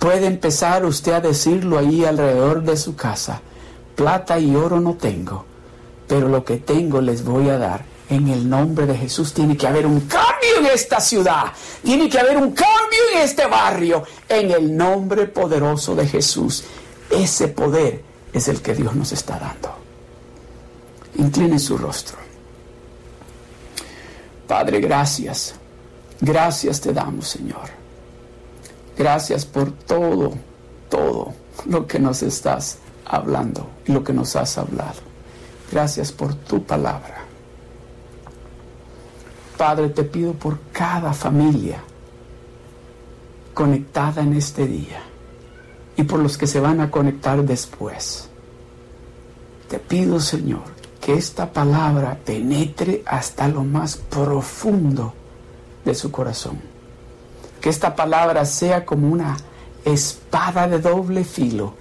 Puede 0.00 0.26
empezar 0.26 0.84
usted 0.84 1.12
a 1.12 1.20
decirlo 1.20 1.78
ahí 1.78 2.04
alrededor 2.04 2.64
de 2.64 2.76
su 2.76 2.96
casa. 2.96 3.40
Plata 3.94 4.36
y 4.40 4.56
oro 4.56 4.80
no 4.80 4.94
tengo, 4.94 5.44
pero 6.08 6.26
lo 6.26 6.44
que 6.44 6.56
tengo 6.56 7.00
les 7.00 7.24
voy 7.24 7.50
a 7.50 7.58
dar. 7.58 7.84
En 8.08 8.26
el 8.26 8.50
nombre 8.50 8.84
de 8.86 8.96
Jesús 8.96 9.32
tiene 9.32 9.56
que 9.56 9.68
haber 9.68 9.86
un 9.86 10.00
en 10.62 10.74
esta 10.74 11.00
ciudad. 11.00 11.52
Tiene 11.82 12.08
que 12.08 12.18
haber 12.18 12.36
un 12.36 12.52
cambio 12.52 13.00
en 13.14 13.20
este 13.20 13.46
barrio. 13.46 14.04
En 14.28 14.50
el 14.50 14.76
nombre 14.76 15.26
poderoso 15.26 15.94
de 15.94 16.06
Jesús. 16.06 16.64
Ese 17.10 17.48
poder 17.48 18.02
es 18.32 18.48
el 18.48 18.62
que 18.62 18.74
Dios 18.74 18.94
nos 18.94 19.12
está 19.12 19.38
dando. 19.38 19.74
Incline 21.16 21.58
su 21.58 21.76
rostro. 21.76 22.16
Padre, 24.46 24.80
gracias. 24.80 25.54
Gracias 26.20 26.80
te 26.80 26.92
damos, 26.92 27.28
Señor. 27.28 27.68
Gracias 28.96 29.44
por 29.44 29.72
todo, 29.72 30.32
todo 30.88 31.34
lo 31.66 31.86
que 31.86 31.98
nos 31.98 32.22
estás 32.22 32.78
hablando 33.04 33.68
y 33.86 33.92
lo 33.92 34.04
que 34.04 34.12
nos 34.12 34.36
has 34.36 34.56
hablado. 34.58 35.00
Gracias 35.70 36.12
por 36.12 36.34
tu 36.34 36.62
palabra. 36.62 37.21
Padre, 39.62 39.90
te 39.90 40.02
pido 40.02 40.32
por 40.32 40.58
cada 40.72 41.12
familia 41.12 41.78
conectada 43.54 44.20
en 44.20 44.32
este 44.32 44.66
día 44.66 45.00
y 45.96 46.02
por 46.02 46.18
los 46.18 46.36
que 46.36 46.48
se 46.48 46.58
van 46.58 46.80
a 46.80 46.90
conectar 46.90 47.40
después. 47.44 48.28
Te 49.68 49.78
pido, 49.78 50.18
Señor, 50.18 50.64
que 51.00 51.14
esta 51.14 51.52
palabra 51.52 52.18
penetre 52.24 53.04
hasta 53.06 53.46
lo 53.46 53.62
más 53.62 53.98
profundo 53.98 55.14
de 55.84 55.94
su 55.94 56.10
corazón 56.10 56.58
que 57.60 57.68
esta 57.70 57.94
palabra 57.94 58.44
sea 58.44 58.84
como 58.84 59.12
una 59.12 59.36
espada 59.84 60.66
de 60.66 60.80
doble 60.80 61.22
filo 61.22 61.74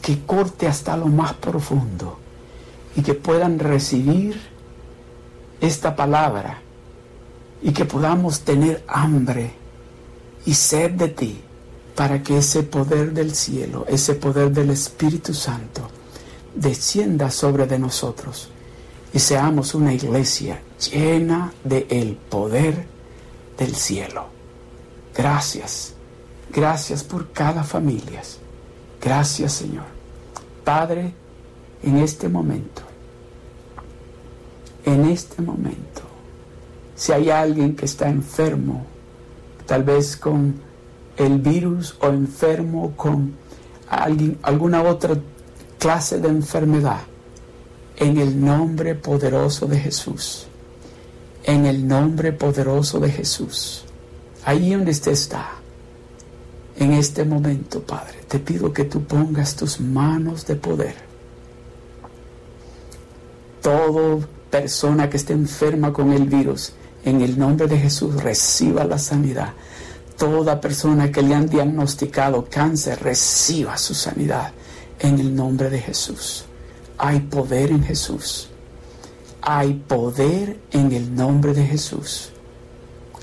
que 0.00 0.24
corte 0.24 0.68
hasta 0.68 0.96
lo 0.96 1.08
más 1.08 1.34
profundo 1.34 2.18
y 2.96 3.02
que 3.02 3.12
puedan 3.12 3.58
recibir 3.58 4.40
esta 5.60 5.94
palabra 5.94 6.62
y 7.62 7.72
que 7.72 7.84
podamos 7.84 8.40
tener 8.40 8.84
hambre 8.86 9.52
y 10.44 10.54
sed 10.54 10.92
de 10.92 11.08
ti 11.08 11.40
para 11.94 12.22
que 12.22 12.38
ese 12.38 12.62
poder 12.62 13.12
del 13.12 13.34
cielo, 13.34 13.86
ese 13.88 14.14
poder 14.14 14.50
del 14.50 14.70
Espíritu 14.70 15.32
Santo 15.32 15.88
descienda 16.54 17.30
sobre 17.30 17.66
de 17.66 17.78
nosotros 17.78 18.50
y 19.12 19.18
seamos 19.18 19.74
una 19.74 19.94
iglesia 19.94 20.60
llena 20.90 21.52
de 21.64 21.86
el 21.88 22.16
poder 22.16 22.86
del 23.58 23.74
cielo. 23.74 24.26
Gracias. 25.14 25.94
Gracias 26.52 27.02
por 27.02 27.32
cada 27.32 27.64
familia. 27.64 28.22
Gracias, 29.00 29.52
Señor. 29.52 29.84
Padre, 30.64 31.12
en 31.82 31.98
este 31.98 32.28
momento, 32.28 32.82
en 34.84 35.06
este 35.06 35.42
momento, 35.42 36.02
si 36.96 37.12
hay 37.12 37.30
alguien 37.30 37.76
que 37.76 37.84
está 37.84 38.08
enfermo, 38.08 38.84
tal 39.66 39.84
vez 39.84 40.16
con 40.16 40.56
el 41.16 41.38
virus 41.38 41.96
o 42.00 42.08
enfermo 42.08 42.94
con 42.96 43.34
alguien, 43.88 44.38
alguna 44.42 44.82
otra 44.82 45.16
clase 45.78 46.18
de 46.18 46.28
enfermedad, 46.28 47.02
en 47.98 48.18
el 48.18 48.44
nombre 48.44 48.96
poderoso 48.96 49.66
de 49.66 49.78
Jesús, 49.78 50.48
en 51.44 51.66
el 51.66 51.86
nombre 51.86 52.32
poderoso 52.32 52.98
de 52.98 53.10
Jesús 53.10 53.86
ahí 54.46 54.72
donde 54.72 54.92
usted 54.92 55.12
está, 55.12 55.50
en 56.76 56.92
este 56.92 57.24
momento, 57.24 57.82
Padre, 57.82 58.18
te 58.28 58.38
pido 58.38 58.72
que 58.72 58.84
tú 58.84 59.02
pongas 59.02 59.56
tus 59.56 59.80
manos 59.80 60.46
de 60.46 60.54
poder. 60.54 60.94
Toda 63.60 64.24
persona 64.48 65.10
que 65.10 65.16
esté 65.16 65.32
enferma 65.32 65.92
con 65.92 66.12
el 66.12 66.26
virus, 66.28 66.72
en 67.06 67.20
el 67.20 67.38
nombre 67.38 67.68
de 67.68 67.78
Jesús, 67.78 68.20
reciba 68.22 68.84
la 68.84 68.98
sanidad. 68.98 69.52
Toda 70.18 70.60
persona 70.60 71.12
que 71.12 71.22
le 71.22 71.34
han 71.36 71.48
diagnosticado 71.48 72.46
cáncer, 72.50 73.00
reciba 73.00 73.78
su 73.78 73.94
sanidad 73.94 74.52
en 74.98 75.20
el 75.20 75.34
nombre 75.34 75.70
de 75.70 75.78
Jesús. 75.78 76.44
Hay 76.98 77.20
poder 77.20 77.70
en 77.70 77.84
Jesús. 77.84 78.48
Hay 79.40 79.74
poder 79.74 80.58
en 80.72 80.90
el 80.90 81.14
nombre 81.14 81.54
de 81.54 81.64
Jesús. 81.64 82.30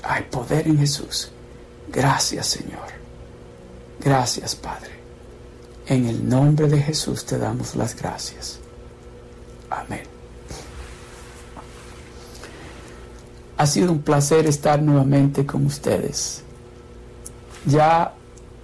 Hay 0.02 0.22
poder 0.30 0.66
en 0.66 0.78
Jesús. 0.78 1.30
Gracias 1.92 2.46
Señor. 2.46 2.88
Gracias 4.00 4.56
Padre. 4.56 4.92
En 5.86 6.06
el 6.06 6.26
nombre 6.26 6.68
de 6.68 6.80
Jesús 6.80 7.26
te 7.26 7.36
damos 7.36 7.76
las 7.76 7.94
gracias. 7.94 8.60
Amén. 9.68 10.13
Ha 13.56 13.66
sido 13.66 13.92
un 13.92 14.00
placer 14.00 14.46
estar 14.46 14.82
nuevamente 14.82 15.46
con 15.46 15.66
ustedes. 15.66 16.42
Ya 17.66 18.14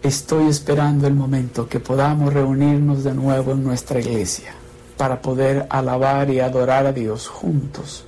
estoy 0.02 0.48
esperando 0.48 1.06
el 1.06 1.14
momento 1.14 1.68
que 1.68 1.80
podamos 1.80 2.32
reunirnos 2.32 3.04
de 3.04 3.14
nuevo 3.14 3.52
en 3.52 3.62
nuestra 3.64 4.00
iglesia 4.00 4.52
para 4.96 5.22
poder 5.22 5.66
alabar 5.70 6.30
y 6.30 6.40
adorar 6.40 6.86
a 6.86 6.92
Dios 6.92 7.28
juntos 7.28 8.04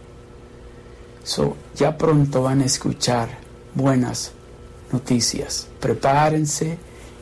So, 1.24 1.56
ya 1.76 1.96
pronto 1.96 2.42
van 2.42 2.62
a 2.62 2.64
escuchar 2.64 3.28
buenas 3.74 4.32
noticias. 4.90 5.68
Prepárense. 5.80 6.78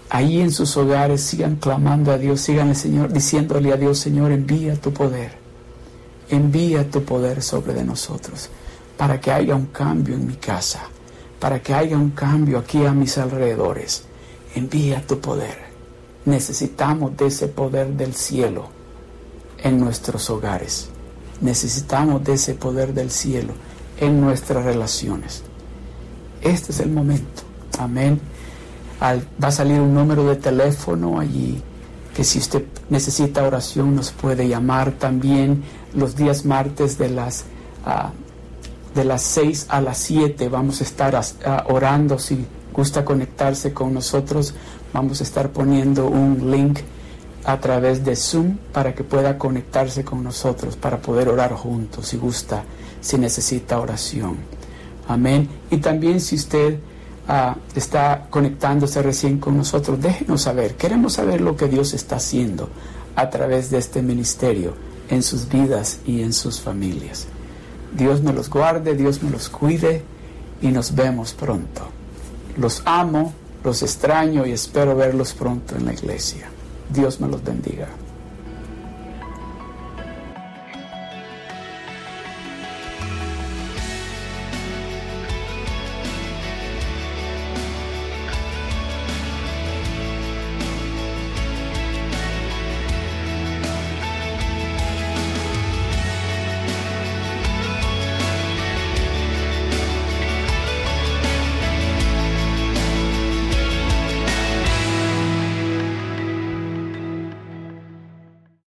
Ahí 0.09 0.41
en 0.41 0.51
sus 0.51 0.77
hogares 0.77 1.21
sigan 1.21 1.57
clamando 1.57 2.11
a 2.11 2.19
Dios, 2.19 2.41
sigan 2.41 2.71
al 2.71 2.77
Señor, 2.77 3.13
diciéndole 3.13 3.73
a 3.73 3.77
Dios, 3.77 3.99
Señor, 3.99 4.33
envía 4.33 4.75
tu 4.75 4.93
poder. 4.93 5.33
Envía 6.31 6.91
tu 6.91 7.05
poder 7.05 7.43
sobre 7.43 7.75
de 7.75 7.85
nosotros 7.85 8.51
para 9.01 9.19
que 9.19 9.33
haya 9.33 9.55
un 9.57 9.69
cambio 9.69 10.15
en 10.15 10.27
mi 10.27 10.35
casa, 10.35 10.81
para 11.39 11.63
que 11.63 11.73
haya 11.73 11.97
un 11.97 12.11
cambio 12.11 12.59
aquí 12.59 12.85
a 12.85 12.93
mis 12.93 13.17
alrededores. 13.17 14.03
Envía 14.55 15.07
tu 15.07 15.19
poder. 15.19 15.57
Necesitamos 16.27 17.17
de 17.17 17.29
ese 17.29 17.49
poder 17.49 17.95
del 17.95 18.15
cielo 18.15 18.69
en 19.57 19.81
nuestros 19.81 20.29
hogares. 20.29 20.91
Necesitamos 21.41 22.23
de 22.25 22.35
ese 22.35 22.53
poder 22.53 22.93
del 22.93 23.11
cielo 23.11 23.55
en 23.99 24.21
nuestras 24.21 24.67
relaciones. 24.67 25.45
Este 26.43 26.73
es 26.73 26.81
el 26.81 26.91
momento. 26.91 27.43
Amén. 27.79 28.21
va 29.03 29.49
a 29.49 29.51
salir 29.51 29.81
un 29.81 29.95
número 29.95 30.27
de 30.27 30.37
teléfono 30.37 31.19
allí 31.19 31.63
que 32.15 32.23
si 32.23 32.39
usted 32.39 32.67
necesita 32.91 33.45
oración 33.45 33.97
nos 33.97 34.11
puede 34.11 34.47
llamar 34.47 34.93
también 34.93 35.65
los 35.95 36.17
días 36.17 36.45
martes 36.45 36.99
de 36.99 37.09
las 37.09 37.45
ah, 37.87 38.11
de 38.95 39.05
las 39.05 39.23
6 39.23 39.67
a 39.69 39.81
las 39.81 39.99
7 39.99 40.49
vamos 40.49 40.81
a 40.81 40.85
estar 40.85 41.15
ah, 41.17 41.65
orando 41.69 42.19
si 42.19 42.45
gusta 42.73 43.05
conectarse 43.05 43.73
con 43.73 43.95
nosotros 43.95 44.55
vamos 44.93 45.21
a 45.21 45.25
estar 45.25 45.51
poniendo 45.51 46.07
un 46.09 46.51
link 46.51 46.81
a 47.45 47.59
través 47.59 48.05
de 48.05 48.17
Zoom 48.17 48.59
para 48.73 48.95
que 48.95 49.05
pueda 49.05 49.39
conectarse 49.39 50.05
con 50.05 50.23
nosotros 50.23 50.77
para 50.77 50.99
poder 50.99 51.29
orar 51.29 51.53
juntos 51.53 52.09
si 52.09 52.17
gusta 52.17 52.65
si 53.01 53.17
necesita 53.19 53.81
oración 53.81 54.37
amén 55.09 55.49
y 55.71 55.79
también 55.79 56.21
si 56.21 56.37
usted 56.37 56.79
Ah, 57.33 57.55
está 57.77 58.27
conectándose 58.29 59.01
recién 59.03 59.39
con 59.39 59.57
nosotros, 59.57 60.01
déjenos 60.01 60.43
saber. 60.43 60.75
Queremos 60.75 61.13
saber 61.13 61.41
lo 61.41 61.57
que 61.57 61.69
Dios 61.69 61.95
está 61.95 62.17
haciendo 62.17 62.69
a 63.15 63.31
través 63.31 63.71
de 63.71 63.79
este 63.79 64.03
ministerio 64.03 64.75
en 65.09 65.23
sus 65.23 65.49
vidas 65.49 66.01
y 66.05 66.23
en 66.23 66.33
sus 66.33 66.61
familias. 66.61 67.29
Dios 67.93 68.23
me 68.23 68.33
los 68.33 68.49
guarde, 68.49 68.95
Dios 68.95 69.23
me 69.23 69.31
los 69.31 69.49
cuide 69.49 70.03
y 70.63 70.69
nos 70.69 70.95
vemos 70.95 71.33
pronto. 71.33 71.83
Los 72.57 72.83
amo, 72.85 73.33
los 73.65 73.83
extraño 73.83 74.47
y 74.47 74.53
espero 74.53 74.97
verlos 74.97 75.33
pronto 75.33 75.77
en 75.77 75.87
la 75.87 75.93
iglesia. 75.93 76.49
Dios 76.93 77.21
me 77.21 77.29
los 77.29 77.43
bendiga. 77.43 77.89